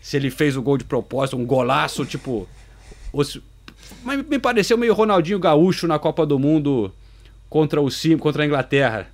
Se 0.00 0.16
ele 0.16 0.30
fez 0.30 0.56
o 0.56 0.62
gol 0.62 0.78
de 0.78 0.84
propósito, 0.84 1.36
um 1.36 1.46
golaço, 1.46 2.04
tipo. 2.04 2.48
Os... 3.12 3.40
Mas 4.02 4.24
me 4.26 4.38
pareceu 4.38 4.76
meio 4.76 4.94
Ronaldinho 4.94 5.38
Gaúcho 5.38 5.86
na 5.86 5.98
Copa 5.98 6.24
do 6.24 6.38
Mundo 6.38 6.92
contra 7.48 7.80
o 7.80 7.90
Sim, 7.90 8.16
contra 8.18 8.42
a 8.42 8.46
Inglaterra. 8.46 9.08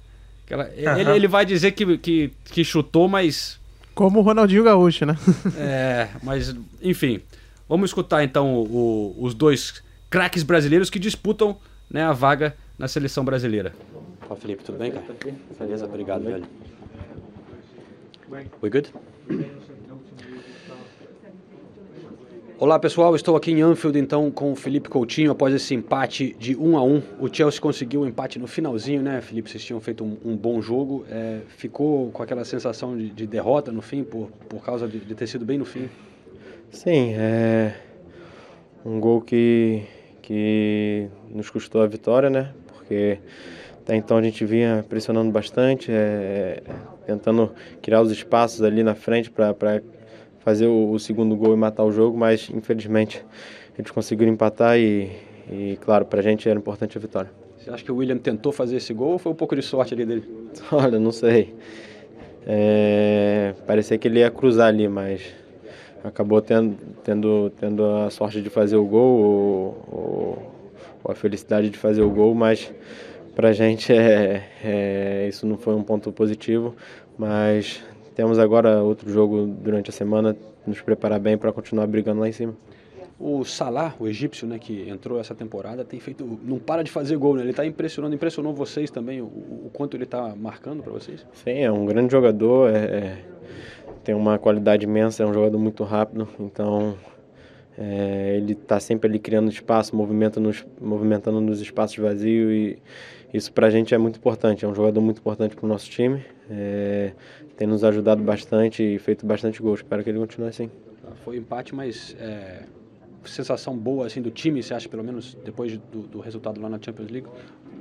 Ele, 0.48 1.10
ele 1.12 1.28
vai 1.28 1.46
dizer 1.46 1.72
que, 1.72 1.96
que, 1.98 2.32
que 2.44 2.64
chutou, 2.64 3.08
mas. 3.08 3.58
Como 3.94 4.18
o 4.18 4.22
Ronaldinho 4.22 4.64
Gaúcho, 4.64 5.06
né? 5.06 5.16
é, 5.56 6.08
mas, 6.22 6.54
enfim. 6.82 7.20
Vamos 7.68 7.90
escutar 7.90 8.24
então 8.24 8.54
o, 8.54 9.14
os 9.20 9.32
dois 9.32 9.80
craques 10.08 10.42
brasileiros 10.42 10.90
que 10.90 10.98
disputam 10.98 11.56
né, 11.88 12.02
a 12.02 12.12
vaga 12.12 12.56
na 12.76 12.88
seleção 12.88 13.24
brasileira. 13.24 13.72
Fala, 14.30 14.40
Felipe, 14.40 14.62
tudo 14.62 14.78
bem, 14.78 14.92
cara? 14.92 15.04
Beleza, 15.58 15.86
obrigado, 15.86 16.22
velho. 16.22 16.44
We 18.62 18.70
good? 18.70 18.92
Olá 22.56 22.78
pessoal, 22.78 23.16
estou 23.16 23.34
aqui 23.34 23.50
em 23.50 23.60
Anfield 23.60 23.98
então 23.98 24.30
com 24.30 24.52
o 24.52 24.54
Felipe 24.54 24.88
Coutinho 24.88 25.32
após 25.32 25.52
esse 25.52 25.74
empate 25.74 26.36
de 26.38 26.54
1 26.54 26.78
a 26.78 26.84
1 26.84 27.02
O 27.18 27.34
Chelsea 27.34 27.60
conseguiu 27.60 28.02
o 28.02 28.04
um 28.04 28.06
empate 28.06 28.38
no 28.38 28.46
finalzinho, 28.46 29.02
né, 29.02 29.20
Felipe? 29.20 29.50
Vocês 29.50 29.64
tinham 29.64 29.80
feito 29.80 30.04
um, 30.04 30.16
um 30.24 30.36
bom 30.36 30.62
jogo. 30.62 31.04
É, 31.10 31.40
ficou 31.48 32.12
com 32.12 32.22
aquela 32.22 32.44
sensação 32.44 32.96
de, 32.96 33.10
de, 33.10 33.26
derrota 33.26 33.72
no 33.72 33.82
fim, 33.82 34.04
por, 34.04 34.30
por 34.48 34.64
causa 34.64 34.86
de, 34.86 35.00
de, 35.00 35.14
ter 35.16 35.26
sido 35.26 35.44
bem 35.44 35.58
no 35.58 35.64
fim? 35.64 35.88
Sim, 36.70 37.14
é 37.14 37.74
um 38.84 39.00
gol 39.00 39.22
que, 39.22 39.82
que 40.22 41.08
nos 41.28 41.50
custou 41.50 41.82
a 41.82 41.86
vitória, 41.88 42.30
né? 42.30 42.54
Porque 42.68 43.18
então 43.96 44.16
a 44.16 44.22
gente 44.22 44.44
vinha 44.44 44.84
pressionando 44.88 45.30
bastante, 45.30 45.90
é, 45.90 46.62
tentando 47.06 47.52
criar 47.82 48.00
os 48.00 48.10
espaços 48.10 48.62
ali 48.62 48.82
na 48.82 48.94
frente 48.94 49.30
para 49.30 49.82
fazer 50.40 50.66
o, 50.66 50.90
o, 50.92 50.98
segundo 50.98 51.36
gol 51.36 51.54
e 51.54 51.56
matar 51.56 51.84
o 51.84 51.92
jogo, 51.92 52.16
mas 52.16 52.50
infelizmente 52.54 53.24
eles 53.78 53.90
conseguiram 53.90 54.32
empatar 54.32 54.78
e, 54.78 55.10
e 55.50 55.78
claro, 55.80 56.04
para 56.04 56.20
a 56.20 56.22
gente 56.22 56.48
era 56.48 56.58
importante 56.58 56.96
a 56.96 57.00
vitória. 57.00 57.30
Você 57.58 57.70
acha 57.70 57.84
que 57.84 57.92
o 57.92 57.96
William 57.96 58.16
tentou 58.16 58.52
fazer 58.52 58.76
esse 58.76 58.94
gol 58.94 59.12
ou 59.12 59.18
foi 59.18 59.32
um 59.32 59.34
pouco 59.34 59.54
de 59.54 59.62
sorte 59.62 59.92
ali 59.92 60.06
dele? 60.06 60.24
Olha, 60.72 60.98
não 60.98 61.12
sei. 61.12 61.54
É, 62.46 63.54
parecia 63.66 63.98
que 63.98 64.08
ele 64.08 64.20
ia 64.20 64.30
cruzar 64.30 64.68
ali, 64.68 64.88
mas 64.88 65.22
acabou 66.02 66.40
tendo, 66.40 66.76
tendo, 67.04 67.52
tendo 67.60 67.84
a 67.84 68.10
sorte 68.10 68.40
de 68.40 68.48
fazer 68.48 68.76
o 68.76 68.84
gol 68.84 69.18
ou, 69.18 69.84
ou, 69.90 70.52
ou 71.04 71.12
a 71.12 71.14
felicidade 71.14 71.68
de 71.68 71.76
fazer 71.76 72.02
o 72.02 72.08
gol, 72.08 72.34
mas 72.34 72.72
para 73.40 73.48
a 73.48 73.52
gente 73.54 73.90
é, 73.90 74.46
é, 74.62 75.26
isso 75.26 75.46
não 75.46 75.56
foi 75.56 75.74
um 75.74 75.82
ponto 75.82 76.12
positivo, 76.12 76.76
mas 77.16 77.82
temos 78.14 78.38
agora 78.38 78.82
outro 78.82 79.10
jogo 79.10 79.46
durante 79.46 79.88
a 79.88 79.92
semana, 79.94 80.36
nos 80.66 80.82
preparar 80.82 81.18
bem 81.18 81.38
para 81.38 81.50
continuar 81.50 81.86
brigando 81.86 82.20
lá 82.20 82.28
em 82.28 82.32
cima. 82.32 82.54
O 83.18 83.42
Salah, 83.42 83.94
o 83.98 84.06
egípcio, 84.06 84.46
né, 84.46 84.58
que 84.58 84.86
entrou 84.90 85.18
essa 85.18 85.34
temporada, 85.34 85.86
tem 85.86 85.98
feito, 85.98 86.38
não 86.44 86.58
para 86.58 86.84
de 86.84 86.90
fazer 86.90 87.16
gol, 87.16 87.34
né? 87.34 87.40
Ele 87.40 87.52
está 87.52 87.64
impressionando, 87.64 88.14
impressionou 88.14 88.52
vocês 88.52 88.90
também 88.90 89.22
o, 89.22 89.24
o 89.24 89.70
quanto 89.72 89.96
ele 89.96 90.04
está 90.04 90.36
marcando 90.36 90.82
para 90.82 90.92
vocês? 90.92 91.24
Sim, 91.32 91.60
é 91.60 91.72
um 91.72 91.86
grande 91.86 92.12
jogador, 92.12 92.68
é, 92.68 92.76
é, 92.76 93.18
tem 94.04 94.14
uma 94.14 94.38
qualidade 94.38 94.84
imensa, 94.84 95.22
é 95.22 95.26
um 95.26 95.32
jogador 95.32 95.58
muito 95.58 95.82
rápido, 95.82 96.28
então 96.38 96.94
é, 97.78 98.36
ele 98.36 98.52
está 98.52 98.78
sempre 98.78 99.08
ali 99.08 99.18
criando 99.18 99.50
espaço, 99.50 99.96
movimentando 99.96 100.48
nos, 100.48 100.66
movimentando 100.78 101.40
nos 101.40 101.62
espaços 101.62 101.96
vazios 101.96 102.52
e 102.52 102.78
isso 103.32 103.52
para 103.52 103.66
a 103.66 103.70
gente 103.70 103.94
é 103.94 103.98
muito 103.98 104.16
importante. 104.18 104.64
É 104.64 104.68
um 104.68 104.74
jogador 104.74 105.00
muito 105.00 105.18
importante 105.18 105.54
para 105.54 105.64
o 105.64 105.68
nosso 105.68 105.88
time. 105.88 106.24
É, 106.50 107.12
tem 107.56 107.66
nos 107.66 107.84
ajudado 107.84 108.22
bastante 108.22 108.82
e 108.82 108.98
feito 108.98 109.24
bastante 109.24 109.62
gols. 109.62 109.80
Espero 109.80 110.02
que 110.02 110.10
ele 110.10 110.18
continue 110.18 110.48
assim. 110.48 110.70
Foi 111.24 111.36
empate, 111.36 111.74
mas 111.74 112.16
é, 112.20 112.64
sensação 113.24 113.76
boa 113.76 114.06
assim 114.06 114.22
do 114.22 114.30
time, 114.30 114.62
você 114.62 114.74
acha, 114.74 114.88
pelo 114.88 115.04
menos 115.04 115.36
depois 115.44 115.76
do, 115.76 116.02
do, 116.02 116.20
resultado 116.20 116.60
lá 116.60 116.68
na 116.68 116.78
Champions 116.80 117.10
League? 117.10 117.26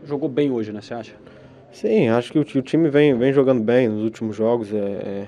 Jogou 0.05 0.27
bem 0.27 0.51
hoje, 0.51 0.71
né? 0.71 0.81
Você 0.81 0.93
acha? 0.93 1.13
Sim, 1.71 2.09
acho 2.09 2.31
que 2.31 2.39
o, 2.39 2.41
o 2.41 2.61
time 2.61 2.89
vem, 2.89 3.17
vem 3.17 3.31
jogando 3.31 3.61
bem 3.61 3.87
nos 3.87 4.03
últimos 4.03 4.35
jogos. 4.35 4.73
É, 4.73 4.77
é 4.77 5.27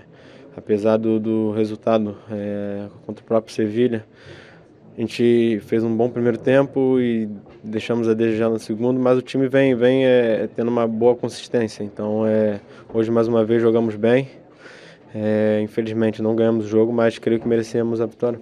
apesar 0.55 0.97
do, 0.97 1.19
do 1.19 1.51
resultado 1.51 2.17
é, 2.29 2.88
contra 3.05 3.23
o 3.23 3.27
próprio 3.27 3.53
Sevilha. 3.53 4.05
A 4.97 4.99
gente 4.99 5.62
fez 5.65 5.84
um 5.84 5.95
bom 5.95 6.10
primeiro 6.10 6.38
tempo 6.38 6.99
e 6.99 7.30
deixamos 7.63 8.10
a 8.10 8.13
desejar 8.13 8.49
no 8.49 8.60
segundo, 8.60 8.99
mas 8.99 9.17
o 9.17 9.21
time 9.21 9.47
vem, 9.47 9.73
vem 9.73 10.06
é, 10.06 10.49
tendo 10.54 10.67
uma 10.67 10.86
boa 10.86 11.15
consistência. 11.15 11.84
Então, 11.84 12.25
é, 12.25 12.60
hoje 12.93 13.10
mais 13.10 13.27
uma 13.27 13.45
vez 13.45 13.62
jogamos 13.62 13.95
bem. 13.95 14.30
É, 15.13 15.60
infelizmente 15.62 16.21
não 16.21 16.36
ganhamos 16.36 16.65
o 16.65 16.67
jogo, 16.67 16.91
mas 16.91 17.17
creio 17.17 17.39
que 17.39 17.47
merecemos 17.47 18.01
a 18.01 18.06
vitória. 18.06 18.39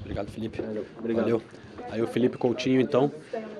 Obrigado, 0.00 0.30
Felipe. 0.30 0.62
Obrigado. 0.98 1.24
Valeu. 1.24 1.42
Aí 1.90 2.02
o 2.02 2.06
Felipe 2.06 2.36
Coutinho, 2.36 2.80
então, 2.80 3.10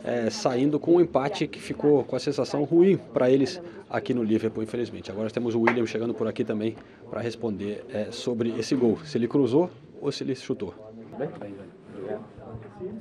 é, 0.05 0.29
saindo 0.29 0.79
com 0.79 0.97
um 0.97 1.01
empate 1.01 1.47
que 1.47 1.59
ficou 1.59 2.05
com 2.05 2.15
a 2.15 2.19
sensação 2.19 2.65
ruim 2.65 2.97
para 2.97 3.31
eles 3.31 3.61
aqui 3.89 4.13
no 4.13 4.23
Liverpool, 4.23 4.63
infelizmente. 4.63 5.11
Agora 5.11 5.31
temos 5.31 5.55
o 5.55 5.61
William 5.61 5.87
chegando 5.87 6.13
por 6.13 6.27
aqui 6.27 6.45
também 6.45 6.77
para 7.11 7.21
responder 7.21 7.85
é, 7.93 8.09
sobre 8.11 8.51
esse 8.59 8.75
gol, 8.75 8.99
se 9.05 9.17
ele 9.17 9.29
cruzou 9.29 9.71
ou 10.01 10.13
se 10.13 10.25
ele 10.25 10.35
chutou. 10.35 10.75
Bem, 11.19 11.29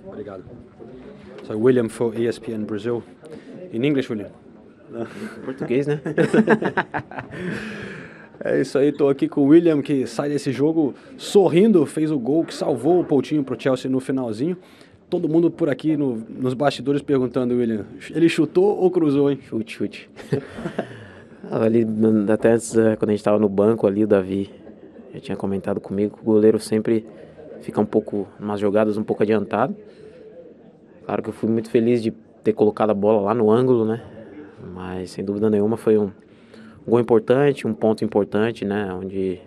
Obrigado. 0.07 0.43
So, 1.43 1.57
William 1.57 1.89
for 1.89 2.19
ESPN 2.19 2.65
Brazil. 2.65 3.03
In 3.71 3.83
English, 3.83 4.11
William? 4.11 4.29
Português, 5.43 5.87
né? 5.87 5.99
é 8.43 8.61
isso 8.61 8.77
aí, 8.77 8.91
tô 8.91 9.09
aqui 9.09 9.27
com 9.27 9.41
o 9.41 9.47
William 9.47 9.81
que 9.81 10.07
sai 10.07 10.29
desse 10.29 10.51
jogo 10.51 10.93
sorrindo, 11.17 11.85
fez 11.85 12.11
o 12.11 12.17
gol 12.17 12.45
que 12.45 12.53
salvou 12.53 13.01
o 13.01 13.03
Poutinho 13.03 13.43
pro 13.43 13.59
Chelsea 13.59 13.91
no 13.91 13.99
finalzinho. 13.99 14.57
Todo 15.09 15.29
mundo 15.29 15.49
por 15.49 15.69
aqui 15.69 15.95
no, 15.95 16.21
nos 16.29 16.53
bastidores 16.53 17.01
perguntando, 17.01 17.55
William, 17.55 17.85
ele 18.13 18.27
chutou 18.27 18.77
ou 18.77 18.91
cruzou, 18.91 19.31
hein? 19.31 19.39
Chute, 19.41 19.73
chute. 19.73 20.09
ali, 21.49 21.87
até 22.31 22.51
antes, 22.51 22.75
eh, 22.75 22.95
quando 22.97 23.09
a 23.09 23.13
gente 23.13 23.21
estava 23.21 23.39
no 23.39 23.47
banco 23.47 23.87
ali, 23.87 24.03
o 24.03 24.07
Davi 24.07 24.49
já 25.13 25.19
tinha 25.19 25.37
comentado 25.37 25.79
comigo 25.79 26.17
que 26.17 26.21
o 26.21 26.25
goleiro 26.25 26.59
sempre 26.59 27.05
fica 27.61 27.79
um 27.81 27.85
pouco, 27.85 28.27
umas 28.39 28.59
jogadas 28.59 28.97
um 28.97 29.03
pouco 29.03 29.23
adiantado. 29.23 29.75
Claro 31.05 31.23
que 31.23 31.29
eu 31.29 31.33
fui 31.33 31.49
muito 31.49 31.69
feliz 31.69 32.01
de 32.01 32.11
ter 32.43 32.53
colocado 32.53 32.89
a 32.89 32.93
bola 32.93 33.21
lá 33.21 33.33
no 33.33 33.51
ângulo, 33.51 33.85
né? 33.85 34.01
Mas 34.73 35.11
sem 35.11 35.23
dúvida 35.23 35.49
nenhuma 35.49 35.77
foi 35.77 35.97
um, 35.97 36.11
um 36.85 36.89
gol 36.89 36.99
importante, 36.99 37.67
um 37.67 37.73
ponto 37.73 38.03
importante, 38.03 38.65
né? 38.65 38.93
Onde 38.93 39.39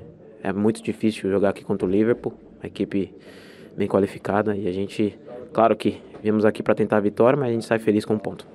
é 0.42 0.52
muito 0.52 0.82
difícil 0.82 1.30
jogar 1.30 1.50
aqui 1.50 1.64
contra 1.64 1.86
o 1.86 1.90
Liverpool, 1.90 2.32
uma 2.58 2.66
equipe 2.66 3.14
bem 3.76 3.86
qualificada 3.86 4.56
e 4.56 4.66
a 4.66 4.72
gente, 4.72 5.18
claro 5.52 5.76
que 5.76 6.00
viemos 6.22 6.44
aqui 6.44 6.62
para 6.62 6.74
tentar 6.74 6.98
a 6.98 7.00
vitória, 7.00 7.38
mas 7.38 7.50
a 7.50 7.52
gente 7.52 7.64
sai 7.64 7.78
feliz 7.78 8.04
com 8.04 8.14
um 8.14 8.18
ponto. 8.18 8.46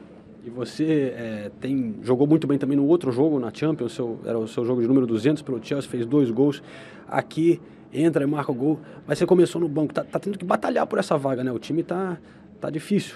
E 0.46 0.50
você 0.50 1.14
é, 1.18 1.52
tem 1.60 1.96
jogou 2.04 2.28
muito 2.28 2.46
bem 2.46 2.58
também 2.58 2.78
no 2.78 2.86
outro 2.86 3.12
jogo 3.12 3.40
na 3.40 3.52
Champions, 3.52 3.94
seu, 3.94 4.20
era 4.26 4.38
o 4.38 4.48
seu 4.48 4.64
jogo 4.64 4.82
de 4.82 4.88
número 4.88 5.08
200 5.08 5.42
pelo 5.42 5.64
Chelsea, 5.64 5.90
fez 5.90 6.06
dois 6.06 6.30
gols. 6.30 6.62
Aqui 7.08 7.60
entra 8.02 8.24
e 8.24 8.28
marca 8.28 8.52
o 8.52 8.56
gol, 8.56 8.80
mas 9.08 9.18
você 9.18 9.26
começou 9.26 9.62
no 9.62 9.68
banco, 9.68 9.94
tá, 9.94 10.04
tá 10.04 10.20
tendo 10.20 10.38
que 10.38 10.46
batalhar 10.46 10.86
por 10.88 11.00
essa 11.00 11.18
vaga, 11.18 11.44
né? 11.44 11.52
O 11.52 11.60
time 11.60 11.84
tá, 11.84 12.18
tá 12.60 12.70
difícil. 12.70 13.16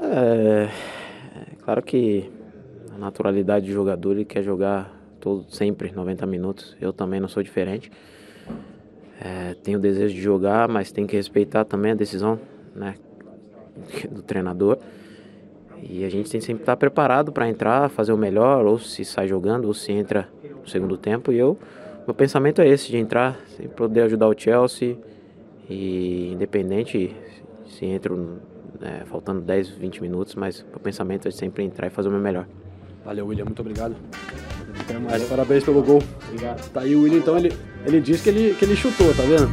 É, 0.00 0.68
é 1.36 1.54
claro 1.64 1.82
que 1.82 2.30
a 2.94 2.98
naturalidade 2.98 3.66
do 3.66 3.72
jogador, 3.72 4.12
ele 4.12 4.24
quer 4.24 4.42
jogar 4.42 4.92
todo, 5.20 5.44
sempre 5.50 5.92
90 5.92 6.26
minutos. 6.26 6.76
Eu 6.80 6.92
também 6.92 7.20
não 7.20 7.28
sou 7.28 7.42
diferente. 7.42 7.90
É, 9.20 9.54
tenho 9.62 9.78
o 9.78 9.80
desejo 9.80 10.14
de 10.14 10.20
jogar, 10.20 10.68
mas 10.68 10.92
tem 10.92 11.06
que 11.06 11.16
respeitar 11.16 11.64
também 11.64 11.92
a 11.92 11.94
decisão 11.94 12.38
né, 12.74 12.94
do 14.10 14.22
treinador. 14.22 14.78
E 15.82 16.04
a 16.04 16.08
gente 16.08 16.30
tem 16.30 16.40
sempre 16.40 16.58
que 16.58 16.62
estar 16.62 16.76
preparado 16.76 17.32
para 17.32 17.48
entrar, 17.48 17.88
fazer 17.90 18.12
o 18.12 18.16
melhor, 18.16 18.64
ou 18.64 18.78
se 18.78 19.04
sai 19.04 19.28
jogando, 19.28 19.66
ou 19.66 19.74
se 19.74 19.92
entra 19.92 20.28
no 20.60 20.68
segundo 20.68 20.96
tempo. 20.96 21.32
E 21.32 21.38
eu 21.38 21.58
meu 22.06 22.14
pensamento 22.14 22.62
é 22.62 22.68
esse, 22.68 22.88
de 22.88 22.96
entrar, 22.96 23.36
sem 23.56 23.66
poder 23.66 24.02
ajudar 24.02 24.28
o 24.28 24.38
Chelsea 24.38 24.96
e 25.68 26.32
independente 26.32 27.14
se 27.66 27.84
entro 27.84 28.40
é, 28.80 29.04
faltando 29.06 29.40
10, 29.40 29.70
20 29.70 30.02
minutos, 30.02 30.36
mas 30.36 30.64
o 30.72 30.78
pensamento 30.78 31.26
é 31.26 31.32
sempre 31.32 31.64
entrar 31.64 31.88
e 31.88 31.90
fazer 31.90 32.08
o 32.08 32.12
meu 32.12 32.20
melhor. 32.20 32.46
Valeu, 33.04 33.26
William, 33.26 33.44
muito 33.44 33.58
obrigado. 33.58 33.96
Mas 35.10 35.28
parabéns 35.28 35.64
pelo 35.64 35.82
gol. 35.82 36.00
Obrigado. 36.28 36.70
Tá 36.70 36.82
aí 36.82 36.94
o 36.94 37.02
William, 37.02 37.18
então 37.18 37.36
ele, 37.36 37.52
ele 37.84 38.00
disse 38.00 38.22
que 38.22 38.28
ele, 38.28 38.54
que 38.54 38.64
ele 38.64 38.76
chutou, 38.76 39.12
tá 39.12 39.22
vendo? 39.24 39.48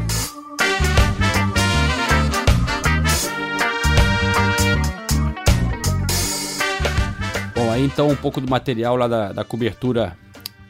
Bom, 7.56 7.72
aí 7.72 7.84
então 7.84 8.10
um 8.10 8.16
pouco 8.16 8.40
do 8.40 8.48
material 8.48 8.96
lá 8.96 9.08
da, 9.08 9.32
da 9.32 9.44
cobertura 9.44 10.16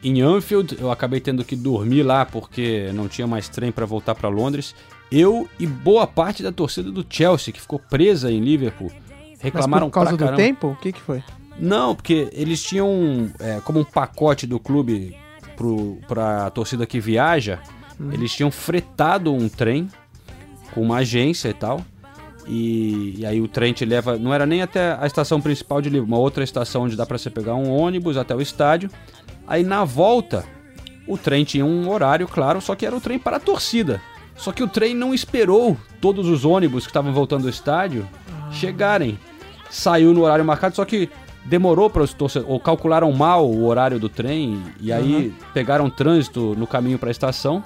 em 0.04 0.20
Anfield. 0.20 0.76
Eu 0.78 0.90
acabei 0.90 1.18
tendo 1.18 1.44
que 1.44 1.56
dormir 1.56 2.02
lá 2.02 2.24
porque 2.24 2.90
não 2.92 3.08
tinha 3.08 3.26
mais 3.26 3.48
trem 3.48 3.72
para 3.72 3.86
voltar 3.86 4.14
para 4.14 4.28
Londres. 4.28 4.74
Eu 5.10 5.48
e 5.58 5.66
boa 5.66 6.06
parte 6.06 6.42
da 6.42 6.52
torcida 6.52 6.90
do 6.90 7.04
Chelsea, 7.08 7.52
que 7.52 7.60
ficou 7.60 7.78
presa 7.78 8.30
em 8.30 8.40
Liverpool, 8.40 8.90
reclamaram 9.40 9.86
Mas 9.86 9.90
por 9.90 9.94
causa 9.94 10.12
do 10.12 10.18
caramba. 10.18 10.36
tempo? 10.36 10.68
O 10.68 10.76
que 10.76 10.92
que 10.92 11.00
foi? 11.00 11.22
Não, 11.58 11.94
porque 11.94 12.28
eles 12.32 12.62
tinham 12.62 13.30
é, 13.38 13.60
como 13.64 13.80
um 13.80 13.84
pacote 13.84 14.46
do 14.46 14.58
clube 14.58 15.16
pro, 15.56 15.98
pra 16.08 16.50
torcida 16.50 16.84
que 16.84 16.98
viaja, 16.98 17.60
eles 18.12 18.34
tinham 18.34 18.50
fretado 18.50 19.32
um 19.32 19.48
trem 19.48 19.88
com 20.72 20.82
uma 20.82 20.96
agência 20.96 21.48
e 21.48 21.54
tal. 21.54 21.80
E, 22.46 23.20
e 23.20 23.26
aí 23.26 23.40
o 23.40 23.48
trem 23.48 23.72
te 23.72 23.84
leva, 23.84 24.18
não 24.18 24.34
era 24.34 24.44
nem 24.44 24.60
até 24.60 24.98
a 25.00 25.06
estação 25.06 25.40
principal 25.40 25.80
de 25.80 25.88
Liverpool, 25.88 26.14
uma 26.14 26.18
outra 26.18 26.44
estação 26.44 26.82
onde 26.82 26.96
dá 26.96 27.06
pra 27.06 27.16
você 27.16 27.30
pegar 27.30 27.54
um 27.54 27.70
ônibus 27.70 28.16
até 28.16 28.34
o 28.34 28.40
estádio. 28.40 28.90
Aí 29.46 29.62
na 29.62 29.84
volta, 29.84 30.44
o 31.06 31.18
trem 31.18 31.44
tinha 31.44 31.64
um 31.64 31.90
horário, 31.90 32.26
claro, 32.26 32.60
só 32.60 32.74
que 32.74 32.86
era 32.86 32.96
o 32.96 33.00
trem 33.00 33.18
para 33.18 33.36
a 33.36 33.40
torcida. 33.40 34.00
Só 34.36 34.52
que 34.52 34.62
o 34.62 34.68
trem 34.68 34.94
não 34.94 35.14
esperou 35.14 35.76
todos 36.00 36.28
os 36.28 36.44
ônibus 36.44 36.84
que 36.84 36.90
estavam 36.90 37.12
voltando 37.12 37.42
do 37.42 37.48
estádio 37.48 38.08
chegarem. 38.50 39.18
Saiu 39.70 40.12
no 40.12 40.22
horário 40.22 40.44
marcado, 40.44 40.76
só 40.76 40.84
que 40.84 41.08
demorou 41.44 41.90
para 41.90 42.02
os 42.02 42.12
torcedores, 42.14 42.50
ou 42.50 42.58
calcularam 42.58 43.12
mal 43.12 43.48
o 43.48 43.66
horário 43.66 43.98
do 43.98 44.08
trem, 44.08 44.62
e 44.80 44.92
aí 44.92 45.32
pegaram 45.52 45.90
trânsito 45.90 46.54
no 46.56 46.66
caminho 46.66 46.98
para 46.98 47.10
a 47.10 47.12
estação. 47.12 47.62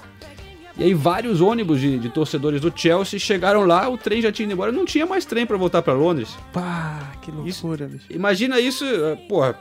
E 0.77 0.83
aí 0.83 0.93
vários 0.93 1.41
ônibus 1.41 1.79
de, 1.79 1.99
de 1.99 2.09
torcedores 2.09 2.61
do 2.61 2.71
Chelsea 2.73 3.19
chegaram 3.19 3.65
lá, 3.65 3.89
o 3.89 3.97
trem 3.97 4.21
já 4.21 4.31
tinha 4.31 4.45
ido 4.45 4.53
embora, 4.53 4.71
não 4.71 4.85
tinha 4.85 5.05
mais 5.05 5.25
trem 5.25 5.45
para 5.45 5.57
voltar 5.57 5.81
para 5.81 5.93
Londres. 5.93 6.37
Pá, 6.53 7.11
que 7.21 7.31
loucura, 7.31 7.87
bicho. 7.87 8.05
Imagina 8.09 8.59
isso, 8.59 8.85
eh, 8.85 9.15
porra, 9.27 9.59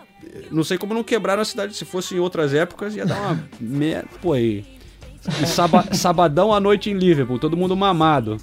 não 0.51 0.65
sei 0.65 0.77
como 0.79 0.95
não 0.95 1.03
quebraram 1.05 1.43
a 1.43 1.45
cidade, 1.45 1.75
se 1.75 1.85
fosse 1.85 2.15
em 2.15 2.19
outras 2.19 2.53
épocas 2.55 2.95
ia 2.95 3.07
dar 3.07 3.19
uma 3.21 3.41
merda, 3.61 4.09
pô, 4.21 4.37
e, 4.37 4.65
e 5.43 5.47
saba- 5.47 5.87
sabadão 5.93 6.53
à 6.53 6.61
noite 6.61 6.91
em 6.91 6.95
Liverpool, 6.95 7.39
todo 7.39 7.57
mundo 7.57 7.77
mamado. 7.77 8.37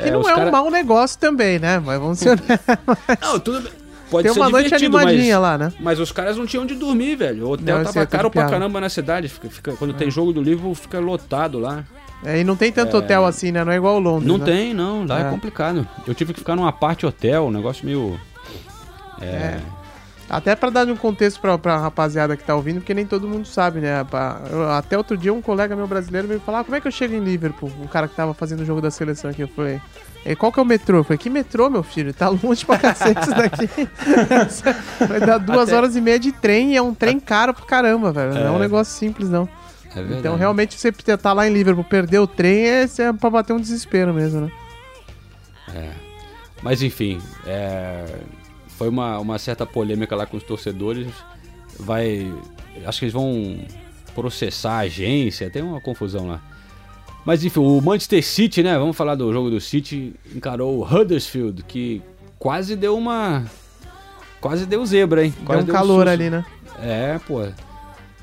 Que 0.00 0.10
não 0.10 0.20
os 0.20 0.26
é 0.28 0.34
cara- 0.34 0.48
um 0.48 0.50
mau 0.52 0.70
negócio 0.70 1.18
também, 1.20 1.58
né? 1.58 1.78
Mas 1.78 2.00
vamos 2.00 2.18
ser. 2.18 2.38
Não, 3.22 3.38
tudo 3.38 3.60
bem. 3.60 3.72
Pode 4.10 4.24
Tem 4.28 4.34
ser 4.34 4.40
uma 4.40 4.48
noite 4.50 4.74
animadinha 4.74 5.40
mas, 5.40 5.42
lá, 5.42 5.58
né? 5.58 5.72
Mas 5.80 5.98
os 5.98 6.12
caras 6.12 6.36
não 6.36 6.46
tinham 6.46 6.62
onde 6.64 6.74
dormir, 6.74 7.16
velho. 7.16 7.46
O 7.46 7.50
hotel 7.52 7.78
Não, 7.78 7.84
tava 7.84 8.00
é 8.00 8.06
caro 8.06 8.30
pra 8.30 8.42
piada. 8.42 8.50
caramba 8.52 8.80
na 8.80 8.88
cidade. 8.88 9.28
Fica, 9.28 9.48
fica- 9.48 9.72
quando 9.72 9.94
tem 9.94 10.10
jogo 10.10 10.32
do 10.32 10.42
Liverpool, 10.42 10.74
fica 10.74 11.00
lotado 11.00 11.58
lá. 11.58 11.84
É, 12.24 12.38
e 12.40 12.44
não 12.44 12.54
tem 12.54 12.70
tanto 12.70 12.96
hotel 12.96 13.24
assim, 13.24 13.50
né? 13.50 13.64
Não 13.64 13.72
é 13.72 13.76
igual 13.76 13.96
o 13.96 13.98
Londres. 13.98 14.26
Não 14.28 14.38
né? 14.38 14.44
tem, 14.44 14.74
não. 14.74 15.04
Lá 15.06 15.18
é. 15.18 15.22
É. 15.26 15.30
complicado. 15.30 15.86
Eu 16.06 16.14
tive 16.14 16.32
que 16.32 16.40
ficar 16.40 16.54
numa 16.54 16.72
parte 16.72 17.04
hotel, 17.06 17.46
um 17.46 17.50
negócio 17.50 17.84
meio. 17.84 18.18
É. 19.20 19.58
Até 20.28 20.56
pra 20.56 20.70
dar 20.70 20.86
um 20.88 20.96
contexto 20.96 21.38
pra, 21.40 21.58
pra 21.58 21.76
rapaziada 21.76 22.36
que 22.36 22.42
tá 22.42 22.54
ouvindo, 22.54 22.76
porque 22.76 22.94
nem 22.94 23.04
todo 23.06 23.28
mundo 23.28 23.46
sabe, 23.46 23.80
né? 23.80 24.04
Eu- 24.50 24.70
até 24.70 24.96
outro 24.96 25.16
dia 25.18 25.32
um 25.32 25.42
colega 25.42 25.76
meu 25.76 25.86
brasileiro 25.86 26.26
veio 26.26 26.40
falar, 26.40 26.60
ah, 26.60 26.64
como 26.64 26.74
é 26.76 26.80
que 26.80 26.88
eu 26.88 26.92
chego 26.92 27.14
em 27.14 27.20
Liverpool? 27.20 27.70
Um 27.80 27.86
cara 27.86 28.08
que 28.08 28.14
tava 28.16 28.32
fazendo 28.32 28.60
o 28.60 28.64
jogo 28.64 28.80
da 28.80 28.90
seleção 28.90 29.30
aqui, 29.30 29.42
eu 29.42 29.48
falei... 29.48 29.80
"E 30.24 30.34
qual 30.34 30.50
que 30.50 30.58
é 30.58 30.62
o 30.62 30.66
metrô? 30.66 30.96
Eu 30.98 31.04
falei, 31.04 31.18
que 31.18 31.28
metrô, 31.28 31.68
meu 31.68 31.82
filho? 31.82 32.14
Tá 32.14 32.30
longe 32.30 32.64
pra 32.64 32.78
cacete 32.78 33.20
isso 33.20 33.30
daqui. 33.30 33.68
Vai 35.06 35.20
dar 35.20 35.36
duas 35.36 35.68
Até- 35.68 35.76
horas 35.76 35.94
e 35.96 36.00
meia 36.00 36.18
de 36.18 36.32
trem 36.32 36.72
e 36.72 36.76
é 36.76 36.80
um 36.82 36.94
trem 36.94 37.20
caro 37.20 37.52
pra 37.52 37.66
caramba, 37.66 38.10
velho. 38.10 38.32
Não 38.32 38.40
é 38.46 38.50
um 38.50 38.56
É. 38.56 38.60
negócio 38.60 38.94
simples, 38.94 39.28
não. 39.28 39.46
É. 39.94 40.00
Então, 40.18 40.36
realmente, 40.36 40.78
você 40.80 40.90
tá 41.18 41.32
lá 41.34 41.46
em 41.46 41.52
Liverpool, 41.52 41.84
perder 41.84 42.18
o 42.18 42.26
trem, 42.26 42.66
é, 42.66 42.84
é 42.84 43.12
pra 43.12 43.28
bater 43.28 43.52
um 43.52 43.60
desespero 43.60 44.14
mesmo, 44.14 44.40
né? 44.40 44.50
É. 45.74 45.90
Mas 46.62 46.80
enfim, 46.82 47.20
é, 47.46 48.06
foi 48.76 48.88
uma, 48.88 49.18
uma 49.18 49.38
certa 49.38 49.64
polêmica 49.66 50.14
lá 50.16 50.26
com 50.26 50.36
os 50.36 50.42
torcedores. 50.42 51.08
Vai. 51.78 52.32
Acho 52.86 52.98
que 53.00 53.04
eles 53.06 53.12
vão 53.14 53.58
processar 54.14 54.74
a 54.74 54.78
agência, 54.80 55.50
tem 55.50 55.62
uma 55.62 55.80
confusão 55.80 56.26
lá. 56.28 56.40
Mas 57.24 57.42
enfim, 57.44 57.60
o 57.60 57.80
Manchester 57.80 58.22
City, 58.24 58.62
né? 58.62 58.76
Vamos 58.78 58.96
falar 58.96 59.14
do 59.14 59.32
jogo 59.32 59.50
do 59.50 59.60
City. 59.60 60.14
Encarou 60.34 60.78
o 60.78 60.84
Huddersfield, 60.84 61.62
que 61.64 62.02
quase 62.38 62.76
deu 62.76 62.96
uma. 62.96 63.44
Quase 64.40 64.66
deu 64.66 64.84
zebra, 64.84 65.24
hein? 65.24 65.32
Deu 65.36 65.46
Quase 65.46 65.62
um 65.70 65.72
calor 65.72 66.06
susto. 66.06 66.08
ali, 66.10 66.28
né? 66.30 66.44
É, 66.82 67.18
pô. 67.26 67.40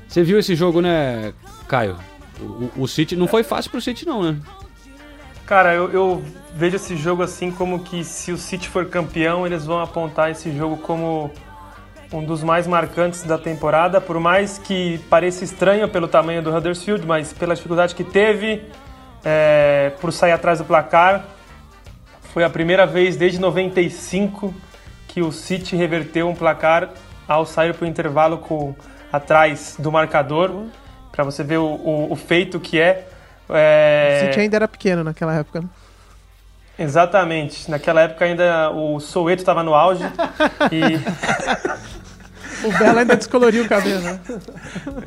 Você 0.06 0.22
viu 0.22 0.38
esse 0.38 0.54
jogo, 0.54 0.80
né, 0.80 1.32
Caio? 1.66 1.96
O, 2.40 2.44
o- 2.44 2.72
o 2.82 2.88
City 2.88 3.16
não 3.16 3.26
foi 3.26 3.42
fácil 3.42 3.70
pro 3.70 3.80
City, 3.80 4.06
não, 4.06 4.22
né? 4.22 4.38
Cara, 5.52 5.74
eu, 5.74 5.92
eu 5.92 6.22
vejo 6.54 6.76
esse 6.76 6.96
jogo 6.96 7.22
assim 7.22 7.50
como 7.50 7.80
que 7.80 8.02
se 8.04 8.32
o 8.32 8.38
City 8.38 8.70
for 8.70 8.86
campeão, 8.86 9.46
eles 9.46 9.66
vão 9.66 9.80
apontar 9.82 10.30
esse 10.30 10.50
jogo 10.50 10.78
como 10.78 11.30
um 12.10 12.24
dos 12.24 12.42
mais 12.42 12.66
marcantes 12.66 13.22
da 13.24 13.36
temporada, 13.36 14.00
por 14.00 14.18
mais 14.18 14.56
que 14.56 14.96
pareça 15.10 15.44
estranho 15.44 15.86
pelo 15.90 16.08
tamanho 16.08 16.40
do 16.40 16.50
Huddersfield, 16.50 17.06
mas 17.06 17.34
pela 17.34 17.54
dificuldade 17.54 17.94
que 17.94 18.02
teve, 18.02 18.62
é, 19.22 19.92
por 20.00 20.10
sair 20.10 20.32
atrás 20.32 20.58
do 20.58 20.64
placar. 20.64 21.22
Foi 22.32 22.44
a 22.44 22.48
primeira 22.48 22.86
vez 22.86 23.14
desde 23.14 23.38
95 23.38 24.54
que 25.06 25.20
o 25.20 25.30
City 25.30 25.76
reverteu 25.76 26.30
um 26.30 26.34
placar 26.34 26.88
ao 27.28 27.44
sair 27.44 27.74
para 27.74 27.84
o 27.84 27.86
intervalo 27.86 28.38
com, 28.38 28.74
atrás 29.12 29.76
do 29.78 29.92
marcador, 29.92 30.64
para 31.10 31.24
você 31.24 31.44
ver 31.44 31.58
o, 31.58 31.66
o- 31.66 32.10
o 32.10 32.16
feito 32.16 32.58
que 32.58 32.80
é. 32.80 33.11
É, 33.52 34.22
O 34.22 34.26
City 34.26 34.40
ainda 34.40 34.56
era 34.56 34.68
pequeno 34.68 35.04
naquela 35.04 35.34
época, 35.34 35.60
né? 35.60 35.68
Exatamente. 36.78 37.70
Naquela 37.70 38.02
época 38.02 38.24
ainda 38.24 38.70
o 38.70 38.98
Soueto 38.98 39.42
estava 39.42 39.62
no 39.62 39.74
auge 39.74 40.04
e, 40.72 40.98
O 42.64 42.72
Belo 42.78 42.98
ainda 42.98 43.16
descoloriu 43.16 43.64
o 43.64 43.68
cabelo, 43.68 44.00
né? 44.00 44.20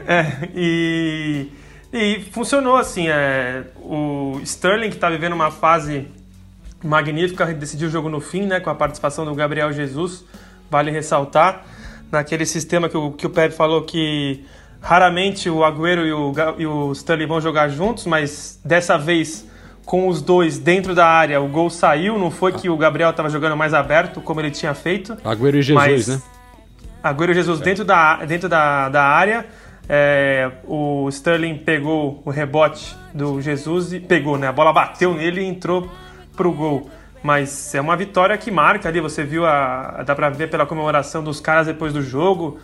é, 0.08 0.49
e, 0.53 1.49
e 1.91 2.21
funcionou 2.31 2.75
assim. 2.75 3.08
É, 3.08 3.63
o 3.77 4.39
Sterling 4.43 4.89
que 4.89 4.95
está 4.95 5.10
vivendo 5.10 5.34
uma 5.34 5.51
fase 5.51 6.08
magnífica 6.84 7.45
decidiu 7.53 7.88
o 7.88 7.91
jogo 7.91 8.10
no 8.10 8.19
fim, 8.19 8.45
né, 8.45 8.60
com 8.60 8.69
a 8.69 8.75
participação 8.75 9.25
do 9.25 9.34
Gabriel 9.34 9.71
Jesus. 9.71 10.25
Vale 10.69 10.91
ressaltar 10.91 11.63
naquele 12.12 12.45
sistema 12.45 12.89
que 12.89 12.97
o, 12.97 13.12
que 13.12 13.25
o 13.25 13.29
Pepe 13.29 13.55
falou 13.55 13.84
que 13.84 14.45
raramente 14.86 15.50
o 15.50 15.63
Agüero 15.63 16.06
e 16.06 16.13
o, 16.13 16.34
e 16.60 16.67
o 16.67 16.91
Sterling 16.91 17.26
vão 17.26 17.41
jogar 17.41 17.69
juntos, 17.69 18.06
mas 18.06 18.60
dessa 18.63 19.00
vez 19.00 19.43
com 19.84 20.08
os 20.08 20.21
dois 20.21 20.60
dentro 20.60 20.93
da 20.93 21.08
área 21.08 21.41
o 21.41 21.48
gol 21.48 21.71
saiu. 21.71 22.19
Não 22.19 22.30
foi 22.30 22.52
que 22.52 22.69
o 22.69 22.78
Gabriel 22.78 23.10
estava 23.10 23.28
jogando 23.28 23.58
mais 23.58 23.74
aberto 23.74 24.21
como 24.21 24.39
ele 24.41 24.52
tinha 24.52 24.76
feito. 24.76 25.17
Agüero 25.24 25.58
e 25.58 25.62
Jesus, 25.63 25.88
Mas- 25.88 26.08
né? 26.08 26.21
Agüero 27.04 27.32
e 27.32 27.36
Jesus 27.36 27.60
dentro 27.60 27.84
da, 27.84 28.24
dentro 28.26 28.48
da, 28.48 28.88
da 28.89 29.04
área. 29.04 29.45
É, 29.89 30.52
o 30.65 31.08
Sterling 31.10 31.58
pegou 31.58 32.21
o 32.24 32.30
rebote 32.30 32.95
do 33.13 33.41
Jesus 33.41 33.91
e 33.91 34.00
pegou, 34.00 34.38
né? 34.38 34.48
A 34.48 34.52
bola 34.52 34.71
bateu 34.71 35.13
nele 35.15 35.41
e 35.41 35.45
entrou 35.45 35.89
pro 36.36 36.52
gol. 36.52 36.89
Mas 37.24 37.74
é 37.74 37.82
uma 37.82 37.95
vitória 37.98 38.38
que 38.38 38.52
marca 38.52 38.88
ali. 38.88 39.02
Você 39.02 39.24
viu 39.24 39.45
a. 39.48 40.04
dá 40.06 40.13
pra 40.15 40.30
ver 40.30 40.50
pela 40.50 40.65
comemoração 40.65 41.24
dos 41.24 41.39
caras 41.39 41.65
depois 41.65 41.91
do 41.91 42.02
jogo. 42.04 42.60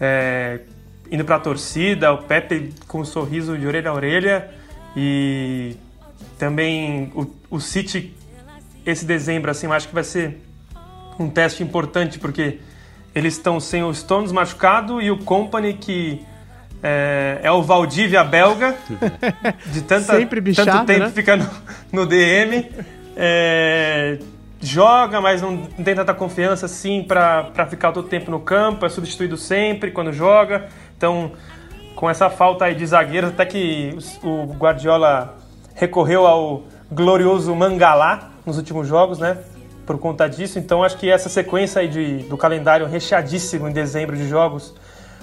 é, 0.00 0.60
indo 1.12 1.24
pra 1.26 1.38
torcida, 1.38 2.10
o 2.10 2.22
Pepe 2.22 2.72
com 2.88 3.02
um 3.02 3.04
sorriso 3.04 3.56
de 3.58 3.66
orelha 3.66 3.90
a 3.90 3.94
orelha. 3.94 4.50
E 4.96 5.76
também 6.38 7.12
o, 7.14 7.26
o 7.50 7.60
City, 7.60 8.16
esse 8.84 9.04
dezembro, 9.04 9.50
assim, 9.50 9.66
eu 9.66 9.72
acho 9.74 9.88
que 9.88 9.94
vai 9.94 10.04
ser 10.04 10.40
um 11.18 11.28
teste 11.28 11.62
importante, 11.62 12.18
porque 12.18 12.58
eles 13.14 13.34
estão 13.34 13.60
sem 13.60 13.84
o 13.84 13.92
Stones 13.92 14.32
machucado 14.32 15.02
e 15.02 15.10
o 15.10 15.18
Company, 15.18 15.74
que 15.74 16.24
é, 16.82 17.40
é 17.42 17.52
o 17.52 17.62
Valdívia 17.62 18.24
belga, 18.24 18.74
de 19.66 19.82
tanta, 19.84 20.18
bichado, 20.18 20.70
tanto 20.70 20.86
tempo 20.86 21.00
né? 21.00 21.10
fica 21.10 21.36
no, 21.36 21.48
no 21.92 22.06
DM. 22.06 22.70
é, 23.14 24.18
joga, 24.62 25.20
mas 25.20 25.42
não 25.42 25.58
tem 25.58 25.94
tanta 25.94 26.14
confiança 26.14 26.66
assim 26.66 27.02
para 27.02 27.66
ficar 27.68 27.90
todo 27.92 28.08
tempo 28.08 28.30
no 28.30 28.40
campo, 28.40 28.86
é 28.86 28.88
substituído 28.88 29.36
sempre 29.36 29.90
quando 29.90 30.12
joga. 30.12 30.68
Então, 31.02 31.32
com 31.96 32.08
essa 32.08 32.30
falta 32.30 32.64
aí 32.66 32.76
de 32.76 32.86
zagueiros, 32.86 33.30
até 33.30 33.44
que 33.44 33.90
o 34.22 34.44
Guardiola 34.54 35.36
recorreu 35.74 36.28
ao 36.28 36.62
glorioso 36.92 37.52
Mangalá 37.56 38.30
nos 38.46 38.56
últimos 38.56 38.86
jogos, 38.86 39.18
né? 39.18 39.36
Por 39.84 39.98
conta 39.98 40.28
disso. 40.28 40.60
Então, 40.60 40.84
acho 40.84 40.96
que 40.96 41.10
essa 41.10 41.28
sequência 41.28 41.80
aí 41.80 41.88
de, 41.88 42.18
do 42.28 42.36
calendário 42.36 42.86
recheadíssimo 42.86 43.68
em 43.68 43.72
dezembro 43.72 44.16
de 44.16 44.28
jogos, 44.28 44.72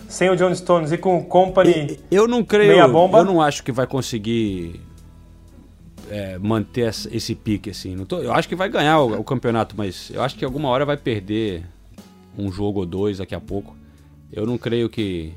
sem 0.10 0.30
o 0.30 0.36
John 0.36 0.54
Stones 0.54 0.92
e 0.92 0.98
com 0.98 1.18
o 1.18 1.24
Company 1.24 1.98
Eu 2.12 2.28
não 2.28 2.44
creio, 2.44 2.72
meia 2.74 2.86
bomba. 2.88 3.20
eu 3.20 3.24
não 3.26 3.42
acho 3.42 3.64
que 3.64 3.72
vai 3.72 3.88
conseguir 3.88 4.82
é, 6.12 6.38
manter 6.40 6.90
esse 7.10 7.34
pique 7.36 7.70
assim. 7.70 7.96
Não 7.96 8.04
tô- 8.04 8.20
eu 8.20 8.34
acho 8.34 8.50
que 8.50 8.56
vai 8.56 8.68
ganhar 8.68 9.00
o, 9.00 9.22
o 9.22 9.24
campeonato, 9.24 9.76
mas 9.78 10.12
eu 10.14 10.22
acho 10.22 10.36
que 10.36 10.44
alguma 10.44 10.68
hora 10.68 10.84
vai 10.84 10.98
perder 10.98 11.64
um 12.38 12.52
jogo 12.52 12.82
ou 12.82 12.86
dois 12.86 13.20
daqui 13.20 13.34
a 13.34 13.40
pouco. 13.40 13.78
Eu 14.32 14.46
não 14.46 14.58
creio 14.58 14.90
que 14.90 15.34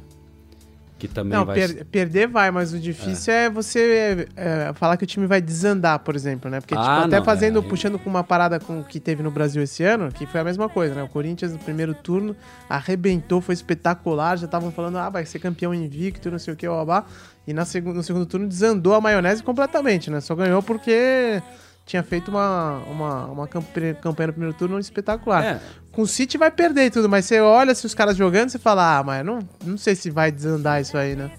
que 1.08 1.08
também 1.08 1.36
Não, 1.36 1.44
vai 1.44 1.56
per- 1.56 1.84
perder 1.86 2.28
vai, 2.28 2.50
mas 2.52 2.72
o 2.72 2.78
difícil 2.78 3.32
é, 3.32 3.50
você 3.50 4.28
é, 4.36 4.72
falar 4.74 4.96
que 4.96 5.02
o 5.02 5.06
time 5.06 5.26
vai 5.26 5.40
desandar, 5.40 5.98
por 5.98 6.14
exemplo, 6.14 6.48
né? 6.48 6.60
Porque, 6.60 6.76
tipo, 6.76 6.86
Ah, 6.86 7.04
até 7.04 7.18
não, 7.18 7.24
fazendo, 7.24 7.58
é. 7.58 7.62
puxando 7.62 7.98
com 7.98 8.08
uma 8.08 8.22
parada 8.22 8.60
com 8.60 8.84
que 8.84 9.00
teve 9.00 9.20
no 9.22 9.30
Brasil 9.30 9.60
esse 9.62 9.82
ano, 9.82 10.12
que 10.12 10.26
foi 10.26 10.40
a 10.40 10.44
mesma 10.44 10.68
coisa, 10.68 10.94
né? 10.94 11.02
O 11.02 11.08
Corinthians 11.08 11.50
no 11.52 11.58
primeiro 11.58 11.92
turno 11.92 12.36
arrebentou, 12.70 13.40
foi 13.40 13.52
espetacular, 13.54 14.38
já 14.38 14.44
estavam 14.46 14.70
falando, 14.70 14.98
ah, 14.98 15.08
vai 15.10 15.26
ser 15.26 15.38
campeão 15.40 15.74
invicto, 15.74 16.30
não 16.30 16.38
sei 16.38 16.54
o 16.54 16.56
que, 16.56 16.68
babá. 16.68 17.04
E 17.46 17.52
na 17.52 17.64
segu 17.64 17.92
no 17.92 18.02
segundo 18.04 18.24
turno 18.24 18.46
desandou 18.46 18.94
a 18.94 19.00
maionese 19.00 19.42
completamente, 19.42 20.08
né? 20.10 20.20
Só 20.20 20.34
ganhou 20.36 20.62
porque 20.62 21.42
tinha 21.84 22.02
feito 22.02 22.30
uma, 22.30 22.78
uma, 22.90 23.24
uma 23.26 23.48
campanha 23.48 23.96
no 24.04 24.14
primeiro 24.32 24.54
turno 24.54 24.78
espetacular. 24.78 25.44
É. 25.44 25.60
Com 25.90 26.02
o 26.02 26.06
City 26.06 26.38
vai 26.38 26.50
perder 26.50 26.86
e 26.86 26.90
tudo, 26.90 27.08
mas 27.08 27.24
você 27.26 27.40
olha 27.40 27.74
se 27.74 27.84
os 27.84 27.94
caras 27.94 28.16
jogando, 28.16 28.48
você 28.48 28.58
fala, 28.58 28.98
ah, 28.98 29.02
mas 29.02 29.24
não, 29.24 29.40
não 29.64 29.76
sei 29.76 29.94
se 29.94 30.10
vai 30.10 30.30
desandar 30.32 30.80
isso 30.80 30.96
aí, 30.96 31.14
né? 31.14 31.30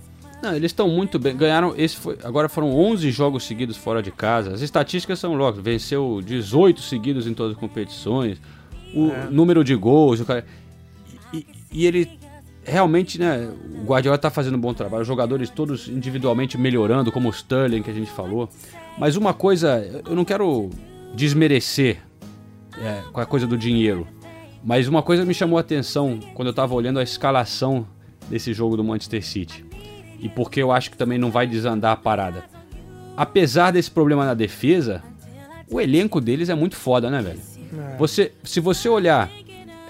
Não, 0.43 0.53
eles 0.53 0.71
estão 0.71 0.89
muito 0.89 1.17
bem. 1.17 1.35
Ganharam. 1.37 1.73
Esse 1.77 1.95
foi, 1.95 2.17
agora 2.21 2.49
foram 2.49 2.69
11 2.69 3.09
jogos 3.11 3.45
seguidos 3.45 3.77
fora 3.77 4.03
de 4.03 4.11
casa. 4.11 4.51
As 4.53 4.59
estatísticas 4.61 5.17
são 5.17 5.33
loucas. 5.35 5.63
Venceu 5.63 6.21
18 6.21 6.81
seguidos 6.81 7.25
em 7.25 7.33
todas 7.33 7.53
as 7.53 7.57
competições. 7.59 8.41
O 8.93 9.09
É. 9.09 9.27
número 9.31 9.63
de 9.63 9.73
gols. 9.73 10.19
O 10.19 10.25
cara, 10.25 10.45
e, 11.31 11.47
e 11.71 11.85
ele 11.85 12.19
realmente, 12.65 13.17
né? 13.17 13.49
O 13.81 13.85
Guardiola 13.85 14.17
tá 14.17 14.29
fazendo 14.29 14.55
um 14.57 14.59
bom 14.59 14.73
trabalho. 14.73 15.03
Os 15.03 15.07
jogadores 15.07 15.49
todos 15.49 15.87
individualmente 15.87 16.57
melhorando, 16.57 17.09
como 17.09 17.29
o 17.29 17.31
Sterling 17.31 17.81
que 17.81 17.89
a 17.89 17.93
gente 17.93 18.11
falou. 18.11 18.49
Mas 18.97 19.15
uma 19.15 19.33
coisa, 19.33 20.01
eu 20.07 20.15
não 20.15 20.25
quero 20.25 20.69
desmerecer 21.13 21.99
é, 22.77 23.01
com 23.11 23.19
a 23.19 23.25
coisa 23.25 23.47
do 23.47 23.57
dinheiro. 23.57 24.07
Mas 24.63 24.87
uma 24.87 25.01
coisa 25.01 25.25
me 25.25 25.33
chamou 25.33 25.57
a 25.57 25.61
atenção 25.61 26.19
quando 26.33 26.47
eu 26.47 26.53
tava 26.53 26.73
olhando 26.73 26.99
a 26.99 27.03
escalação 27.03 27.85
desse 28.29 28.53
jogo 28.53 28.77
do 28.77 28.83
Manchester 28.83 29.23
City. 29.23 29.65
E 30.19 30.29
porque 30.29 30.61
eu 30.61 30.71
acho 30.71 30.89
que 30.89 30.97
também 30.97 31.17
não 31.17 31.29
vai 31.29 31.45
desandar 31.45 31.91
a 31.91 31.97
parada. 31.97 32.45
Apesar 33.17 33.71
desse 33.71 33.91
problema 33.91 34.25
na 34.25 34.33
defesa, 34.33 35.03
o 35.69 35.81
elenco 35.81 36.21
deles 36.21 36.49
é 36.49 36.55
muito 36.55 36.75
foda, 36.75 37.09
né, 37.09 37.21
velho? 37.21 37.39
Você, 37.97 38.31
se 38.43 38.59
você 38.59 38.87
olhar 38.87 39.29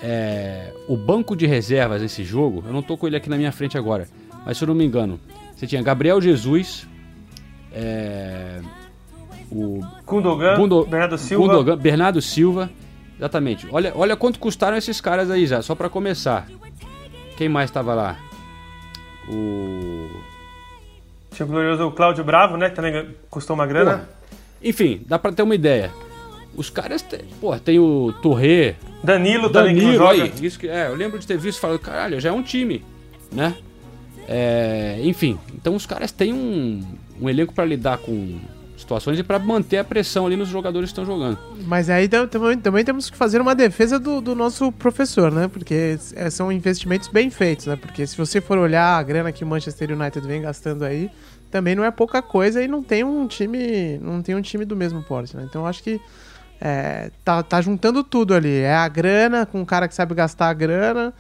é, 0.02 0.74
o 0.88 0.98
banco 0.98 1.36
de 1.36 1.46
reservas 1.46 2.02
nesse 2.02 2.24
jogo, 2.24 2.64
eu 2.66 2.74
não 2.74 2.82
tô 2.82 2.98
com 2.98 3.08
ele 3.08 3.16
aqui 3.16 3.30
na 3.30 3.38
minha 3.38 3.52
frente 3.52 3.78
agora, 3.78 4.08
mas 4.46 4.58
se 4.58 4.64
eu 4.64 4.68
não 4.68 4.76
me 4.76 4.86
engano, 4.86 5.20
você 5.56 5.68
tinha 5.68 5.82
Gabriel 5.82 6.22
Jesus, 6.22 6.88
é, 7.72 8.62
o 9.54 9.82
Gundogan, 10.06 10.56
Gundo- 10.58 10.86
Bernardo 10.86 11.18
Silva. 11.18 11.46
Gundogan, 11.48 11.78
Bernardo 11.78 12.22
Silva, 12.22 12.70
exatamente. 13.18 13.68
Olha, 13.72 13.92
olha 13.96 14.16
quanto 14.16 14.40
custaram 14.40 14.76
esses 14.78 15.00
caras 15.00 15.30
aí 15.32 15.46
já, 15.46 15.62
só 15.62 15.76
pra 15.76 15.90
começar. 15.90 16.48
Quem 17.38 17.48
mais 17.50 17.70
tava 17.72 17.94
lá? 17.94 18.18
O 19.30 20.10
Tinha 21.32 21.46
o 21.46 21.50
glorioso 21.50 21.92
Cláudio 21.92 22.24
Bravo, 22.24 22.58
né? 22.58 22.70
Que 22.70 22.76
também 22.76 23.08
custou 23.30 23.56
uma 23.56 23.66
grana. 23.66 23.92
Porra. 23.92 24.10
Enfim, 24.64 25.02
dá 25.08 25.18
pra 25.18 25.32
ter 25.32 25.44
uma 25.44 25.56
ideia. 25.56 25.92
Os 26.56 26.70
caras, 26.70 27.02
tem, 27.02 27.22
pô, 27.42 27.58
tem 27.58 27.80
o 27.80 28.14
Torre, 28.22 28.76
Danilo, 29.04 29.50
também 29.50 29.74
que 29.76 29.82
Danilo, 29.82 29.98
joga. 30.06 30.24
aí, 30.24 30.34
isso 30.42 30.60
que, 30.60 30.68
é, 30.68 30.88
eu 30.88 30.96
lembro 30.96 31.18
de 31.18 31.26
ter 31.26 31.36
visto 31.38 31.58
e 31.58 31.62
falado, 31.62 31.80
caralho, 31.80 32.20
já 32.20 32.30
é 32.30 32.32
um 32.32 32.44
time, 32.44 32.86
né? 33.32 33.56
É, 34.28 35.00
enfim, 35.04 35.40
então 35.56 35.76
os 35.76 35.86
caras 35.88 36.12
têm 36.12 36.32
um, 36.32 36.82
um 37.20 37.28
elenco 37.28 37.54
pra 37.56 37.66
lidar 37.66 37.98
com 37.98 38.40
situações 38.78 39.18
e 39.20 39.24
pra 39.24 39.38
manter 39.40 39.78
a 39.78 39.84
pressão 39.84 40.26
ali 40.26 40.36
nos 40.36 40.50
jogadores 40.50 40.90
que 40.90 41.00
estão 41.00 41.06
jogando. 41.06 41.38
Mas 41.66 41.90
aí 41.90 42.08
tam- 42.08 42.28
também, 42.28 42.58
também 42.58 42.84
temos 42.84 43.10
que 43.10 43.16
fazer 43.18 43.40
uma 43.40 43.54
defesa 43.56 44.00
do, 44.00 44.20
do 44.20 44.36
nosso 44.36 44.72
professor, 44.72 45.32
né? 45.32 45.48
Porque 45.48 45.98
é, 46.16 46.30
são 46.30 46.52
investimentos 46.52 47.08
bem 47.08 47.30
feitos, 47.30 47.68
né? 47.68 47.76
Porque 47.76 48.06
se 48.08 48.18
você 48.18 48.42
for 48.42 48.58
olhar 48.58 48.98
a 48.98 49.04
grana 49.04 49.32
que 49.32 49.44
o 49.44 49.48
Manchester 49.48 49.92
United 49.92 50.26
vem 50.28 50.42
gastando 50.42 50.84
aí, 50.84 51.10
também 51.52 51.76
não 51.76 51.84
é 51.84 51.92
pouca 51.92 52.22
coisa 52.22 52.62
e 52.64 52.68
não 52.68 52.82
tem 52.82 53.04
um 53.04 53.28
time, 53.28 53.98
não 54.00 54.22
tem 54.22 54.34
um 54.36 54.42
time 54.42 54.66
do 54.66 54.76
mesmo 54.76 55.04
porte, 55.04 55.38
né? 55.38 55.46
Então 55.48 55.62
eu 55.62 55.68
acho 55.68 55.84
que 55.84 56.02
é, 56.60 57.12
tá, 57.24 57.44
tá 57.44 57.62
juntando 57.62 58.04
tudo 58.04 58.34
ali. 58.34 58.58
É 58.58 58.74
a 58.74 58.88
grana 58.88 59.46
com 59.46 59.62
um 59.62 59.66
cara 59.66 59.88
que 59.88 59.94
sabe 59.94 60.16
gastar 60.16 60.50
a 60.50 60.54
grana 60.54 61.14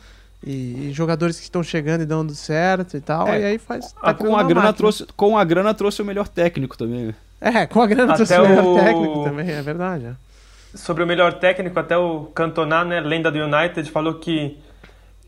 e, 0.46 0.88
e 0.90 0.92
jogadores 0.92 1.38
que 1.38 1.44
estão 1.44 1.62
chegando 1.62 2.02
e 2.02 2.06
dando 2.06 2.34
certo 2.34 2.98
e 2.98 3.02
tal. 3.02 3.28
É, 3.28 3.42
e 3.42 3.46
aí 3.46 3.58
faz. 3.58 3.94
tá 3.94 4.14
com, 4.14 4.36
a 4.36 4.44
grana 4.44 4.56
máquina. 4.56 4.74
trouxe, 4.74 5.06
com 5.16 5.38
a 5.38 5.44
grana 5.44 5.74
trouxe 5.74 6.02
o 6.02 6.06
melhor 6.06 6.28
técnico 6.28 6.78
também, 6.78 7.08
né? 7.08 7.16
É, 7.44 7.66
com 7.68 7.82
a 7.82 7.88
grana 7.88 8.14
Até 8.14 8.40
o 8.42 8.48
melhor 8.48 8.66
o- 8.66 8.76
técnico 8.76 9.24
também, 9.26 9.50
é 9.52 9.62
verdade. 9.62 10.06
é. 10.06 10.78
Sobre 10.78 11.04
o 11.04 11.08
melhor 11.08 11.34
técnico, 11.34 11.78
até 11.80 11.98
o 11.98 12.26
Cantona, 12.34 12.84
né, 12.84 13.00
lenda 13.02 13.30
do 13.30 13.38
United, 13.38 13.92
falou 13.92 14.16
que 14.16 14.58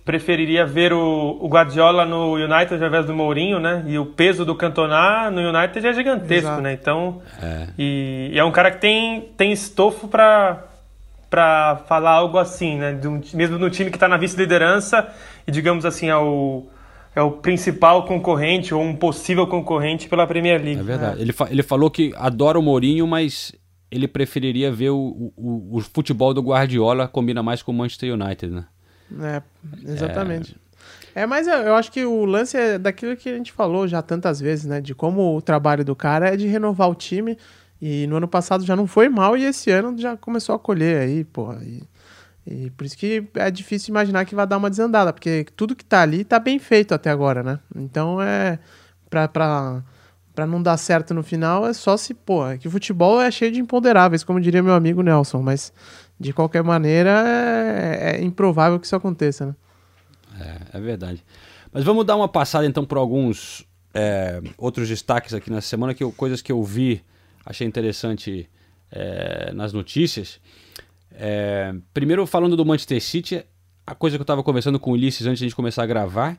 preferiria 0.04 0.66
ver 0.66 0.94
o, 0.94 1.38
o 1.42 1.48
Guardiola 1.48 2.06
no 2.06 2.34
United 2.36 2.82
ao 2.82 2.88
invés 2.88 3.06
do 3.06 3.14
Mourinho, 3.14 3.60
né? 3.60 3.84
E 3.88 3.98
o 3.98 4.06
peso 4.06 4.46
do 4.46 4.56
Cantona 4.56 5.30
no 5.32 5.42
United 5.42 5.86
é 5.86 5.94
gigantesco, 5.94 6.48
Exato. 6.48 6.62
né? 6.62 6.74
Então, 6.74 7.22
É. 7.42 7.68
e, 7.78 8.30
e 8.34 8.40
é 8.40 8.44
um 8.44 8.52
cara 8.52 8.72
que 8.72 8.78
tem, 8.80 9.22
tem 9.36 9.52
estofo 9.52 10.08
para 10.08 10.64
para 11.28 11.78
falar 11.88 12.12
algo 12.12 12.38
assim, 12.38 12.78
né? 12.78 12.94
De 12.94 13.08
um 13.08 13.20
mesmo 13.34 13.58
no 13.58 13.70
time 13.70 13.90
que 13.90 13.98
está 13.98 14.08
na 14.08 14.16
vice-liderança 14.16 15.06
e, 15.46 15.52
digamos 15.52 15.84
assim, 15.86 16.08
é 16.08 16.16
o, 16.16 16.66
é 17.16 17.22
o 17.22 17.32
principal 17.32 18.06
concorrente 18.06 18.74
ou 18.74 18.82
um 18.82 18.96
possível 18.96 19.48
concorrente 19.48 20.10
pela 20.10 20.28
Premier 20.28 20.62
League. 20.62 20.80
É 20.82 20.84
verdade. 20.84 21.22
Ele, 21.22 21.32
fa- 21.32 21.48
ele 21.50 21.64
falou 21.64 21.90
que 21.90 22.12
adora 22.16 22.60
o 22.60 22.62
Mourinho, 22.62 23.08
mas 23.08 23.54
ele 23.90 24.08
preferiria 24.08 24.72
ver 24.72 24.90
o, 24.90 25.32
o, 25.38 25.78
o 25.78 25.82
futebol 25.82 26.34
do 26.34 26.42
Guardiola 26.42 27.08
combina 27.08 27.42
mais 27.42 27.62
com 27.62 27.72
o 27.72 27.76
Manchester 27.76 28.14
United, 28.14 28.54
né? 28.54 28.66
É, 29.22 29.42
exatamente. 29.88 30.56
É, 31.14 31.26
mas 31.26 31.48
eu, 31.48 31.54
eu 31.54 31.76
acho 31.76 31.92
que 31.92 32.04
o 32.04 32.26
lance 32.26 32.58
é 32.58 32.78
daquilo 32.78 33.16
que 33.16 33.30
a 33.30 33.38
gente 33.38 33.54
falou 33.54 33.88
já 33.88 34.02
tantas 34.02 34.40
vezes, 34.42 34.66
né? 34.66 34.82
De 34.82 34.94
como 34.94 35.38
o 35.38 35.42
trabalho 35.42 35.86
do 35.86 35.96
cara 35.96 36.34
é 36.34 36.36
de 36.36 36.46
renovar 36.48 36.90
o 36.90 36.96
time. 36.96 37.38
E 37.82 38.08
no 38.08 38.18
ano 38.18 38.28
passado 38.28 38.66
já 38.66 38.76
não 38.76 38.88
foi 38.88 39.08
mal 39.10 39.38
e 39.38 39.44
esse 39.46 39.70
ano 39.70 39.98
já 39.98 40.18
começou 40.18 40.56
a 40.56 40.60
colher 40.60 41.02
aí, 41.02 41.24
porra. 41.24 41.62
E, 41.64 41.84
e 42.46 42.70
por 42.72 42.86
isso 42.86 42.98
que 42.98 43.28
é 43.36 43.50
difícil 43.50 43.92
imaginar 43.92 44.26
que 44.26 44.36
vai 44.36 44.46
dar 44.46 44.58
uma 44.58 44.70
desandada, 44.70 45.12
porque 45.12 45.46
tudo 45.56 45.76
que 45.76 45.84
tá 45.84 46.02
ali 46.02 46.24
tá 46.24 46.38
bem 46.40 46.60
feito 46.60 46.94
até 46.94 47.10
agora, 47.10 47.42
né? 47.44 47.60
Então 47.76 48.22
é. 48.22 48.60
Pra, 49.10 49.28
pra, 49.28 49.84
pra 50.34 50.46
não 50.46 50.62
dar 50.62 50.76
certo 50.78 51.14
no 51.14 51.24
final 51.24 51.66
é 51.66 51.74
só 51.74 51.96
se. 51.96 52.14
Pô, 52.14 52.46
é 52.48 52.58
que 52.58 52.68
o 52.68 52.72
futebol 52.72 53.22
é 53.22 53.32
cheio 53.32 53.52
de 53.52 53.60
imponderáveis, 53.60 54.24
como 54.24 54.42
diria 54.42 54.62
meu 54.62 54.74
amigo 54.74 55.02
Nelson, 55.02 55.42
mas 55.42 55.72
de 56.20 56.34
qualquer 56.34 56.64
maneira 56.64 57.24
é, 57.26 58.18
é 58.18 58.24
improvável 58.24 58.80
que 58.80 58.86
isso 58.86 58.96
aconteça, 58.96 59.46
né? 59.46 59.56
É, 60.74 60.78
é 60.78 60.82
verdade. 60.82 61.24
Mas 61.72 61.84
vamos 61.84 62.06
dar 62.06 62.16
uma 62.16 62.28
passada 62.28 62.66
então 62.66 62.84
por 62.84 62.98
alguns 62.98 63.66
é, 63.94 64.42
outros 64.58 64.90
destaques 64.90 65.34
aqui 65.34 65.50
na 65.50 65.62
semana, 65.62 65.94
que 65.94 66.04
eu- 66.04 66.12
coisas 66.12 66.42
que 66.42 66.52
eu 66.52 66.62
vi, 66.64 67.02
achei 67.46 67.66
interessante 67.66 68.50
é, 68.92 69.54
nas 69.54 69.72
notícias. 69.72 70.40
É, 71.18 71.74
primeiro, 71.94 72.26
falando 72.26 72.56
do 72.58 72.66
Manchester 72.66 73.02
City, 73.02 73.44
a 73.88 73.96
coisa 73.96 74.18
que 74.18 74.22
eu 74.22 74.24
estava 74.26 74.44
conversando 74.44 74.80
com 74.80 74.92
o 74.92 74.94
Ulisses 74.94 75.26
antes 75.28 75.40
de 75.40 75.46
a 75.46 75.48
gente 75.48 75.56
começar 75.56 75.84
a 75.84 75.88
gravar, 75.88 76.38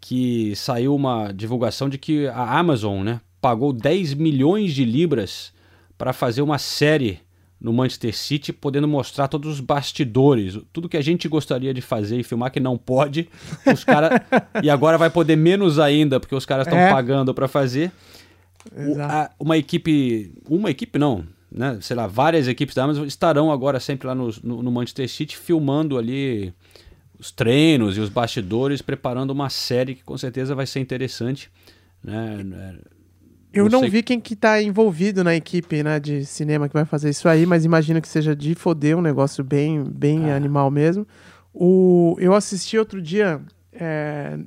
que 0.00 0.54
saiu 0.56 0.94
uma 0.94 1.30
divulgação 1.32 1.88
de 1.88 1.98
que 1.98 2.26
a 2.28 2.58
Amazon 2.58 3.02
né, 3.04 3.20
pagou 3.40 3.72
10 3.72 4.14
milhões 4.14 4.72
de 4.74 4.84
libras 4.84 5.52
para 5.96 6.12
fazer 6.12 6.42
uma 6.42 6.58
série 6.58 7.20
no 7.60 7.72
Manchester 7.72 8.16
City, 8.16 8.52
podendo 8.52 8.88
mostrar 8.88 9.28
todos 9.28 9.48
os 9.52 9.60
bastidores, 9.60 10.58
tudo 10.72 10.88
que 10.88 10.96
a 10.96 11.00
gente 11.00 11.28
gostaria 11.28 11.72
de 11.72 11.80
fazer 11.80 12.18
e 12.18 12.24
filmar 12.24 12.50
que 12.50 12.58
não 12.58 12.76
pode, 12.76 13.28
os 13.72 13.84
cara 13.84 14.20
e 14.60 14.68
agora 14.68 14.98
vai 14.98 15.08
poder 15.08 15.36
menos 15.36 15.78
ainda 15.78 16.18
porque 16.18 16.34
os 16.34 16.44
caras 16.44 16.66
estão 16.66 16.78
É. 16.80 16.90
pagando 16.90 17.32
para 17.32 17.46
fazer. 17.46 17.92
O- 18.74 19.00
a- 19.00 19.30
uma 19.38 19.56
equipe, 19.56 20.32
uma 20.48 20.70
equipe 20.72 20.98
não, 20.98 21.24
né? 21.54 21.78
Sei 21.80 21.94
lá, 21.94 22.06
várias 22.06 22.48
equipes 22.48 22.74
da 22.74 22.84
Amazon 22.84 23.06
estarão 23.06 23.50
agora 23.52 23.78
sempre 23.78 24.06
lá 24.06 24.14
no, 24.14 24.30
no, 24.42 24.62
no 24.62 24.72
Manchester 24.72 25.08
City 25.08 25.36
filmando 25.36 25.98
ali 25.98 26.52
os 27.18 27.30
treinos 27.30 27.96
e 27.96 28.00
os 28.00 28.08
bastidores, 28.08 28.80
preparando 28.82 29.30
uma 29.30 29.48
série 29.50 29.94
que 29.94 30.02
com 30.02 30.16
certeza 30.18 30.54
vai 30.54 30.66
ser 30.66 30.80
interessante, 30.80 31.50
né? 32.02 32.76
Eu 33.52 33.68
não 33.68 33.80
sei- 33.80 33.90
vi 33.90 34.02
quem 34.02 34.18
que 34.18 34.34
tá 34.34 34.62
envolvido 34.62 35.22
na 35.22 35.34
equipe 35.36 35.82
né, 35.82 36.00
de 36.00 36.24
cinema 36.24 36.68
que 36.68 36.74
vai 36.74 36.86
fazer 36.86 37.10
isso 37.10 37.28
aí, 37.28 37.44
mas 37.44 37.64
imagino 37.66 38.00
que 38.00 38.08
seja 38.08 38.34
de 38.34 38.54
foder, 38.54 38.96
um 38.96 39.02
negócio 39.02 39.44
bem, 39.44 39.84
bem 39.84 40.30
Ah. 40.32 40.36
animal 40.36 40.70
mesmo. 40.70 41.06
O, 41.52 42.16
eu 42.18 42.32
assisti 42.34 42.78
outro 42.78 43.00
dia, 43.02 43.42
é, 43.74 44.38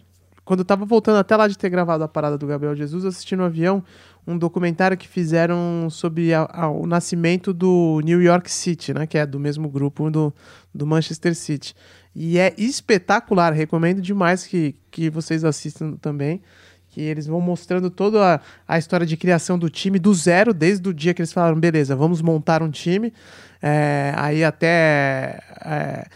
quando 0.43 0.61
eu 0.61 0.65
tava 0.65 0.85
voltando 0.85 1.17
até 1.17 1.35
lá 1.37 1.47
de 1.47 1.55
ter 1.55 1.69
gravado 1.69 2.03
a 2.03 2.07
parada 2.07 2.35
do 2.35 2.47
Gabriel 2.47 2.75
Jesus, 2.75 3.03
eu 3.03 3.09
assisti 3.09 3.35
no 3.35 3.43
avião 3.43 3.83
um 4.27 4.37
documentário 4.37 4.97
que 4.97 5.07
fizeram 5.07 5.87
sobre 5.89 6.33
a- 6.33 6.47
a- 6.51 6.69
o 6.69 6.85
nascimento 6.87 7.53
do 7.53 8.01
New 8.03 8.21
York 8.21 8.51
City, 8.51 8.93
né, 8.93 9.05
que 9.05 9.17
é 9.17 9.25
do 9.25 9.39
mesmo 9.39 9.69
grupo 9.69 10.09
do, 10.09 10.33
do 10.73 10.85
Manchester 10.85 11.35
City. 11.35 11.75
E 12.15 12.37
é 12.39 12.53
espetacular, 12.57 13.53
recomendo 13.53 14.01
demais 14.01 14.47
que, 14.47 14.75
que 14.89 15.09
vocês 15.09 15.43
assistam 15.43 15.93
também 16.01 16.41
que 16.89 17.01
eles 17.01 17.27
vão 17.27 17.41
mostrando 17.41 17.89
toda 17.89 18.35
a, 18.35 18.39
a 18.65 18.77
história 18.77 19.05
de 19.05 19.17
criação 19.17 19.59
do 19.59 19.69
time 19.69 19.99
do 19.99 20.13
zero, 20.13 20.53
desde 20.53 20.87
o 20.87 20.93
dia 20.93 21.13
que 21.13 21.21
eles 21.21 21.33
falaram, 21.33 21.59
beleza, 21.59 21.93
vamos 21.93 22.21
montar 22.21 22.63
um 22.63 22.69
time, 22.71 23.11
é, 23.61 24.13
aí 24.15 24.45
até 24.45 25.41
é, 25.59 26.07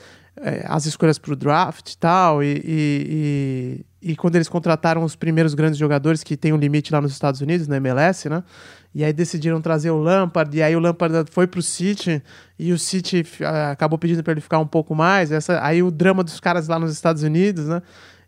é, 0.41 0.65
as 0.67 0.85
escolhas 0.85 1.17
para 1.17 1.33
o 1.33 1.35
draft 1.35 1.91
e 1.91 1.97
tal, 1.97 2.43
e, 2.43 2.61
e, 2.63 3.85
e, 4.01 4.11
e 4.11 4.15
quando 4.15 4.35
eles 4.35 4.47
contrataram 4.47 5.03
os 5.03 5.15
primeiros 5.15 5.53
grandes 5.53 5.77
jogadores 5.77 6.23
que 6.23 6.37
tem 6.37 6.53
um 6.53 6.57
limite 6.57 6.91
lá 6.93 7.01
nos 7.01 7.11
Estados 7.11 7.41
Unidos, 7.41 7.67
na 7.67 7.77
MLS, 7.77 8.29
né? 8.29 8.43
E 8.93 9.03
aí 9.03 9.13
decidiram 9.13 9.61
trazer 9.61 9.91
o 9.91 9.97
Lampard, 9.97 10.55
e 10.57 10.63
aí 10.63 10.75
o 10.75 10.79
Lampard 10.79 11.29
foi 11.31 11.45
pro 11.45 11.61
City, 11.61 12.23
e 12.57 12.73
o 12.73 12.79
City 12.79 13.25
ah, 13.43 13.71
acabou 13.71 13.99
pedindo 13.99 14.23
para 14.23 14.31
ele 14.31 14.41
ficar 14.41 14.59
um 14.59 14.65
pouco 14.65 14.95
mais. 14.95 15.31
Essa, 15.31 15.63
aí 15.63 15.83
o 15.83 15.91
drama 15.91 16.23
dos 16.23 16.39
caras 16.39 16.67
lá 16.67 16.79
nos 16.79 16.91
Estados 16.91 17.21
Unidos, 17.21 17.67
né? 17.67 17.81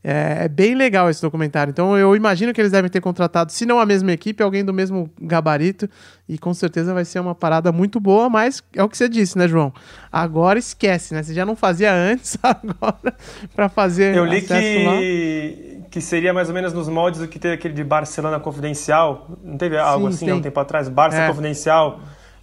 É, 0.04 0.46
é 0.46 0.48
bem 0.48 0.74
legal 0.74 1.10
esse 1.10 1.22
documentário. 1.22 1.72
Então 1.72 1.98
eu 1.98 2.16
imagino 2.16 2.54
que 2.54 2.60
eles 2.60 2.72
devem 2.72 2.90
ter 2.90 3.02
contratado, 3.02 3.52
se 3.52 3.66
não 3.66 3.80
a 3.80 3.86
mesma 3.86 4.12
equipe, 4.12 4.42
alguém 4.42 4.66
do 4.66 4.74
mesmo 4.74 5.10
gabarito. 5.20 5.88
E 6.28 6.38
com 6.38 6.54
certeza 6.54 6.94
vai 6.94 7.06
ser 7.06 7.20
uma 7.20 7.36
parada 7.36 7.72
muito 7.72 8.00
boa, 8.00 8.30
mas 8.30 8.64
é 8.76 8.84
o 8.84 8.90
que 8.90 8.98
você 8.98 9.08
disse, 9.08 9.38
né, 9.38 9.48
João? 9.48 9.72
Agora 10.12 10.58
esquece, 10.58 11.14
né? 11.14 11.22
Você 11.22 11.34
já 11.34 11.46
não 11.46 11.56
fazia 11.56 11.94
antes, 11.94 12.38
agora 12.42 13.14
para 13.56 13.70
fazer. 13.70 14.16
Eu 14.16 14.26
li 14.26 14.38
acesso 14.38 14.86
lá. 14.86 14.98
que, 14.98 15.82
que 15.92 16.02
seria 16.02 16.34
mais 16.34 16.48
ou 16.48 16.56
menos 16.56 16.74
nos 16.74 16.88
moldes 16.90 17.20
do 17.20 17.28
que 17.28 17.38
teve 17.38 17.56
aquele 17.56 17.74
de 17.74 17.84
Barcelona 17.84 18.40
Confidencial. 18.40 19.28
Não 19.44 19.58
teve 19.58 19.78
algo 19.78 20.08
assim 20.08 20.30
há 20.30 20.36
um 20.36 20.42
tempo 20.42 20.60
atrás? 20.60 20.90
Barça 20.90 21.18
É. 21.18 21.28
Confidencial, 21.28 22.00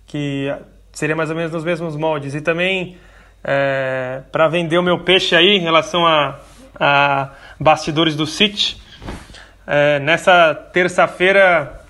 que 0.07 0.55
seria 0.93 1.17
mais 1.17 1.31
ou 1.31 1.37
menos 1.37 1.51
nos 1.51 1.65
mesmos 1.65 1.97
moldes. 1.97 2.35
E 2.35 2.41
também, 2.41 2.99
para 4.31 4.49
vender 4.49 4.79
o 4.79 4.83
meu 4.83 5.03
peixe 5.03 5.35
aí 5.35 5.57
em 5.57 5.61
relação 5.61 6.07
a, 6.07 6.39
a 6.79 7.31
bastidores 7.59 8.15
do 8.17 8.27
City, 8.27 8.77
é, 9.67 9.99
nessa 10.01 10.55
terça-feira, 10.73 11.81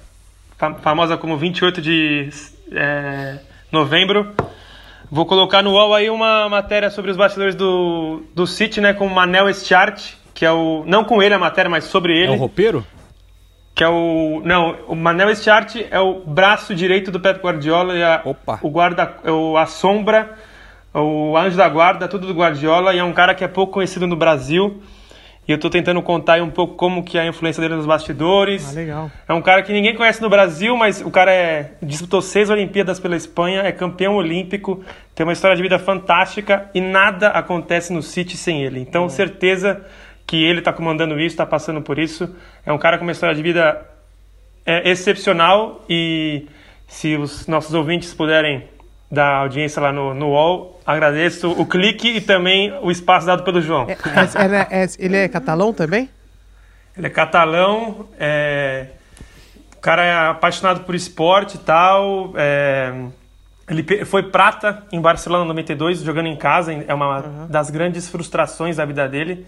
fa- 0.57 0.75
famosa 0.75 1.17
como 1.17 1.37
28 1.37 1.81
de 1.81 2.29
é, 2.73 3.39
novembro, 3.73 4.35
Vou 5.11 5.25
colocar 5.25 5.63
no 5.63 5.71
UOL 5.71 5.95
aí 5.95 6.11
uma 6.11 6.51
matéria 6.51 6.91
sobre 6.91 7.11
os 7.11 7.17
bastidores 7.17 7.55
do, 7.55 8.25
do 8.35 8.47
City, 8.47 8.79
né? 8.79 8.93
Com 8.93 9.07
o 9.07 9.11
Manel 9.11 9.49
Estiarte, 9.49 10.19
que 10.35 10.45
é 10.45 10.53
o. 10.53 10.85
Não 10.87 11.03
com 11.03 11.23
ele 11.23 11.33
a 11.33 11.39
matéria, 11.39 11.71
mas 11.71 11.85
sobre 11.85 12.13
É 12.13 12.25
ele. 12.25 12.33
o 12.33 12.35
roupeiro? 12.37 12.85
Que 13.75 13.83
é 13.83 13.89
o. 13.89 14.43
Não, 14.45 14.77
o 14.87 14.95
Manel 14.95 15.31
Estiarte 15.31 15.87
é 15.91 15.99
o 15.99 16.21
braço 16.27 16.75
direito 16.75 17.11
do 17.11 17.19
Pep 17.19 17.41
Guardiola 17.41 17.95
e 17.97 18.03
a, 18.03 18.21
Opa. 18.23 18.59
o 18.61 18.69
guarda. 18.69 19.15
é 19.25 19.31
o- 19.33 19.57
a 19.57 19.65
sombra, 19.65 20.37
o 20.93 21.35
anjo 21.39 21.57
da 21.57 21.71
guarda, 21.71 22.07
tudo 22.07 22.27
do 22.27 22.35
Guardiola, 22.35 22.93
e 22.93 22.99
é 22.99 23.05
um 23.05 23.15
cara 23.15 23.35
que 23.35 23.43
é 23.43 23.49
pouco 23.49 23.73
conhecido 23.73 24.07
no 24.07 24.15
Brasil. 24.15 24.83
E 25.49 25.53
eu 25.53 25.59
tô 25.59 25.71
tentando 25.71 26.03
contar 26.03 26.43
um 26.43 26.51
pouco 26.51 26.75
como 26.75 27.03
que 27.03 27.17
é 27.17 27.23
a 27.23 27.27
influência 27.27 27.59
dele 27.63 27.75
nos 27.75 27.87
bastidores. 27.87 28.69
Ah, 28.71 28.79
legal. 28.79 29.11
É 29.27 29.33
um 29.33 29.41
cara 29.41 29.63
que 29.63 29.73
ninguém 29.73 29.95
conhece 29.95 30.21
no 30.21 30.29
Brasil, 30.29 30.77
mas 30.77 31.01
o 31.01 31.11
cara 31.11 31.33
é, 31.33 31.73
disputou 31.83 32.21
seis 32.21 32.51
Olimpíadas 32.51 33.01
pela 33.01 33.17
Espanha, 33.17 33.63
é 33.63 33.73
campeão 33.73 34.17
olímpico, 34.17 34.85
tem 35.15 35.25
uma 35.25 35.33
história 35.33 35.57
de 35.57 35.63
vida 35.63 35.79
fantástica 35.79 36.69
e 36.75 36.83
nada 36.83 37.29
acontece 37.29 37.95
no 37.95 38.03
City 38.03 38.37
sem 38.37 38.63
ele. 38.63 38.79
Então, 38.79 39.09
certeza 39.09 39.83
que 40.27 40.45
ele 40.45 40.59
está 40.59 40.71
comandando 40.71 41.19
isso, 41.19 41.29
está 41.29 41.47
passando 41.47 41.81
por 41.81 41.99
isso. 41.99 42.29
É 42.67 42.71
um 42.71 42.77
cara 42.77 42.99
com 42.99 43.05
uma 43.05 43.13
história 43.13 43.35
de 43.35 43.43
vida 43.43 43.81
é, 44.67 44.91
excepcional 44.91 45.83
e 45.89 46.47
se 46.87 47.17
os 47.17 47.47
nossos 47.47 47.73
ouvintes 47.73 48.13
puderem 48.13 48.69
dar 49.11 49.37
audiência 49.39 49.81
lá 49.81 49.93
no, 49.93 50.13
no 50.15 50.29
UOL, 50.29 50.81
agradeço 50.87 51.51
o 51.51 51.65
clique 51.67 52.09
e 52.17 52.21
também 52.21 52.73
o 52.83 52.91
espaço 52.91 53.27
dado 53.27 53.43
pelo 53.43 53.61
João. 53.61 53.87
É- 53.89 53.93
é- 53.93 54.79
é- 54.81 54.85
é- 54.85 54.89
ele 54.99 55.17
é 55.17 55.29
catalão 55.29 55.73
também? 55.73 56.09
Ele 56.97 57.07
é 57.07 57.11
catalão, 57.11 58.07
é... 58.19 58.89
o 59.77 59.81
cara 59.81 60.05
é 60.05 60.29
apaixonado 60.29 60.81
por 60.81 60.95
esporte 60.95 61.55
e 61.57 61.59
tal. 61.61 62.33
é, 62.37 62.93
Ele 63.69 64.05
foi 64.05 64.23
prata 64.25 64.83
em 64.93 65.01
Barcelona 65.01 65.45
92, 65.45 66.01
jogando 66.01 66.27
em 66.27 66.37
casa, 66.37 66.73
é 66.73 66.93
uma 66.95 67.47
das 67.49 67.71
grandes 67.71 68.09
frustrações 68.09 68.77
da 68.77 68.85
vida 68.85 69.09
dele. 69.09 69.47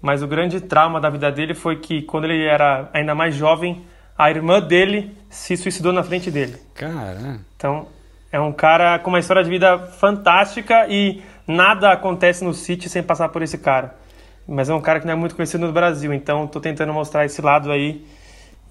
Mas 0.00 0.22
o 0.22 0.26
grande 0.28 0.60
trauma 0.60 1.00
da 1.00 1.10
vida 1.10 1.30
dele 1.30 1.54
foi 1.54 1.76
que, 1.76 2.02
quando 2.02 2.24
ele 2.24 2.44
era 2.44 2.88
ainda 2.92 3.14
mais 3.14 3.34
jovem, 3.34 3.84
a 4.16 4.30
irmã 4.30 4.60
dele 4.60 5.16
se 5.28 5.56
suicidou 5.56 5.92
na 5.92 6.02
frente 6.02 6.30
dele. 6.30 6.56
Cara, 6.74 7.40
Então, 7.56 7.86
é 8.30 8.40
um 8.40 8.52
cara 8.52 8.98
com 8.98 9.10
uma 9.10 9.18
história 9.18 9.42
de 9.42 9.50
vida 9.50 9.78
fantástica 9.78 10.86
e 10.88 11.22
nada 11.46 11.92
acontece 11.92 12.44
no 12.44 12.52
City 12.52 12.88
sem 12.88 13.02
passar 13.02 13.28
por 13.30 13.42
esse 13.42 13.58
cara. 13.58 13.94
Mas 14.46 14.68
é 14.68 14.74
um 14.74 14.80
cara 14.80 15.00
que 15.00 15.06
não 15.06 15.12
é 15.12 15.16
muito 15.16 15.34
conhecido 15.34 15.66
no 15.66 15.72
Brasil, 15.72 16.12
então 16.12 16.46
tô 16.46 16.60
tentando 16.60 16.92
mostrar 16.92 17.24
esse 17.24 17.40
lado 17.42 17.70
aí 17.70 18.04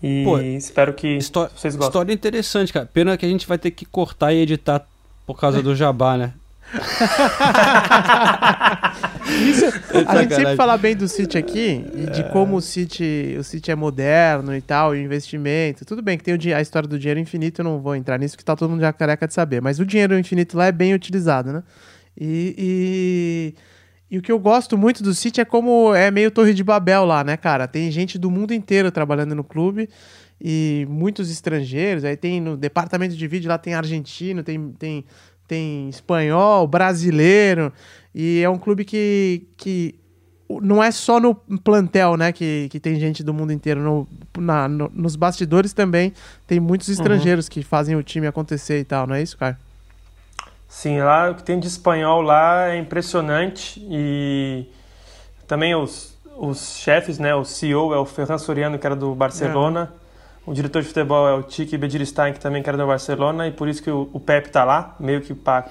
e 0.02 0.24
Pô, 0.24 0.40
espero 0.40 0.94
que 0.94 1.18
vocês 1.18 1.76
gostem. 1.76 1.88
história 1.88 2.14
interessante, 2.14 2.72
cara. 2.72 2.86
Pena 2.86 3.18
que 3.18 3.26
a 3.26 3.30
gente 3.30 3.48
vai 3.48 3.58
ter 3.58 3.72
que 3.72 3.86
cortar 3.86 4.32
e 4.32 4.38
editar 4.38 4.86
por 5.26 5.40
causa 5.40 5.62
do 5.62 5.76
jabá, 5.76 6.18
né? 6.18 6.34
Isso, 9.50 9.66
a 10.08 10.22
gente 10.22 10.36
sempre 10.36 10.56
fala 10.56 10.78
bem 10.78 10.96
do 10.96 11.08
City 11.08 11.38
aqui 11.38 11.86
e 11.94 12.10
de 12.12 12.24
como 12.32 12.58
o 12.58 12.62
City, 12.62 13.36
o 13.40 13.44
City 13.44 13.72
é 13.72 13.76
moderno 13.76 14.56
e 14.56 14.62
tal, 14.62 14.96
e 14.96 15.00
o 15.00 15.02
investimento. 15.02 15.86
Tudo 15.86 16.02
bem 16.02 16.18
que 16.18 16.24
tem 16.24 16.54
a 16.54 16.62
história 16.62 16.88
do 16.88 17.00
dinheiro 17.00 17.20
infinito, 17.20 17.62
eu 17.62 17.66
não 17.66 17.80
vou 17.80 17.96
entrar 17.96 18.20
nisso, 18.20 18.38
que 18.38 18.44
tá 18.44 18.56
todo 18.56 18.70
mundo 18.70 18.82
já 18.82 18.92
careca 18.92 19.28
de 19.28 19.34
saber. 19.34 19.62
Mas 19.62 19.80
o 19.80 19.86
dinheiro 19.86 20.18
infinito 20.18 20.58
lá 20.58 20.66
é 20.66 20.72
bem 20.72 20.94
utilizado, 20.94 21.54
né? 21.54 21.64
E, 22.20 22.56
e, 22.58 23.54
e 24.16 24.18
o 24.18 24.22
que 24.22 24.32
eu 24.32 24.40
gosto 24.40 24.78
muito 24.78 25.04
do 25.04 25.14
City 25.14 25.40
é 25.40 25.46
como 25.46 25.94
é 25.94 26.12
meio 26.12 26.32
Torre 26.32 26.54
de 26.54 26.64
Babel 26.64 27.06
lá, 27.06 27.24
né, 27.24 27.38
cara? 27.38 27.68
Tem 27.68 27.90
gente 27.92 28.18
do 28.18 28.32
mundo 28.32 28.54
inteiro 28.54 28.92
trabalhando 28.92 29.36
no 29.36 29.44
clube 29.44 29.90
e 30.42 30.86
muitos 30.90 31.32
estrangeiros. 31.32 32.04
Aí 32.04 32.16
tem 32.16 32.40
no 32.40 32.56
departamento 32.56 33.16
de 33.16 33.28
vídeo 33.28 33.50
lá 33.50 33.58
tem 33.58 33.74
argentino, 33.74 34.44
tem, 34.44 34.72
tem, 34.74 35.06
tem 35.48 35.90
espanhol, 35.90 36.68
brasileiro. 36.68 37.72
E 38.14 38.42
é 38.44 38.50
um 38.50 38.58
clube 38.58 38.84
que, 38.84 39.48
que 39.56 39.96
não 40.62 40.82
é 40.84 40.92
só 40.92 41.20
no 41.20 41.36
plantel, 41.36 42.16
né, 42.18 42.32
que, 42.32 42.68
que 42.72 42.80
tem 42.80 43.00
gente 43.00 43.24
do 43.24 43.34
mundo 43.34 43.52
inteiro. 43.54 43.82
No, 43.82 44.08
na- 44.38 44.68
no- 44.68 44.92
nos 44.94 45.16
bastidores 45.16 45.74
também 45.74 46.14
tem 46.46 46.60
muitos 46.60 46.90
estrangeiros 46.90 47.48
que 47.50 47.64
fazem 47.64 47.96
o 47.96 48.04
time 48.04 48.28
acontecer 48.28 48.80
e 48.80 48.84
tal, 48.84 49.06
não 49.08 49.16
é 49.16 49.22
isso, 49.22 49.38
cara? 49.38 49.58
Sim, 50.68 51.00
lá 51.00 51.32
o 51.32 51.36
que 51.36 51.44
tem 51.44 51.60
de 51.60 51.68
espanhol 51.68 52.22
lá 52.22 52.70
é 52.70 52.78
impressionante 52.78 53.80
e 53.90 54.66
também 55.48 55.74
os, 55.76 56.18
os 56.38 56.78
chefes, 56.78 57.18
né? 57.20 57.34
O 57.34 57.46
CEO 57.46 57.94
é 57.94 57.98
o 57.98 58.06
Ferran 58.06 58.38
Soriano, 58.38 58.78
que 58.78 58.86
era 58.86 58.96
do 58.96 59.16
Barcelona. 59.16 59.94
O 60.48 60.54
diretor 60.54 60.82
de 60.82 60.88
futebol 60.88 61.28
é 61.28 61.34
o 61.34 61.44
Tiki 61.44 61.78
Bedirstein, 61.78 62.32
que 62.32 62.40
também 62.40 62.64
era 62.66 62.78
do 62.78 62.88
Barcelona, 62.88 63.48
e 63.48 63.52
por 63.52 63.68
isso 63.68 63.84
que 63.84 63.92
o, 63.92 64.10
o 64.14 64.18
Pep 64.18 64.50
tá 64.50 64.64
lá, 64.64 64.96
meio 64.98 65.20
que 65.20 65.34
pa, 65.34 65.66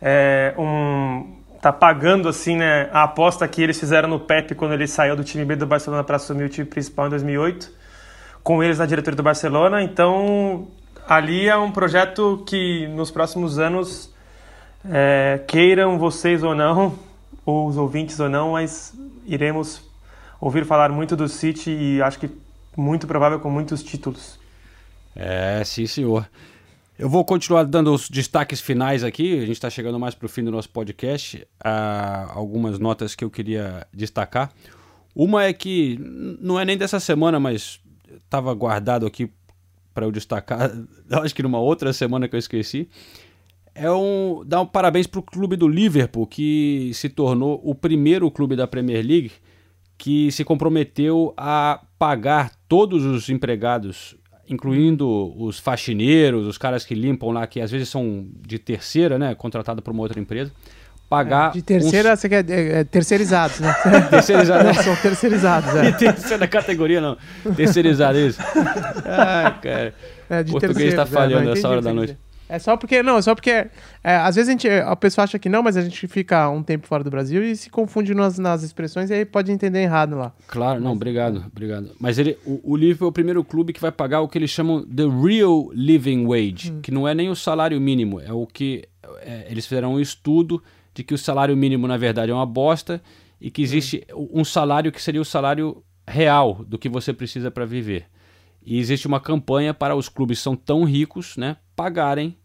é, 0.00 0.54
um, 0.56 1.36
tá 1.60 1.70
pagando 1.70 2.26
assim, 2.26 2.56
né, 2.56 2.88
a 2.94 3.02
aposta 3.02 3.46
que 3.46 3.60
eles 3.60 3.78
fizeram 3.78 4.08
no 4.08 4.18
Pep 4.18 4.54
quando 4.54 4.72
ele 4.72 4.86
saiu 4.86 5.14
do 5.14 5.22
time 5.22 5.44
B 5.44 5.54
do 5.54 5.66
Barcelona 5.66 6.02
para 6.02 6.16
assumir 6.16 6.44
o 6.44 6.48
time 6.48 6.66
principal 6.66 7.08
em 7.08 7.10
2008, 7.10 7.70
com 8.42 8.64
eles 8.64 8.78
na 8.78 8.86
diretoria 8.86 9.18
do 9.18 9.22
Barcelona. 9.22 9.82
Então, 9.82 10.68
ali 11.06 11.46
é 11.46 11.56
um 11.58 11.70
projeto 11.70 12.42
que 12.46 12.88
nos 12.88 13.10
próximos 13.10 13.58
anos 13.58 14.10
é, 14.82 15.42
queiram 15.46 15.98
vocês 15.98 16.42
ou 16.42 16.54
não, 16.54 16.94
ou 17.44 17.68
os 17.68 17.76
ouvintes 17.76 18.18
ou 18.18 18.30
não, 18.30 18.52
mas 18.52 18.94
iremos 19.26 19.86
ouvir 20.40 20.64
falar 20.64 20.88
muito 20.88 21.14
do 21.14 21.28
City 21.28 21.70
e 21.70 22.02
acho 22.02 22.18
que 22.18 22.30
muito 22.76 23.06
provável 23.06 23.40
com 23.40 23.50
muitos 23.50 23.82
títulos. 23.82 24.38
É, 25.14 25.62
sim, 25.64 25.86
senhor. 25.86 26.28
Eu 26.98 27.08
vou 27.08 27.24
continuar 27.24 27.64
dando 27.64 27.92
os 27.92 28.08
destaques 28.08 28.60
finais 28.60 29.02
aqui. 29.02 29.38
A 29.38 29.40
gente 29.40 29.52
está 29.52 29.70
chegando 29.70 29.98
mais 29.98 30.14
para 30.14 30.26
o 30.26 30.28
fim 30.28 30.44
do 30.44 30.50
nosso 30.50 30.68
podcast. 30.68 31.46
Ah, 31.62 32.30
algumas 32.34 32.78
notas 32.78 33.14
que 33.14 33.24
eu 33.24 33.30
queria 33.30 33.86
destacar. 33.92 34.52
Uma 35.14 35.44
é 35.44 35.52
que 35.52 35.98
não 36.40 36.60
é 36.60 36.64
nem 36.64 36.76
dessa 36.76 37.00
semana, 37.00 37.40
mas 37.40 37.80
estava 38.16 38.52
guardado 38.54 39.06
aqui 39.06 39.30
para 39.94 40.06
eu 40.06 40.12
destacar. 40.12 40.70
Acho 41.10 41.34
que 41.34 41.42
numa 41.42 41.58
outra 41.58 41.92
semana 41.92 42.28
que 42.28 42.36
eu 42.36 42.38
esqueci. 42.38 42.88
É 43.74 43.90
um 43.90 44.42
dar 44.44 44.60
um 44.60 44.66
parabéns 44.66 45.06
para 45.06 45.20
o 45.20 45.22
clube 45.22 45.56
do 45.56 45.66
Liverpool, 45.66 46.26
que 46.26 46.90
se 46.92 47.08
tornou 47.08 47.60
o 47.64 47.74
primeiro 47.74 48.30
clube 48.30 48.56
da 48.56 48.66
Premier 48.66 49.04
League 49.04 49.32
que 50.00 50.32
se 50.32 50.44
comprometeu 50.44 51.34
a 51.36 51.78
pagar 52.00 52.50
todos 52.66 53.04
os 53.04 53.28
empregados, 53.28 54.16
incluindo 54.48 55.06
os 55.38 55.58
faxineiros, 55.58 56.46
os 56.46 56.56
caras 56.56 56.82
que 56.82 56.94
limpam 56.94 57.30
lá, 57.30 57.46
que 57.46 57.60
às 57.60 57.70
vezes 57.70 57.90
são 57.90 58.26
de 58.40 58.58
terceira, 58.58 59.18
né, 59.18 59.34
contratado 59.34 59.82
por 59.82 59.92
uma 59.92 60.00
outra 60.00 60.18
empresa, 60.18 60.50
pagar 61.10 61.52
De 61.52 61.60
terceira, 61.60 62.14
uns- 62.14 62.20
você 62.20 62.28
quer 62.30 62.50
é, 62.50 62.80
é, 62.80 62.84
terceirizados, 62.84 63.60
né? 63.60 63.70
Terceirizado, 64.08 64.64
Não, 64.64 64.72
né? 64.72 64.82
são 64.82 64.96
terceirizados, 64.96 65.74
é. 65.76 65.90
de 65.92 65.98
terceira 65.98 66.48
categoria 66.48 67.02
não, 67.02 67.18
terceirizado 67.54 68.18
isso. 68.18 68.40
Ah, 69.04 69.58
cara. 69.60 69.94
É, 70.30 70.42
de 70.42 70.52
o 70.52 70.58
português 70.58 70.88
está 70.90 71.02
é, 71.02 71.06
falhando 71.06 71.44
não, 71.44 71.50
nessa 71.54 71.68
hora 71.68 71.82
da 71.82 71.92
noite. 71.92 72.16
É 72.50 72.58
só 72.58 72.76
porque, 72.76 73.00
não, 73.00 73.16
é 73.16 73.22
só 73.22 73.32
porque, 73.32 73.50
é, 74.02 74.16
às 74.16 74.34
vezes 74.34 74.48
a, 74.48 74.52
gente, 74.52 74.68
a 74.68 74.96
pessoa 74.96 75.22
acha 75.22 75.38
que 75.38 75.48
não, 75.48 75.62
mas 75.62 75.76
a 75.76 75.82
gente 75.82 76.08
fica 76.08 76.50
um 76.50 76.64
tempo 76.64 76.84
fora 76.84 77.04
do 77.04 77.08
Brasil 77.08 77.44
e 77.44 77.54
se 77.54 77.70
confunde 77.70 78.12
nas, 78.12 78.40
nas 78.40 78.64
expressões 78.64 79.08
e 79.08 79.14
aí 79.14 79.24
pode 79.24 79.52
entender 79.52 79.80
errado 79.80 80.16
lá. 80.16 80.34
Claro, 80.48 80.80
não, 80.80 80.90
obrigado, 80.90 81.44
obrigado. 81.46 81.92
Mas 82.00 82.18
ele, 82.18 82.36
o, 82.44 82.72
o 82.72 82.76
Liverpool 82.76 83.06
é 83.06 83.10
o 83.10 83.12
primeiro 83.12 83.44
clube 83.44 83.72
que 83.72 83.80
vai 83.80 83.92
pagar 83.92 84.20
o 84.20 84.28
que 84.28 84.36
eles 84.36 84.50
chamam 84.50 84.84
the 84.84 85.04
real 85.04 85.70
living 85.72 86.26
wage, 86.26 86.72
que 86.82 86.90
não 86.90 87.06
é 87.06 87.14
nem 87.14 87.28
o 87.28 87.36
salário 87.36 87.80
mínimo, 87.80 88.20
é 88.20 88.32
o 88.32 88.44
que 88.48 88.82
é, 89.20 89.46
eles 89.48 89.64
fizeram 89.64 89.94
um 89.94 90.00
estudo 90.00 90.60
de 90.92 91.04
que 91.04 91.14
o 91.14 91.18
salário 91.18 91.56
mínimo 91.56 91.86
na 91.86 91.96
verdade 91.96 92.32
é 92.32 92.34
uma 92.34 92.46
bosta 92.46 93.00
e 93.40 93.48
que 93.48 93.62
existe 93.62 94.04
um 94.12 94.44
salário 94.44 94.90
que 94.90 95.00
seria 95.00 95.20
o 95.20 95.24
salário 95.24 95.84
real 96.04 96.64
do 96.66 96.76
que 96.76 96.88
você 96.88 97.12
precisa 97.12 97.48
para 97.48 97.64
viver. 97.64 98.06
E 98.60 98.78
existe 98.78 99.06
uma 99.06 99.20
campanha 99.20 99.72
para 99.72 99.94
os 99.94 100.08
clubes 100.08 100.38
que 100.38 100.44
são 100.44 100.56
tão 100.56 100.82
ricos, 100.82 101.36
né, 101.36 101.56
pagarem 101.76 102.36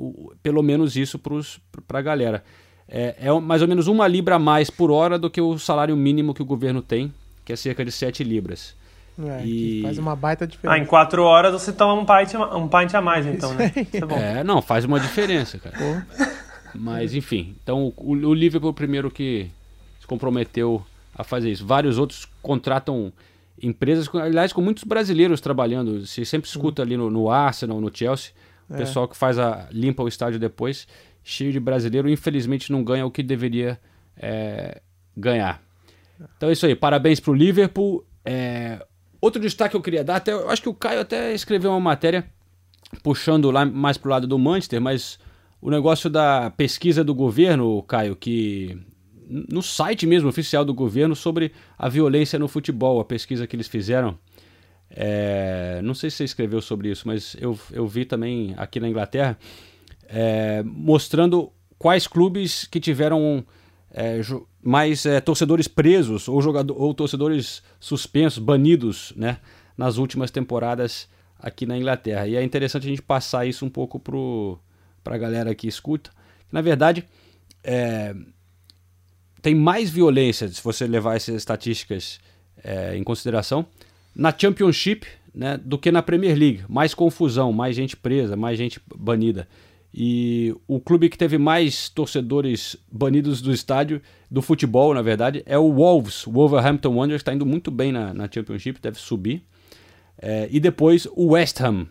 o, 0.00 0.32
pelo 0.42 0.62
menos 0.62 0.96
isso 0.96 1.18
para 1.18 1.98
a 1.98 2.02
galera. 2.02 2.42
É, 2.88 3.14
é, 3.20 3.40
mais 3.40 3.62
ou 3.62 3.68
menos 3.68 3.86
uma 3.86 4.08
libra 4.08 4.36
a 4.36 4.38
mais 4.38 4.70
por 4.70 4.90
hora 4.90 5.18
do 5.18 5.30
que 5.30 5.40
o 5.40 5.58
salário 5.58 5.96
mínimo 5.96 6.34
que 6.34 6.42
o 6.42 6.44
governo 6.44 6.82
tem, 6.82 7.12
que 7.44 7.52
é 7.52 7.56
cerca 7.56 7.84
de 7.84 7.92
7 7.92 8.24
libras. 8.24 8.74
É, 9.22 9.44
e... 9.44 9.82
Faz 9.82 9.98
uma 9.98 10.16
baita 10.16 10.46
diferença. 10.46 10.80
Ah, 10.80 10.82
em 10.82 10.86
4 10.86 11.22
horas 11.22 11.52
você 11.52 11.72
toma 11.72 11.94
um 11.94 12.06
pint, 12.06 12.34
um 12.34 12.66
pint 12.66 12.94
a 12.94 13.00
mais, 13.00 13.26
então, 13.26 13.54
né? 13.54 13.72
É, 13.76 14.40
é, 14.40 14.44
não, 14.44 14.62
faz 14.62 14.84
uma 14.84 14.98
diferença, 14.98 15.58
cara. 15.58 16.06
Mas, 16.74 17.14
enfim. 17.14 17.54
Então, 17.62 17.92
o, 17.96 18.12
o 18.12 18.34
Liverpool 18.34 18.72
primeiro 18.72 19.10
que 19.10 19.50
se 20.00 20.06
comprometeu 20.06 20.82
a 21.14 21.22
fazer 21.22 21.50
isso. 21.50 21.66
Vários 21.66 21.98
outros 21.98 22.26
contratam 22.40 23.12
empresas, 23.62 24.08
aliás, 24.14 24.52
com 24.52 24.60
muitos 24.60 24.84
brasileiros 24.84 25.40
trabalhando. 25.40 26.06
Você 26.06 26.24
sempre 26.24 26.48
escuta 26.48 26.82
ali 26.82 26.96
no, 26.96 27.10
no 27.10 27.30
Arsenal, 27.30 27.80
no 27.80 27.90
Chelsea, 27.94 28.32
o 28.70 28.74
é. 28.74 28.78
pessoal 28.78 29.08
que 29.08 29.16
faz 29.16 29.38
a 29.38 29.68
limpa 29.72 30.02
o 30.02 30.08
estádio 30.08 30.38
depois, 30.38 30.86
cheio 31.24 31.52
de 31.52 31.58
brasileiro, 31.58 32.08
infelizmente 32.08 32.70
não 32.70 32.84
ganha 32.84 33.04
o 33.04 33.10
que 33.10 33.22
deveria 33.22 33.78
é, 34.16 34.80
ganhar. 35.16 35.60
Então 36.36 36.48
é 36.48 36.52
isso 36.52 36.64
aí, 36.66 36.74
parabéns 36.74 37.18
para 37.18 37.32
o 37.32 37.34
Liverpool. 37.34 38.04
É, 38.24 38.84
outro 39.20 39.40
destaque 39.40 39.72
que 39.72 39.76
eu 39.76 39.82
queria 39.82 40.04
dar, 40.04 40.16
até, 40.16 40.32
eu 40.32 40.48
acho 40.48 40.62
que 40.62 40.68
o 40.68 40.74
Caio 40.74 41.00
até 41.00 41.34
escreveu 41.34 41.70
uma 41.70 41.80
matéria 41.80 42.24
puxando 43.02 43.50
lá 43.50 43.64
mais 43.64 43.96
para 43.96 44.08
o 44.08 44.10
lado 44.10 44.26
do 44.26 44.38
Manchester, 44.38 44.80
mas 44.80 45.18
o 45.60 45.70
negócio 45.70 46.08
da 46.08 46.50
pesquisa 46.50 47.02
do 47.04 47.14
governo, 47.14 47.82
Caio, 47.82 48.16
que 48.16 48.78
no 49.28 49.62
site 49.62 50.06
mesmo 50.06 50.28
oficial 50.28 50.64
do 50.64 50.74
governo 50.74 51.14
sobre 51.14 51.52
a 51.78 51.88
violência 51.88 52.38
no 52.38 52.48
futebol, 52.48 53.00
a 53.00 53.04
pesquisa 53.04 53.46
que 53.46 53.54
eles 53.54 53.68
fizeram. 53.68 54.18
É, 54.90 55.80
não 55.82 55.94
sei 55.94 56.10
se 56.10 56.16
você 56.16 56.24
escreveu 56.24 56.60
sobre 56.60 56.90
isso, 56.90 57.06
mas 57.06 57.36
eu, 57.40 57.58
eu 57.70 57.86
vi 57.86 58.04
também 58.04 58.54
aqui 58.56 58.80
na 58.80 58.88
Inglaterra, 58.88 59.38
é, 60.08 60.62
mostrando 60.64 61.52
quais 61.78 62.06
clubes 62.06 62.64
que 62.64 62.80
tiveram 62.80 63.44
é, 63.92 64.20
mais 64.62 65.06
é, 65.06 65.20
torcedores 65.20 65.68
presos 65.68 66.28
ou, 66.28 66.42
jogador, 66.42 66.80
ou 66.80 66.92
torcedores 66.92 67.62
suspensos, 67.78 68.38
banidos, 68.38 69.12
né, 69.16 69.38
nas 69.76 69.96
últimas 69.96 70.30
temporadas 70.30 71.08
aqui 71.38 71.64
na 71.64 71.78
Inglaterra. 71.78 72.26
E 72.26 72.36
é 72.36 72.42
interessante 72.42 72.86
a 72.86 72.90
gente 72.90 73.02
passar 73.02 73.46
isso 73.46 73.64
um 73.64 73.70
pouco 73.70 73.98
para 73.98 75.14
a 75.14 75.18
galera 75.18 75.54
que 75.54 75.68
escuta. 75.68 76.10
Na 76.50 76.60
verdade, 76.60 77.06
é, 77.62 78.14
tem 79.40 79.54
mais 79.54 79.88
violência, 79.88 80.48
se 80.48 80.62
você 80.62 80.86
levar 80.86 81.16
essas 81.16 81.34
estatísticas 81.34 82.20
é, 82.62 82.96
em 82.96 83.02
consideração, 83.02 83.66
na 84.14 84.34
Championship 84.36 85.06
né, 85.34 85.58
do 85.62 85.78
que 85.78 85.90
na 85.90 86.02
Premier 86.02 86.36
League. 86.36 86.62
Mais 86.68 86.94
confusão, 86.94 87.52
mais 87.52 87.74
gente 87.76 87.96
presa, 87.96 88.36
mais 88.36 88.58
gente 88.58 88.80
banida. 88.94 89.48
E 89.92 90.54
o 90.68 90.78
clube 90.78 91.08
que 91.08 91.18
teve 91.18 91.36
mais 91.36 91.88
torcedores 91.88 92.76
banidos 92.90 93.40
do 93.40 93.52
estádio, 93.52 94.00
do 94.30 94.40
futebol, 94.40 94.94
na 94.94 95.02
verdade, 95.02 95.42
é 95.46 95.58
o 95.58 95.72
Wolves. 95.72 96.26
O 96.26 96.32
Wolverhampton 96.32 96.94
Wanderers 96.94 97.20
está 97.20 97.34
indo 97.34 97.44
muito 97.44 97.70
bem 97.70 97.90
na, 97.90 98.14
na 98.14 98.28
Championship, 98.30 98.80
deve 98.80 98.98
subir. 98.98 99.42
É, 100.16 100.48
e 100.50 100.60
depois 100.60 101.08
o 101.16 101.32
West 101.32 101.60
Ham, 101.60 101.86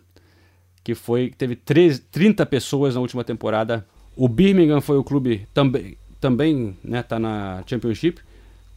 que 0.84 0.96
foi 0.96 1.34
teve 1.38 1.56
13, 1.56 2.02
30 2.12 2.46
pessoas 2.46 2.96
na 2.96 3.02
última 3.02 3.24
temporada. 3.24 3.86
O 4.16 4.28
Birmingham 4.30 4.80
foi 4.80 4.98
o 4.98 5.04
clube 5.04 5.48
também 5.54 5.98
também 6.20 6.78
né, 6.84 7.02
tá 7.02 7.18
na 7.18 7.64
Championship, 7.66 8.22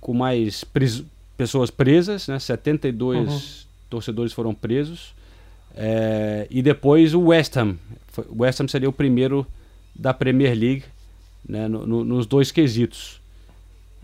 com 0.01 0.15
mais 0.15 0.65
pres 0.65 1.05
pessoas 1.43 1.73
presas, 1.73 2.29
né, 2.29 2.39
72 2.39 3.29
uhum. 3.29 3.69
torcedores 3.91 4.33
foram 4.33 4.55
presos. 4.55 5.13
É, 5.75 6.47
e 6.49 6.63
depois 6.63 7.15
o 7.15 7.29
West 7.29 7.57
Ham. 7.57 7.77
O 8.29 8.43
West 8.43 8.61
Ham 8.61 8.69
seria 8.69 8.89
o 8.89 8.93
primeiro 8.93 9.45
da 9.93 10.15
Premier 10.15 10.57
League 10.57 10.85
né, 11.49 11.67
no, 11.67 11.85
no, 11.85 12.05
nos 12.05 12.27
dois 12.27 12.53
quesitos. 12.53 13.21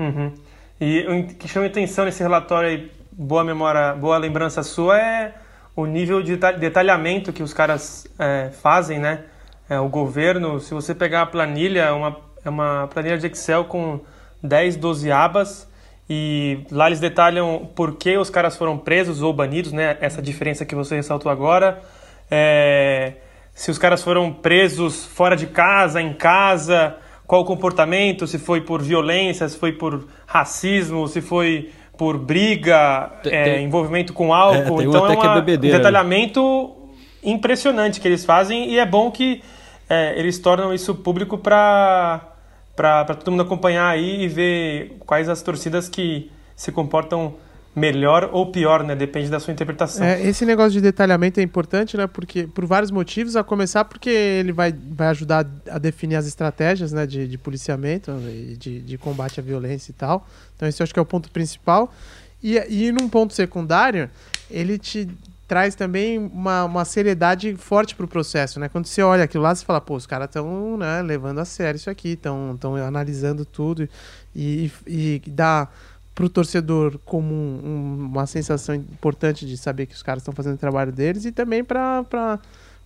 Uhum. 0.01 0.33
E 0.81 1.07
o 1.07 1.27
que 1.35 1.47
chama 1.47 1.67
atenção 1.67 2.05
nesse 2.05 2.23
relatório 2.23 2.69
aí, 2.71 2.91
boa 3.13 3.45
memória, 3.45 3.95
boa 3.95 4.19
lembrança 4.19 4.65
sua, 4.65 4.99
é 4.99 5.35
o 5.77 5.87
nível 5.87 6.21
de 6.21 6.37
detalhamento 6.37 7.33
que 7.33 7.43
os 7.43 7.55
caras 7.55 8.07
é, 8.19 8.51
fazem, 8.51 8.99
né? 8.99 9.25
É, 9.71 9.79
o 9.79 9.89
governo, 9.89 10.59
se 10.59 10.75
você 10.75 10.93
pegar 10.93 11.23
a 11.23 11.27
planilha, 11.27 11.95
uma 11.95 12.17
é 12.45 12.51
uma 12.51 12.89
planilha 12.89 13.19
de 13.19 13.27
Excel 13.27 13.65
com 13.65 14.01
10, 14.43 14.77
12 14.77 15.13
abas 15.13 15.68
e 16.09 16.61
lá 16.71 16.87
eles 16.87 17.01
detalham 17.01 17.69
por 17.75 17.97
que 17.97 18.17
os 18.17 18.31
caras 18.31 18.57
foram 18.57 18.79
presos 18.79 19.21
ou 19.21 19.33
banidos, 19.33 19.73
né? 19.73 19.99
Essa 20.01 20.23
diferença 20.23 20.65
que 20.65 20.75
você 20.75 20.97
ressaltou 20.97 21.31
agora. 21.31 21.83
É, 22.31 23.15
se 23.55 23.71
os 23.71 23.77
caras 23.77 24.03
foram 24.03 24.33
presos 24.33 25.05
fora 25.05 25.37
de 25.37 25.47
casa, 25.47 26.01
em 26.01 26.15
casa, 26.15 26.97
qual 27.27 27.43
o 27.43 27.45
comportamento, 27.45 28.27
se 28.27 28.39
foi 28.39 28.63
por 28.63 28.81
violência, 28.81 29.47
se 29.49 29.59
foi 29.59 29.73
por 29.73 30.09
racismo, 30.27 31.07
se 31.09 31.21
foi 31.21 31.71
por 31.97 32.17
briga, 32.17 33.11
tem, 33.23 33.33
é, 33.35 33.61
envolvimento 33.61 34.13
com 34.13 34.33
álcool. 34.33 34.81
É, 34.81 34.85
então 34.85 35.07
é, 35.07 35.15
é 35.15 35.19
um 35.19 35.45
né? 35.45 35.57
detalhamento 35.57 36.75
impressionante 37.23 38.01
que 38.01 38.09
eles 38.09 38.25
fazem 38.25 38.71
e 38.71 38.79
é 38.79 38.87
bom 38.87 39.11
que 39.11 39.43
é, 39.91 40.19
eles 40.19 40.39
tornam 40.39 40.73
isso 40.73 40.95
público 40.95 41.37
para 41.37 42.38
para 42.79 43.05
todo 43.17 43.33
mundo 43.33 43.43
acompanhar 43.43 43.89
aí 43.89 44.23
e 44.23 44.29
ver 44.29 44.97
quais 45.01 45.29
as 45.29 45.43
torcidas 45.43 45.89
que 45.89 46.31
se 46.55 46.71
comportam 46.71 47.35
melhor 47.75 48.31
ou 48.33 48.53
pior, 48.53 48.85
né? 48.85 48.95
Depende 48.95 49.29
da 49.29 49.41
sua 49.41 49.53
interpretação. 49.53 50.07
É, 50.07 50.25
esse 50.25 50.47
negócio 50.47 50.71
de 50.73 50.81
detalhamento 50.81 51.41
é 51.41 51.43
importante, 51.43 51.97
né? 51.97 52.07
Porque 52.07 52.47
por 52.47 52.65
vários 52.67 52.93
motivos, 52.93 53.35
a 53.35 53.43
começar 53.43 53.85
porque 53.85 54.09
ele 54.09 54.53
vai, 54.53 54.73
vai 54.73 55.09
ajudar 55.09 55.45
a 55.69 55.79
definir 55.79 56.15
as 56.15 56.27
estratégias, 56.27 56.93
né? 56.93 57.05
De, 57.05 57.27
de 57.27 57.37
policiamento 57.37 58.13
e 58.29 58.57
de, 58.57 58.81
de 58.81 58.97
combate 58.97 59.41
à 59.41 59.43
violência 59.43 59.91
e 59.91 59.95
tal. 59.95 60.25
Então 60.55 60.69
esse 60.69 60.81
eu 60.81 60.85
acho 60.85 60.93
que 60.95 61.01
é 61.01 61.03
o 61.03 61.07
ponto 61.07 61.33
principal. 61.33 61.93
E, 62.41 62.57
e 62.69 62.93
num 62.93 63.09
ponto 63.09 63.35
secundário, 63.35 64.09
ele 64.49 64.79
te 64.79 65.09
traz 65.49 65.75
também 65.75 66.19
uma, 66.19 66.65
uma 66.65 66.85
seriedade 66.85 67.57
forte 67.57 67.95
para 67.95 68.05
o 68.05 68.09
processo, 68.09 68.61
né? 68.61 68.69
Quando 68.69 68.85
você 68.85 69.03
olha 69.03 69.25
aquilo 69.25 69.43
lá, 69.43 69.55
você 69.55 69.65
fala, 69.65 69.81
pô, 69.81 69.97
os 69.97 70.07
caras 70.07 70.29
estão 70.29 70.77
né, 70.77 71.01
levando 71.01 71.39
a 71.39 71.45
sério 71.47 71.79
isso 71.79 71.89
aqui, 71.89 72.11
estão 72.11 72.59
analisando 72.87 73.47
tudo 73.47 73.89
e, 74.37 74.71
e, 74.87 75.23
e 75.27 75.31
dá 75.31 75.67
para 76.15 76.27
o 76.27 76.29
torcedor 76.29 76.99
comum 76.99 77.61
um, 77.65 78.09
uma 78.11 78.27
sensação 78.27 78.75
importante 78.75 79.47
de 79.47 79.57
saber 79.57 79.87
que 79.87 79.95
os 79.95 80.03
caras 80.03 80.21
estão 80.21 80.35
fazendo 80.35 80.57
o 80.57 80.59
trabalho 80.59 80.93
deles 80.93 81.25
e 81.25 81.33
também 81.33 81.65
para 81.65 82.05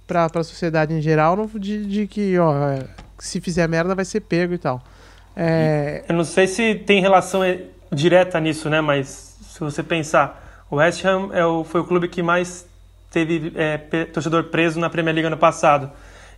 para 0.07 0.27
a 0.35 0.45
sociedade 0.45 0.93
em 0.93 1.01
geral 1.01 1.49
de, 1.55 1.87
de 1.87 2.07
que 2.07 2.39
ó, 2.39 2.55
se 3.19 3.41
fizer 3.41 3.67
merda 3.69 3.95
vai 3.95 4.05
ser 4.05 4.21
pego 4.21 4.55
e 4.55 4.59
tal. 4.59 4.83
É... 5.35 6.05
Eu 6.09 6.15
não 6.15 6.25
sei 6.25 6.47
se 6.47 6.75
tem 6.75 7.01
relação 7.01 7.41
direta 7.91 8.39
nisso, 8.39 8.69
né? 8.69 8.81
Mas 8.81 9.39
se 9.41 9.59
você 9.61 9.83
pensar 9.83 10.42
o 10.73 10.77
West 10.77 11.05
Ham 11.05 11.29
é 11.35 11.45
o, 11.45 11.65
foi 11.65 11.83
o 11.83 11.85
clube 11.85 12.09
que 12.09 12.23
mais 12.23 12.67
teve 13.11 13.53
é, 13.57 13.77
torcedor 14.07 14.45
preso 14.45 14.81
na 14.81 14.89
Premier 14.89 15.15
League 15.15 15.27
ano 15.27 15.37
passado. 15.37 15.91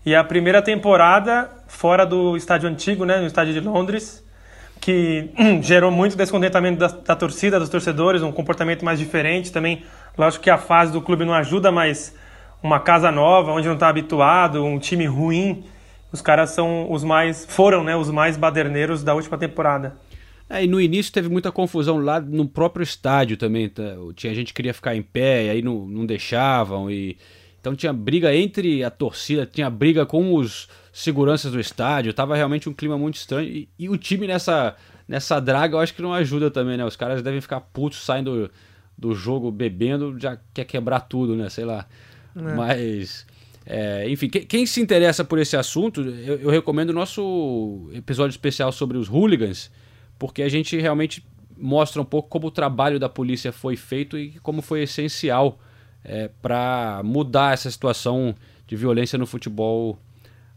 E 0.04 0.12
a 0.12 0.24
primeira 0.24 0.60
temporada 0.60 1.48
fora 1.68 2.04
do 2.04 2.36
estádio 2.36 2.68
antigo, 2.68 3.04
né, 3.04 3.18
no 3.20 3.28
estádio 3.28 3.52
de 3.52 3.60
Londres, 3.60 4.24
que 4.80 5.30
gerou 5.62 5.92
muito 5.92 6.16
descontentamento 6.16 6.80
da, 6.80 6.88
da, 6.88 7.14
torcida, 7.14 7.60
dos 7.60 7.68
torcedores, 7.68 8.22
um 8.22 8.32
comportamento 8.32 8.84
mais 8.84 8.98
diferente 8.98 9.52
também. 9.52 9.84
Lógico 10.18 10.42
que 10.42 10.50
a 10.50 10.58
fase 10.58 10.90
do 10.90 11.00
clube 11.00 11.24
não 11.24 11.32
ajuda, 11.32 11.70
mas 11.70 12.12
uma 12.60 12.80
casa 12.80 13.12
nova, 13.12 13.52
onde 13.52 13.68
não 13.68 13.74
está 13.74 13.86
habituado, 13.86 14.64
um 14.64 14.80
time 14.80 15.06
ruim, 15.06 15.64
os 16.10 16.20
caras 16.20 16.50
são 16.50 16.90
os 16.90 17.04
mais 17.04 17.46
foram, 17.48 17.84
né, 17.84 17.94
os 17.94 18.10
mais 18.10 18.36
baderneiros 18.36 19.04
da 19.04 19.14
última 19.14 19.38
temporada. 19.38 19.94
É, 20.48 20.64
e 20.64 20.66
no 20.66 20.80
início 20.80 21.12
teve 21.12 21.28
muita 21.28 21.50
confusão 21.50 21.98
lá 21.98 22.20
no 22.20 22.46
próprio 22.46 22.82
estádio 22.82 23.36
também. 23.36 23.68
Tá? 23.68 23.82
Tinha 24.14 24.34
gente 24.34 24.48
que 24.48 24.54
queria 24.54 24.74
ficar 24.74 24.94
em 24.94 25.02
pé 25.02 25.46
e 25.46 25.50
aí 25.50 25.62
não, 25.62 25.86
não 25.86 26.04
deixavam. 26.04 26.90
E... 26.90 27.16
Então 27.60 27.74
tinha 27.74 27.92
briga 27.92 28.34
entre 28.34 28.84
a 28.84 28.90
torcida, 28.90 29.46
tinha 29.46 29.70
briga 29.70 30.04
com 30.04 30.34
os 30.34 30.68
seguranças 30.92 31.52
do 31.52 31.58
estádio. 31.58 32.12
Tava 32.12 32.36
realmente 32.36 32.68
um 32.68 32.74
clima 32.74 32.98
muito 32.98 33.16
estranho. 33.16 33.48
E, 33.48 33.68
e 33.78 33.88
o 33.88 33.96
time 33.96 34.26
nessa, 34.26 34.76
nessa 35.08 35.40
draga 35.40 35.76
eu 35.76 35.80
acho 35.80 35.94
que 35.94 36.02
não 36.02 36.12
ajuda 36.12 36.50
também, 36.50 36.76
né? 36.76 36.84
Os 36.84 36.96
caras 36.96 37.22
devem 37.22 37.40
ficar 37.40 37.60
putos 37.60 38.04
saindo 38.04 38.48
do, 38.48 38.50
do 38.98 39.14
jogo 39.14 39.50
bebendo, 39.50 40.18
já 40.20 40.38
quer 40.52 40.66
quebrar 40.66 41.00
tudo, 41.00 41.34
né? 41.34 41.48
Sei 41.48 41.64
lá. 41.64 41.86
É. 42.36 42.40
Mas. 42.54 43.26
É, 43.66 44.10
enfim, 44.10 44.28
quem, 44.28 44.44
quem, 44.44 44.66
se 44.66 44.78
interessa 44.78 45.24
por 45.24 45.38
esse 45.38 45.56
assunto, 45.56 46.02
eu, 46.02 46.36
eu 46.36 46.50
recomendo 46.50 46.90
o 46.90 46.92
nosso 46.92 47.88
episódio 47.94 48.32
especial 48.32 48.70
sobre 48.70 48.98
os 48.98 49.08
hooligans 49.08 49.70
porque 50.18 50.42
a 50.42 50.48
gente 50.48 50.76
realmente 50.78 51.24
mostra 51.56 52.00
um 52.00 52.04
pouco 52.04 52.28
como 52.28 52.48
o 52.48 52.50
trabalho 52.50 52.98
da 52.98 53.08
polícia 53.08 53.52
foi 53.52 53.76
feito 53.76 54.18
e 54.18 54.38
como 54.40 54.62
foi 54.62 54.82
essencial 54.82 55.58
é, 56.02 56.28
para 56.42 57.00
mudar 57.04 57.54
essa 57.54 57.70
situação 57.70 58.34
de 58.66 58.76
violência 58.76 59.18
no 59.18 59.26
futebol 59.26 59.98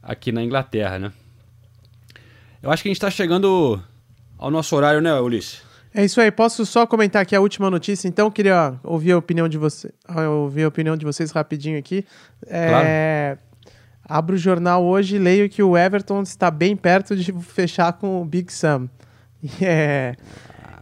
aqui 0.02 0.32
na 0.32 0.44
Inglaterra, 0.44 0.98
né? 0.98 1.12
Eu 2.62 2.72
acho 2.72 2.82
que 2.82 2.90
a 2.90 2.92
gente 2.92 3.02
tá 3.02 3.12
chegando 3.12 3.82
ao 4.38 4.50
nosso 4.50 4.76
horário, 4.76 5.02
né, 5.02 5.14
Ulisses? 5.20 5.62
É 5.94 6.04
isso 6.04 6.20
aí. 6.20 6.32
Posso 6.32 6.66
só 6.66 6.86
comentar 6.86 7.22
aqui 7.22 7.36
a 7.36 7.42
última 7.42 7.70
notícia, 7.70 8.08
então? 8.08 8.30
Queria 8.30 8.76
ouvir 8.84 9.12
a 9.12 9.18
opinião 9.18 9.48
de 9.48 9.58
você, 9.58 9.94
ouvir 10.30 10.64
a 10.64 10.68
opinião 10.68 10.98
de 10.98 11.06
vocês 11.06 11.32
rapidinho 11.32 11.78
aqui. 11.78 12.06
É, 12.46 13.38
Abro 14.10 14.36
o 14.36 14.40
jornal 14.40 14.86
hoje 14.86 15.18
e 15.18 15.20
leio 15.20 15.50
que 15.50 15.62
o 15.62 15.78
Everton 15.78 16.22
está 16.22 16.50
bem 16.50 16.78
perto 16.78 17.14
de 17.14 17.34
fechar 17.34 17.92
com 17.92 18.22
o 18.22 18.26
Big 18.26 18.54
Sam. 18.54 18.90
É, 19.62 20.16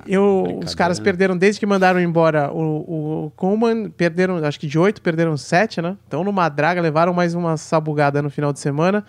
eu, 0.07 0.59
os 0.63 0.75
caras 0.75 0.99
perderam 0.99 1.35
desde 1.35 1.59
que 1.59 1.65
mandaram 1.65 1.99
embora 1.99 2.51
o, 2.53 3.25
o 3.25 3.31
Coleman, 3.35 3.89
perderam, 3.89 4.37
acho 4.45 4.59
que 4.59 4.67
de 4.67 4.77
oito, 4.77 5.01
perderam 5.01 5.35
sete, 5.35 5.81
né? 5.81 5.97
Então 6.07 6.23
numa 6.23 6.47
draga, 6.47 6.79
levaram 6.81 7.13
mais 7.13 7.33
uma 7.33 7.57
sabugada 7.57 8.21
no 8.21 8.29
final 8.29 8.53
de 8.53 8.59
semana. 8.59 9.03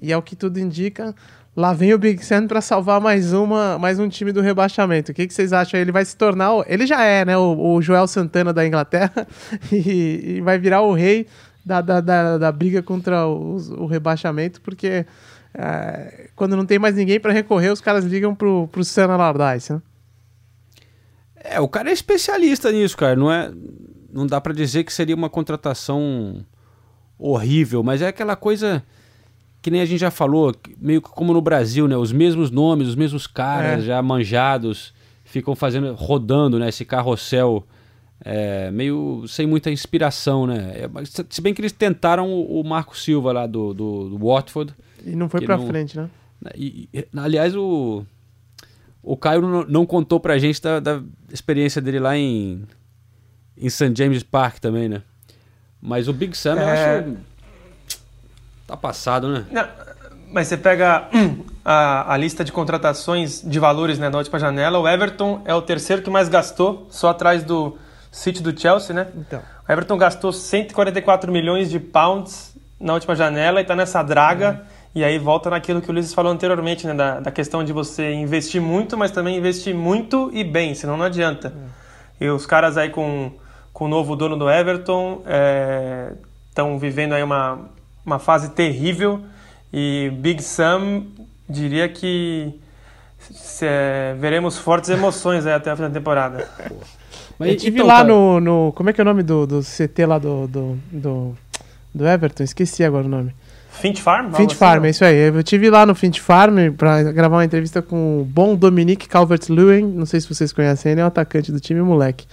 E 0.00 0.12
é 0.12 0.16
o 0.16 0.22
que 0.22 0.36
tudo 0.36 0.58
indica. 0.60 1.12
Lá 1.56 1.72
vem 1.72 1.92
o 1.92 1.98
Big 1.98 2.24
Sam 2.24 2.46
para 2.46 2.60
salvar 2.60 3.00
mais 3.00 3.32
uma, 3.32 3.76
mais 3.80 3.98
um 3.98 4.08
time 4.08 4.30
do 4.30 4.40
rebaixamento. 4.40 5.10
O 5.10 5.14
que, 5.14 5.26
que 5.26 5.34
vocês 5.34 5.52
acham? 5.52 5.78
Ele 5.80 5.90
vai 5.90 6.04
se 6.04 6.16
tornar, 6.16 6.54
o- 6.54 6.64
ele 6.68 6.86
já 6.86 7.02
é, 7.02 7.24
né, 7.24 7.36
o, 7.36 7.74
o 7.74 7.82
Joel 7.82 8.06
Santana 8.06 8.52
da 8.52 8.64
Inglaterra 8.64 9.26
e, 9.72 10.36
e 10.36 10.40
vai 10.40 10.56
virar 10.56 10.82
o 10.82 10.92
rei 10.94 11.26
da, 11.66 11.80
da, 11.80 12.00
da, 12.00 12.38
da 12.38 12.52
briga 12.52 12.80
contra 12.80 13.26
os- 13.26 13.70
o 13.70 13.86
rebaixamento, 13.86 14.60
porque 14.60 15.04
é, 15.54 16.30
quando 16.36 16.56
não 16.56 16.66
tem 16.66 16.78
mais 16.78 16.94
ninguém 16.94 17.18
para 17.18 17.32
recorrer, 17.32 17.70
os 17.70 17.80
caras 17.80 18.04
ligam 18.04 18.34
pro, 18.34 18.68
pro 18.68 18.84
Sam 18.84 19.12
Allardyce, 19.12 19.72
né? 19.72 19.82
É, 21.36 21.60
o 21.60 21.68
cara 21.68 21.90
é 21.90 21.92
especialista 21.92 22.70
nisso, 22.70 22.96
cara. 22.96 23.16
Não 23.16 23.32
é, 23.32 23.50
não 24.12 24.26
dá 24.26 24.40
pra 24.40 24.52
dizer 24.52 24.84
que 24.84 24.92
seria 24.92 25.14
uma 25.14 25.30
contratação 25.30 26.44
horrível, 27.18 27.82
mas 27.82 28.02
é 28.02 28.08
aquela 28.08 28.36
coisa 28.36 28.82
que 29.60 29.70
nem 29.70 29.80
a 29.80 29.84
gente 29.84 30.00
já 30.00 30.10
falou, 30.10 30.54
meio 30.80 31.02
que 31.02 31.08
como 31.10 31.32
no 31.32 31.40
Brasil, 31.40 31.88
né? 31.88 31.96
Os 31.96 32.12
mesmos 32.12 32.50
nomes, 32.50 32.88
os 32.88 32.94
mesmos 32.94 33.26
caras 33.26 33.82
É. 33.82 33.86
já 33.86 34.02
manjados 34.02 34.92
ficam 35.24 35.54
fazendo, 35.54 35.94
rodando, 35.94 36.58
né? 36.58 36.68
Esse 36.68 36.84
carrossel 36.84 37.66
é, 38.24 38.70
meio 38.70 39.24
sem 39.28 39.46
muita 39.46 39.70
inspiração, 39.70 40.46
né? 40.46 40.72
É, 40.74 40.88
se 41.28 41.40
bem 41.40 41.52
que 41.52 41.60
eles 41.60 41.72
tentaram 41.72 42.30
o, 42.30 42.60
o 42.60 42.64
Marco 42.64 42.96
Silva 42.96 43.32
lá 43.32 43.46
do, 43.46 43.74
do, 43.74 44.10
do 44.10 44.18
Watford. 44.26 44.74
E 45.12 45.16
não 45.16 45.28
foi 45.28 45.40
pra 45.44 45.56
não- 45.56 45.66
frente, 45.66 45.96
né? 45.96 46.08
e, 46.54 46.88
e, 46.94 47.04
aliás, 47.16 47.54
o, 47.56 48.04
o 49.02 49.16
Caio 49.16 49.42
não, 49.42 49.64
não 49.64 49.86
contou 49.86 50.20
pra 50.20 50.38
gente 50.38 50.62
da, 50.62 50.78
da 50.80 51.00
experiência 51.32 51.80
dele 51.82 51.98
lá 51.98 52.16
em, 52.16 52.62
em 53.56 53.68
St. 53.68 53.92
James 53.96 54.22
Park 54.22 54.58
também, 54.58 54.88
né? 54.88 55.02
Mas 55.80 56.08
o 56.08 56.12
Big 56.12 56.36
Sam, 56.36 56.54
eu 56.56 56.68
É. 56.68 56.98
acho. 56.98 57.16
Tá 58.66 58.76
passado, 58.76 59.28
né? 59.28 59.46
Não, 59.50 59.66
mas 60.30 60.46
você 60.48 60.56
pega 60.56 61.08
hum, 61.14 61.42
a, 61.64 62.12
a 62.12 62.16
lista 62.16 62.44
de 62.44 62.52
contratações 62.52 63.40
de 63.42 63.58
valores 63.58 63.98
né, 63.98 64.10
da 64.10 64.18
última 64.18 64.38
janela, 64.38 64.78
o 64.78 64.86
Everton 64.86 65.40
é 65.44 65.54
o 65.54 65.62
terceiro 65.62 66.02
que 66.02 66.10
mais 66.10 66.28
gastou, 66.28 66.86
só 66.90 67.08
atrás 67.10 67.42
do 67.42 67.78
City 68.12 68.42
do 68.42 68.58
Chelsea, 68.58 68.94
né? 68.94 69.06
Então. 69.16 69.40
O 69.68 69.72
Everton 69.72 69.96
gastou 69.96 70.32
144 70.32 71.32
milhões 71.32 71.70
de 71.70 71.78
pounds 71.80 72.54
na 72.78 72.92
última 72.94 73.14
janela 73.16 73.58
e 73.60 73.62
está 73.62 73.74
nessa 73.74 74.02
draga. 74.02 74.62
E 74.94 75.04
aí 75.04 75.18
volta 75.18 75.50
naquilo 75.50 75.80
que 75.80 75.88
o 75.88 75.92
Ulisses 75.92 76.14
falou 76.14 76.32
anteriormente, 76.32 76.86
né? 76.86 76.94
Da, 76.94 77.20
da 77.20 77.30
questão 77.30 77.62
de 77.62 77.72
você 77.72 78.12
investir 78.12 78.60
muito, 78.60 78.96
mas 78.96 79.10
também 79.10 79.36
investir 79.36 79.74
muito 79.74 80.30
e 80.32 80.42
bem, 80.42 80.74
senão 80.74 80.96
não 80.96 81.04
adianta. 81.04 81.52
E 82.20 82.28
os 82.28 82.46
caras 82.46 82.76
aí 82.76 82.90
com, 82.90 83.30
com 83.72 83.84
o 83.84 83.88
novo 83.88 84.16
dono 84.16 84.36
do 84.36 84.50
Everton 84.50 85.22
estão 86.48 86.78
vivendo 86.78 87.12
aí 87.12 87.22
uma, 87.22 87.60
uma 88.04 88.18
fase 88.18 88.50
terrível. 88.50 89.20
E 89.72 90.10
Big 90.16 90.42
Sam 90.42 91.04
diria 91.48 91.88
que 91.88 92.58
se- 93.18 93.66
é, 93.66 94.16
veremos 94.18 94.56
fortes 94.58 94.90
emoções 94.90 95.46
aí 95.46 95.52
até 95.52 95.70
a 95.70 95.76
final 95.76 95.90
da 95.90 95.98
temporada. 95.98 96.48
Mas, 97.38 97.50
eu 97.50 97.56
tive 97.56 97.76
então, 97.76 97.86
lá 97.86 98.02
no, 98.02 98.40
no. 98.40 98.72
Como 98.74 98.90
é 98.90 98.92
que 98.92 99.00
é 99.00 99.02
o 99.02 99.04
nome 99.04 99.22
do, 99.22 99.46
do 99.46 99.60
CT 99.62 100.06
lá 100.06 100.18
do, 100.18 100.48
do, 100.48 100.78
do, 100.90 101.36
do 101.94 102.08
Everton? 102.08 102.42
Esqueci 102.42 102.82
agora 102.82 103.04
o 103.06 103.08
nome. 103.08 103.32
Finch 103.80 104.02
Farm? 104.02 104.32
Finch 104.32 104.52
assim, 104.52 104.54
Farm, 104.54 104.84
é 104.84 104.90
isso 104.90 105.04
aí. 105.04 105.16
Eu 105.28 105.42
tive 105.42 105.70
lá 105.70 105.86
no 105.86 105.94
Finch 105.94 106.20
Farm 106.20 106.72
pra 106.76 107.02
gravar 107.04 107.36
uma 107.36 107.44
entrevista 107.44 107.80
com 107.80 108.20
o 108.20 108.24
bom 108.24 108.54
Dominique 108.54 109.08
Calvert-Lewin. 109.08 109.84
Não 109.84 110.06
sei 110.06 110.20
se 110.20 110.28
vocês 110.28 110.52
conhecem 110.52 110.92
ele, 110.92 111.00
é 111.00 111.04
o 111.04 111.06
atacante 111.06 111.52
do 111.52 111.60
time, 111.60 111.80
moleque. 111.80 112.26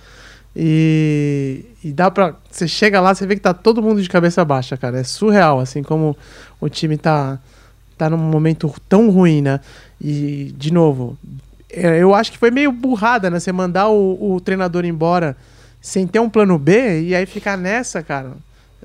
E, 0.56 1.66
e 1.84 1.92
dá 1.92 2.10
pra. 2.10 2.36
Você 2.50 2.68
chega 2.68 3.02
lá, 3.02 3.14
você 3.14 3.28
vê 3.28 3.36
que 3.36 3.42
tá 3.42 3.54
todo 3.54 3.82
mundo 3.82 4.02
de 4.02 4.10
cabeça 4.10 4.44
baixa, 4.46 4.78
cara. 4.78 5.00
É 5.00 5.04
surreal, 5.04 5.60
assim, 5.60 5.84
como 5.84 6.18
o 6.60 6.70
time 6.70 6.98
tá, 6.98 7.40
tá 7.98 8.10
num 8.10 8.18
momento 8.18 8.74
tão 8.88 9.10
ruim, 9.10 9.42
né? 9.42 9.60
E, 10.02 10.54
de 10.58 10.72
novo, 10.72 11.18
é, 11.70 12.02
eu 12.02 12.16
acho 12.16 12.32
que 12.32 12.38
foi 12.38 12.52
meio 12.52 12.72
burrada, 12.72 13.30
né? 13.30 13.40
Você 13.40 13.52
mandar 13.52 13.90
o, 13.90 14.36
o 14.36 14.40
treinador 14.40 14.86
embora 14.86 15.36
sem 15.82 16.08
ter 16.08 16.20
um 16.20 16.30
plano 16.30 16.58
B 16.58 17.02
e 17.02 17.14
aí 17.14 17.26
ficar 17.26 17.58
nessa, 17.58 18.02
cara. 18.02 18.32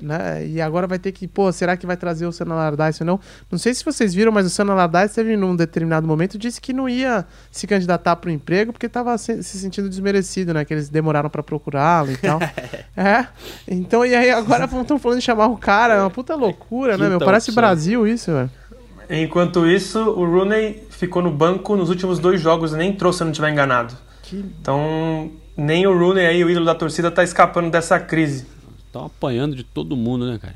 Né? 0.01 0.45
E 0.47 0.61
agora 0.61 0.87
vai 0.87 0.97
ter 0.97 1.11
que, 1.11 1.27
pô, 1.27 1.51
será 1.51 1.77
que 1.77 1.85
vai 1.85 1.95
trazer 1.95 2.25
o 2.25 2.31
Sana 2.31 2.55
Allardyce 2.55 3.03
ou 3.03 3.07
não? 3.07 3.19
Não 3.51 3.59
sei 3.59 3.73
se 3.73 3.85
vocês 3.85 4.13
viram, 4.13 4.31
mas 4.31 4.45
o 4.45 4.49
Sana 4.49 4.73
Allardyce 4.73 5.15
teve 5.15 5.37
num 5.37 5.55
determinado 5.55 6.07
momento 6.07 6.37
disse 6.37 6.59
que 6.59 6.73
não 6.73 6.89
ia 6.89 7.25
se 7.51 7.67
candidatar 7.67 8.15
para 8.15 8.29
o 8.29 8.31
emprego 8.31 8.73
porque 8.73 8.87
estava 8.87 9.17
se, 9.17 9.43
se 9.43 9.59
sentindo 9.59 9.87
desmerecido, 9.87 10.53
né? 10.53 10.65
Que 10.65 10.73
eles 10.73 10.89
demoraram 10.89 11.29
para 11.29 11.43
procurá-lo 11.43 12.11
e 12.11 12.17
tal. 12.17 12.39
é. 12.97 13.27
Então, 13.67 14.05
e 14.05 14.15
aí 14.15 14.31
agora 14.31 14.65
estão 14.65 14.97
falando 14.97 15.19
de 15.19 15.25
chamar 15.25 15.47
o 15.47 15.57
cara, 15.57 15.93
é 15.95 15.99
uma 15.99 16.09
puta 16.09 16.35
loucura, 16.35 16.97
né, 16.97 17.07
meu? 17.07 17.19
Parece. 17.19 17.51
Brasil 17.51 18.07
isso, 18.07 18.31
velho. 18.31 18.49
Enquanto 19.09 19.67
isso, 19.67 19.99
o 19.99 20.25
Rooney 20.25 20.83
ficou 20.89 21.21
no 21.21 21.31
banco 21.31 21.75
nos 21.75 21.89
últimos 21.89 22.17
dois 22.17 22.39
jogos 22.39 22.71
e 22.73 22.77
nem 22.77 22.93
trouxe, 22.93 23.17
se 23.17 23.23
eu 23.23 23.25
não 23.25 23.31
estiver 23.31 23.51
enganado. 23.51 23.93
Então, 24.31 25.31
nem 25.57 25.85
o 25.85 25.97
Rooney 25.97 26.25
aí, 26.25 26.43
o 26.43 26.49
ídolo 26.49 26.65
da 26.65 26.73
torcida, 26.73 27.11
tá 27.11 27.23
escapando 27.23 27.69
dessa 27.69 27.99
crise. 27.99 28.47
Estão 28.91 29.05
apanhando 29.05 29.55
de 29.55 29.63
todo 29.63 29.95
mundo, 29.95 30.29
né, 30.29 30.37
cara? 30.37 30.55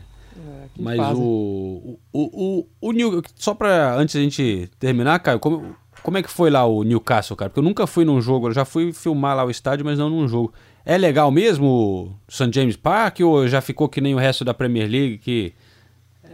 que 0.73 0.81
Mas 0.81 0.97
fazem. 0.97 1.23
o, 1.23 1.97
o, 2.11 2.67
o, 2.81 2.89
o 2.89 2.91
New, 2.91 3.23
só 3.37 3.53
pra 3.53 3.95
antes 3.95 4.13
a 4.17 4.19
gente 4.19 4.69
terminar, 4.77 5.19
Caio, 5.19 5.39
como, 5.39 5.73
como 6.03 6.17
é 6.17 6.21
que 6.21 6.29
foi 6.29 6.49
lá 6.49 6.65
o 6.65 6.83
Newcastle, 6.83 7.37
cara? 7.37 7.49
Porque 7.49 7.59
eu 7.59 7.63
nunca 7.63 7.87
fui 7.87 8.03
num 8.03 8.19
jogo, 8.19 8.49
eu 8.49 8.51
já 8.51 8.65
fui 8.65 8.91
filmar 8.91 9.37
lá 9.37 9.45
o 9.45 9.49
estádio, 9.49 9.85
mas 9.85 9.97
não 9.97 10.09
num 10.09 10.27
jogo. 10.27 10.53
É 10.85 10.97
legal 10.97 11.31
mesmo 11.31 11.65
o 11.65 12.11
St. 12.27 12.51
James 12.53 12.75
Park 12.75 13.21
ou 13.21 13.47
já 13.47 13.61
ficou 13.61 13.87
que 13.87 14.01
nem 14.01 14.13
o 14.13 14.17
resto 14.17 14.43
da 14.43 14.53
Premier 14.53 14.89
League, 14.89 15.17
que 15.19 15.53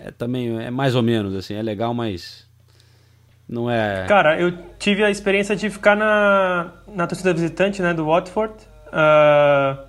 é 0.03 0.09
também 0.09 0.59
é 0.59 0.71
mais 0.71 0.95
ou 0.95 1.03
menos 1.03 1.35
assim, 1.35 1.53
é 1.53 1.61
legal, 1.61 1.93
mas 1.93 2.47
não 3.47 3.69
é. 3.69 4.05
Cara, 4.07 4.41
eu 4.41 4.51
tive 4.79 5.03
a 5.03 5.11
experiência 5.11 5.55
de 5.55 5.69
ficar 5.69 5.95
na, 5.95 6.73
na 6.87 7.05
torcida 7.05 7.31
visitante, 7.31 7.79
né, 7.79 7.93
do 7.93 8.05
Watford. 8.07 8.55
Ah, 8.91 9.85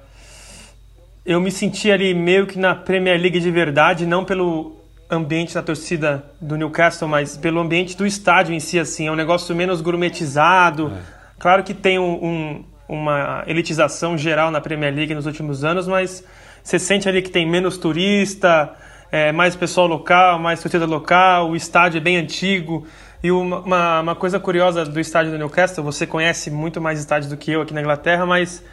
eu 1.25 1.41
me 1.41 1.51
senti 1.51 1.91
ali 1.91 2.15
meio 2.15 2.47
que 2.47 2.59
na 2.59 2.75
Premier 2.75 3.21
League 3.21 3.39
de 3.41 3.51
verdade, 3.51 4.07
não 4.07 4.25
pelo 4.25 4.77
ambiente 5.11 5.55
da 5.55 5.63
torcida 5.63 6.25
do 6.41 6.57
Newcastle, 6.57 7.07
mas 7.09 7.37
pelo 7.37 7.61
ambiente 7.61 7.97
do 7.97 8.07
estádio 8.07 8.55
em 8.55 8.61
si, 8.61 8.79
assim. 8.79 9.07
É 9.09 9.13
um 9.13 9.15
negócio 9.17 9.55
menos 9.55 9.81
gourmetizado. 9.81 10.93
Claro 11.39 11.63
que 11.63 11.75
tem 11.75 11.99
um- 11.99 12.25
um- 12.25 12.65
uma 12.89 13.43
elitização 13.47 14.17
geral 14.17 14.51
na 14.51 14.61
Premier 14.61 14.95
League 14.95 15.15
nos 15.15 15.27
últimos 15.27 15.65
anos, 15.65 15.87
mas 15.87 16.25
você 16.63 16.79
sente 16.79 17.09
ali 17.09 17.21
que 17.23 17.31
tem 17.31 17.49
menos 17.49 17.77
turista, 17.77 18.73
é, 19.11 19.33
mais 19.33 19.55
pessoal 19.55 19.87
local, 19.87 20.39
mais 20.39 20.61
torcida 20.63 20.87
local, 20.87 21.51
o 21.51 21.57
estádio 21.57 21.99
é 21.99 22.01
bem 22.01 22.17
antigo. 22.17 22.87
E 23.23 23.31
uma, 23.31 23.61
uma, 23.61 24.01
uma 24.01 24.15
coisa 24.17 24.41
curiosa 24.41 24.85
do 24.85 24.99
estádio 24.99 25.31
do 25.31 25.39
Newcastle, 25.39 25.85
você 25.85 26.07
conhece 26.07 26.51
muito 26.51 26.81
mais 26.81 26.99
estádios 26.99 27.31
do 27.31 27.37
que 27.37 27.53
eu 27.53 27.61
aqui 27.63 27.73
na 27.75 27.81
Inglaterra, 27.81 28.25
mas 28.27 28.65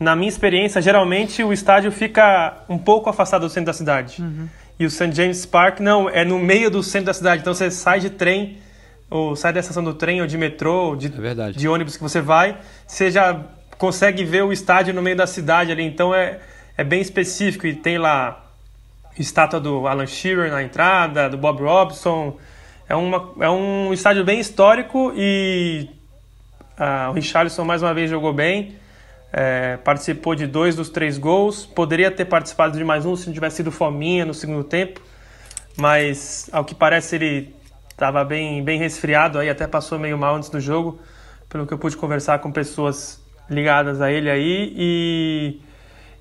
na 0.00 0.16
minha 0.16 0.30
experiência, 0.30 0.80
geralmente 0.80 1.44
o 1.44 1.52
estádio 1.52 1.92
fica 1.92 2.56
um 2.70 2.78
pouco 2.78 3.10
afastado 3.10 3.42
do 3.42 3.50
centro 3.50 3.66
da 3.66 3.74
cidade. 3.74 4.22
E 4.78 4.86
o 4.86 4.90
St. 4.90 5.12
James 5.12 5.44
Park 5.44 5.78
não, 5.78 6.08
é 6.08 6.24
no 6.24 6.38
meio 6.38 6.70
do 6.70 6.82
centro 6.82 7.06
da 7.06 7.12
cidade. 7.12 7.42
Então 7.42 7.52
você 7.52 7.70
sai 7.70 8.00
de 8.00 8.08
trem, 8.08 8.56
ou 9.10 9.36
sai 9.36 9.52
da 9.52 9.60
estação 9.60 9.84
do 9.84 9.92
trem, 9.92 10.22
ou 10.22 10.26
de 10.26 10.38
metrô, 10.38 10.86
ou 10.86 10.96
de, 10.96 11.12
de 11.54 11.68
ônibus 11.68 11.98
que 11.98 12.02
você 12.02 12.22
vai, 12.22 12.56
você 12.86 13.10
já 13.10 13.44
consegue 13.76 14.24
ver 14.24 14.42
o 14.42 14.52
estádio 14.54 14.94
no 14.94 15.02
meio 15.02 15.16
da 15.16 15.26
cidade 15.26 15.70
ali. 15.70 15.84
Então 15.84 16.14
é, 16.14 16.38
é 16.78 16.82
bem 16.82 17.02
específico. 17.02 17.66
E 17.66 17.74
tem 17.74 17.98
lá 17.98 18.42
estátua 19.18 19.60
do 19.60 19.86
Alan 19.86 20.06
Shearer 20.06 20.50
na 20.50 20.62
entrada, 20.62 21.28
do 21.28 21.36
Bob 21.36 21.60
Robson. 21.60 22.38
É, 22.88 22.96
uma, 22.96 23.34
é 23.38 23.50
um 23.50 23.92
estádio 23.92 24.24
bem 24.24 24.40
histórico 24.40 25.12
e 25.14 25.90
ah, 26.78 27.08
o 27.10 27.12
Richarlison 27.12 27.64
mais 27.66 27.82
uma 27.82 27.92
vez 27.92 28.08
jogou 28.08 28.32
bem. 28.32 28.79
É, 29.32 29.76
participou 29.78 30.34
de 30.34 30.46
dois 30.46 30.74
dos 30.74 30.88
três 30.88 31.18
gols. 31.18 31.66
Poderia 31.66 32.10
ter 32.10 32.24
participado 32.24 32.76
de 32.76 32.84
mais 32.84 33.06
um 33.06 33.14
se 33.16 33.26
não 33.26 33.34
tivesse 33.34 33.56
sido 33.56 33.70
fominha 33.70 34.24
no 34.24 34.34
segundo 34.34 34.64
tempo. 34.64 35.00
Mas, 35.76 36.48
ao 36.52 36.64
que 36.64 36.74
parece, 36.74 37.16
ele 37.16 37.54
estava 37.90 38.24
bem, 38.24 38.62
bem 38.64 38.78
resfriado, 38.78 39.38
aí 39.38 39.48
até 39.48 39.66
passou 39.66 39.98
meio 39.98 40.16
mal 40.16 40.34
antes 40.34 40.48
do 40.48 40.58
jogo, 40.58 40.98
pelo 41.48 41.66
que 41.66 41.74
eu 41.74 41.78
pude 41.78 41.96
conversar 41.96 42.38
com 42.38 42.50
pessoas 42.50 43.22
ligadas 43.48 44.00
a 44.00 44.10
ele 44.10 44.30
aí. 44.30 44.72
E, 44.76 45.60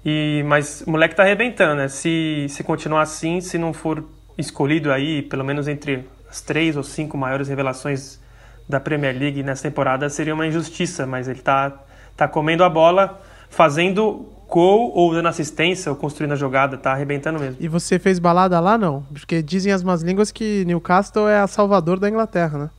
e, 0.06 0.44
mas 0.44 0.82
o 0.82 0.92
moleque 0.92 1.16
tá 1.16 1.24
arrebentando, 1.24 1.76
né? 1.76 1.88
Se, 1.88 2.48
se 2.50 2.64
continuar 2.64 3.02
assim, 3.02 3.40
se 3.40 3.58
não 3.58 3.74
for 3.74 4.04
escolhido 4.38 4.92
aí, 4.92 5.22
pelo 5.22 5.44
menos 5.44 5.68
entre 5.68 6.06
as 6.30 6.42
três 6.42 6.78
ou 6.78 6.84
cinco 6.84 7.18
maiores 7.18 7.48
revelações 7.48 8.20
da 8.68 8.80
Premier 8.80 9.18
League 9.18 9.42
nessa 9.42 9.64
temporada 9.64 10.08
seria 10.10 10.34
uma 10.34 10.46
injustiça, 10.46 11.06
mas 11.08 11.28
ele 11.28 11.40
tá, 11.40 11.84
tá 12.20 12.28
comendo 12.28 12.66
a 12.66 12.70
bola, 12.70 13.22
fazendo 13.50 14.26
gol 14.50 14.92
ou 14.94 15.14
dando 15.14 15.30
assistência 15.30 15.90
ou 15.90 15.96
construindo 15.96 16.34
a 16.34 16.36
jogada, 16.36 16.78
tá 16.78 16.92
arrebentando 16.92 17.40
mesmo. 17.40 17.56
E 17.62 17.68
você 17.68 17.98
fez 17.98 18.20
balada 18.20 18.60
lá, 18.60 18.78
não? 18.78 19.04
Porque 19.14 19.42
dizem 19.42 19.72
as 19.72 19.84
más 19.84 20.02
línguas 20.02 20.32
que 20.32 20.66
Newcastle 20.66 21.30
é 21.30 21.40
a 21.40 21.48
salvador 21.48 21.98
da 21.98 22.10
Inglaterra, 22.10 22.58
né? 22.58 22.70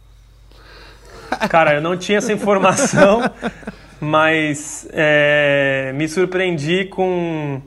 Cara, 1.48 1.74
eu 1.74 1.80
não 1.80 1.96
tinha 1.96 2.18
essa 2.18 2.32
informação, 2.32 3.22
mas 3.98 4.86
é, 4.92 5.92
me 5.94 6.06
surpreendi 6.06 6.84
com, 6.86 7.62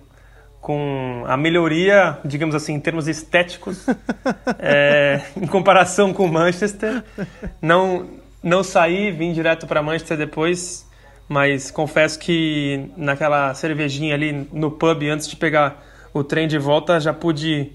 com 0.62 1.24
a 1.26 1.36
melhoria, 1.36 2.20
digamos 2.24 2.54
assim, 2.54 2.74
em 2.74 2.80
termos 2.80 3.08
estéticos, 3.08 3.88
é, 4.60 5.22
em 5.36 5.48
comparação 5.48 6.14
com 6.14 6.26
o 6.26 6.32
Manchester. 6.32 7.04
Não, 7.60 8.06
não 8.44 8.64
saí, 8.64 9.12
vim 9.12 9.32
direto 9.32 9.66
para 9.66 9.82
Manchester 9.82 10.18
depois, 10.18 10.86
mas 11.28 11.72
confesso 11.72 12.20
que 12.20 12.90
naquela 12.98 13.54
cervejinha 13.54 14.14
ali 14.14 14.48
no 14.52 14.72
pub, 14.72 15.04
antes 15.10 15.28
de 15.28 15.36
pegar 15.36 15.84
o 16.14 16.24
trem 16.24 16.48
de 16.48 16.58
volta, 16.58 17.00
já 17.00 17.14
pude 17.14 17.72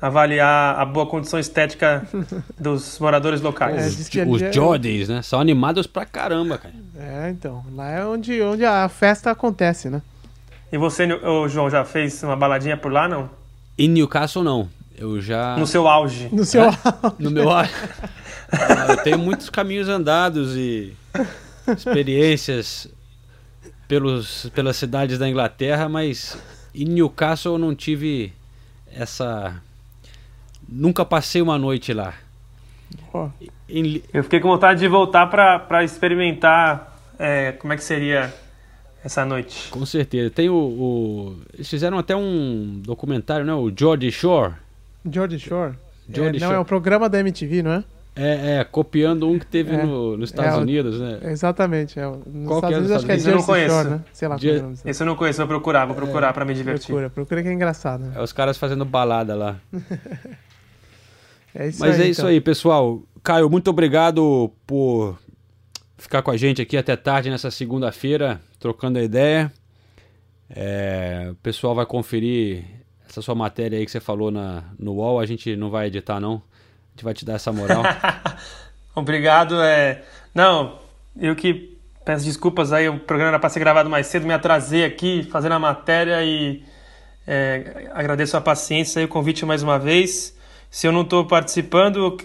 avaliar 0.00 0.78
a 0.78 0.84
boa 0.84 1.06
condição 1.06 1.38
estética 1.38 2.06
dos 2.58 2.98
moradores 2.98 3.40
locais. 3.40 4.14
É, 4.14 4.24
Os 4.24 4.42
é- 4.42 4.52
Jordans, 4.52 5.08
né? 5.08 5.22
São 5.22 5.40
animados 5.40 5.86
pra 5.86 6.04
caramba, 6.04 6.58
cara. 6.58 6.74
É, 6.96 7.30
então. 7.30 7.64
Lá 7.74 7.90
é 7.90 8.04
onde, 8.04 8.40
onde 8.42 8.64
a 8.64 8.88
festa 8.88 9.30
acontece, 9.30 9.88
né? 9.88 10.02
E 10.70 10.76
você, 10.78 11.04
ô, 11.12 11.48
João, 11.48 11.70
já 11.70 11.84
fez 11.84 12.22
uma 12.22 12.36
baladinha 12.36 12.76
por 12.76 12.92
lá, 12.92 13.08
não? 13.08 13.30
Em 13.78 13.88
Newcastle, 13.88 14.42
não. 14.42 14.68
Eu 14.98 15.20
já. 15.20 15.56
No 15.56 15.66
seu 15.66 15.86
auge. 15.86 16.28
No 16.32 16.44
seu 16.44 16.62
No 17.18 17.30
meu 17.30 17.50
ar. 17.50 17.70
Ah, 18.50 18.86
eu 18.92 18.96
tenho 18.98 19.18
muitos 19.18 19.50
caminhos 19.50 19.88
andados 19.88 20.56
e 20.56 20.94
experiências 21.68 22.88
pelos, 23.88 24.48
pelas 24.54 24.76
cidades 24.76 25.18
da 25.18 25.28
Inglaterra, 25.28 25.88
mas 25.88 26.36
em 26.74 26.84
Newcastle 26.84 27.54
eu 27.54 27.58
não 27.58 27.74
tive 27.74 28.32
essa. 28.92 29.60
Nunca 30.68 31.04
passei 31.04 31.40
uma 31.40 31.58
noite 31.58 31.92
lá. 31.92 32.14
Ó, 33.12 33.28
Em 33.68 34.02
Eu 34.12 34.22
fiquei 34.24 34.40
com 34.40 34.48
vontade 34.48 34.80
de 34.80 34.88
voltar 34.88 35.26
para 35.26 35.84
experimentar 35.84 36.98
é, 37.18 37.52
como 37.52 37.72
é 37.72 37.76
que 37.76 37.84
seria 37.84 38.32
essa 39.04 39.24
noite. 39.24 39.68
com 39.70 39.84
certeza. 39.86 40.30
Tem 40.30 40.48
o, 40.48 40.54
o- 40.54 41.36
Eles 41.54 41.68
fizeram 41.68 41.98
até 41.98 42.16
um 42.16 42.80
documentário, 42.84 43.44
né? 43.46 43.54
O 43.54 43.70
George 43.76 44.10
Shore. 44.10 44.54
George 45.08 45.38
Shore. 45.38 45.74
George 46.12 46.36
é, 46.36 46.40
não, 46.40 46.48
Shore. 46.48 46.54
é 46.54 46.58
o 46.58 46.64
programa 46.64 47.08
da 47.08 47.20
MTV, 47.20 47.62
não 47.62 47.72
é? 47.72 47.84
É, 48.18 48.56
é, 48.60 48.64
copiando 48.64 49.28
um 49.28 49.38
que 49.38 49.44
teve 49.44 49.74
É. 49.74 49.84
no- 49.84 50.16
nos 50.16 50.30
Estados 50.30 50.54
É, 50.56 50.60
Unidos, 50.60 50.98
né? 50.98 51.18
É, 51.22 51.30
Exatamente. 51.32 52.00
É, 52.00 52.06
nos 52.06 52.48
Qual 52.48 52.60
que 52.62 52.66
é 52.66 52.70
Estados 52.70 52.78
dos 52.78 52.78
Unidos 52.78 52.96
acho 52.96 53.04
que 53.06 53.12
é 53.12 53.14
Unidos? 53.14 53.26
Eu 53.26 53.32
não 53.34 53.40
Jersey 53.40 53.54
conheço. 53.54 53.74
Shore, 53.74 53.88
né? 53.90 54.04
Sei 54.12 54.28
lá. 54.28 54.36
É. 54.84 54.90
Esse 54.90 55.02
eu 55.02 55.06
não 55.06 55.16
conheço, 55.16 55.38
vou 55.38 55.46
procurar, 55.48 55.84
vou 55.84 55.94
procurar 55.94 56.32
para 56.32 56.44
me 56.46 56.54
divertir. 56.54 56.86
Procura, 56.86 57.10
procura 57.10 57.42
que 57.42 57.48
é 57.48 57.52
engraçado. 57.52 58.00
né? 58.04 58.12
É 58.16 58.22
os 58.22 58.32
caras 58.32 58.56
fazendo 58.56 58.84
balada 58.86 59.34
lá. 59.34 59.56
É 61.58 61.68
isso 61.68 61.80
Mas 61.80 61.98
aí, 61.98 62.06
é 62.06 62.10
isso 62.10 62.20
então. 62.20 62.30
aí, 62.30 62.40
pessoal. 62.40 63.02
Caio, 63.22 63.48
muito 63.48 63.68
obrigado 63.70 64.52
por 64.66 65.18
ficar 65.96 66.20
com 66.20 66.30
a 66.30 66.36
gente 66.36 66.60
aqui 66.60 66.76
até 66.76 66.94
tarde 66.96 67.30
nessa 67.30 67.50
segunda-feira, 67.50 68.40
trocando 68.60 68.98
a 68.98 69.02
ideia. 69.02 69.50
É, 70.50 71.28
o 71.32 71.34
pessoal 71.36 71.74
vai 71.74 71.86
conferir 71.86 72.62
essa 73.08 73.22
sua 73.22 73.34
matéria 73.34 73.78
aí 73.78 73.84
que 73.86 73.90
você 73.90 74.00
falou 74.00 74.30
na, 74.30 74.64
no 74.78 74.92
UOL. 74.96 75.18
A 75.18 75.24
gente 75.26 75.56
não 75.56 75.70
vai 75.70 75.86
editar, 75.86 76.20
não. 76.20 76.42
A 76.96 76.98
gente 76.98 77.04
vai 77.04 77.12
te 77.12 77.26
dar 77.26 77.34
essa 77.34 77.52
moral. 77.52 77.82
Obrigado. 78.96 79.60
É... 79.60 80.02
Não, 80.34 80.78
eu 81.20 81.36
que 81.36 81.76
peço 82.06 82.24
desculpas 82.24 82.72
aí, 82.72 82.88
o 82.88 82.98
programa 82.98 83.32
era 83.32 83.38
para 83.38 83.50
ser 83.50 83.60
gravado 83.60 83.90
mais 83.90 84.06
cedo, 84.06 84.26
me 84.26 84.32
atrasei 84.32 84.82
aqui 84.82 85.22
fazendo 85.30 85.52
a 85.52 85.58
matéria 85.58 86.22
e 86.24 86.62
é, 87.26 87.90
agradeço 87.92 88.34
a 88.36 88.40
paciência 88.40 89.00
e 89.00 89.04
o 89.04 89.08
convite 89.08 89.44
mais 89.44 89.62
uma 89.62 89.78
vez. 89.78 90.34
Se 90.70 90.86
eu 90.86 90.92
não 90.92 91.02
estou 91.02 91.26
participando, 91.26 92.16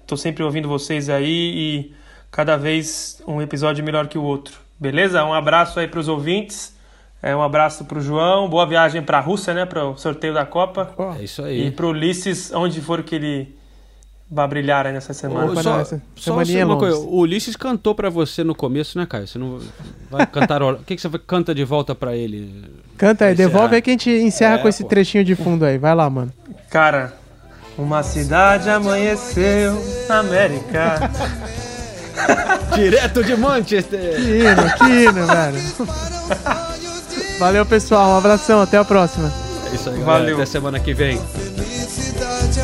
estou 0.00 0.18
sempre 0.18 0.42
ouvindo 0.42 0.68
vocês 0.68 1.08
aí 1.08 1.28
e 1.28 1.94
cada 2.32 2.56
vez 2.56 3.22
um 3.28 3.40
episódio 3.40 3.84
melhor 3.84 4.08
que 4.08 4.18
o 4.18 4.22
outro. 4.24 4.58
Beleza? 4.80 5.24
Um 5.24 5.34
abraço 5.34 5.78
aí 5.78 5.86
para 5.86 6.00
os 6.00 6.08
ouvintes. 6.08 6.76
É, 7.22 7.34
um 7.36 7.42
abraço 7.42 7.84
para 7.84 7.98
o 7.98 8.00
João. 8.00 8.48
Boa 8.48 8.66
viagem 8.66 9.02
para 9.02 9.18
a 9.18 9.20
Rússia, 9.20 9.54
né? 9.54 9.66
Para 9.66 9.84
o 9.84 9.96
sorteio 9.96 10.34
da 10.34 10.44
Copa. 10.46 10.94
É 11.18 11.22
isso 11.22 11.42
E 11.42 11.66
aí. 11.66 11.70
para 11.70 11.86
o 11.86 11.90
Ulisses, 11.90 12.52
onde 12.52 12.80
for 12.80 13.02
que 13.02 13.14
ele 13.14 13.57
vai 14.30 14.46
brilhar 14.48 14.86
aí 14.86 14.92
nessa 14.92 15.12
semana. 15.12 15.50
Ô, 15.52 15.62
só, 15.62 15.70
não, 15.70 15.80
essa 15.80 16.02
só 16.16 16.30
semaninha 16.32 16.60
é 16.62 16.64
uma 16.64 16.76
coisa, 16.78 16.98
o 16.98 17.18
Ulisses 17.18 17.56
cantou 17.56 17.94
pra 17.94 18.10
você 18.10 18.44
no 18.44 18.54
começo, 18.54 18.98
né, 18.98 19.06
Caio? 19.06 19.26
Você 19.26 19.38
não 19.38 19.58
vai 20.10 20.26
cantar. 20.26 20.62
O 20.62 20.76
que, 20.84 20.96
que 20.96 21.02
você 21.02 21.08
canta 21.18 21.54
de 21.54 21.64
volta 21.64 21.94
pra 21.94 22.14
ele? 22.16 22.64
Canta 22.96 23.26
aí, 23.26 23.34
devolve 23.34 23.76
aí 23.76 23.82
que 23.82 23.90
a 23.90 23.92
gente 23.92 24.10
encerra 24.10 24.56
É, 24.56 24.58
com 24.58 24.68
esse 24.68 24.82
pô. 24.82 24.88
trechinho 24.88 25.24
de 25.24 25.34
fundo 25.34 25.64
aí. 25.64 25.78
Vai 25.78 25.94
lá, 25.94 26.08
mano. 26.10 26.32
Cara, 26.70 27.14
uma 27.76 28.02
cidade 28.02 28.68
amanheceu 28.68 29.80
na 30.08 30.18
América. 30.18 31.10
Direto 32.74 33.22
de 33.22 33.36
Manchester! 33.36 34.00
Que 34.16 34.38
hino, 34.40 34.76
que 34.76 35.04
hino, 35.04 35.26
velho. 35.26 35.58
Valeu, 37.38 37.64
pessoal. 37.64 38.10
Um 38.10 38.18
abração. 38.18 38.60
Até 38.60 38.76
a 38.76 38.84
próxima. 38.84 39.32
É 39.70 39.74
isso 39.74 39.88
aí, 39.88 39.98
galera. 40.00 40.18
Valeu. 40.18 40.36
Até 40.36 40.46
semana 40.46 40.80
que 40.80 40.92
vem. 40.92 41.18
Felicidade 41.18 42.60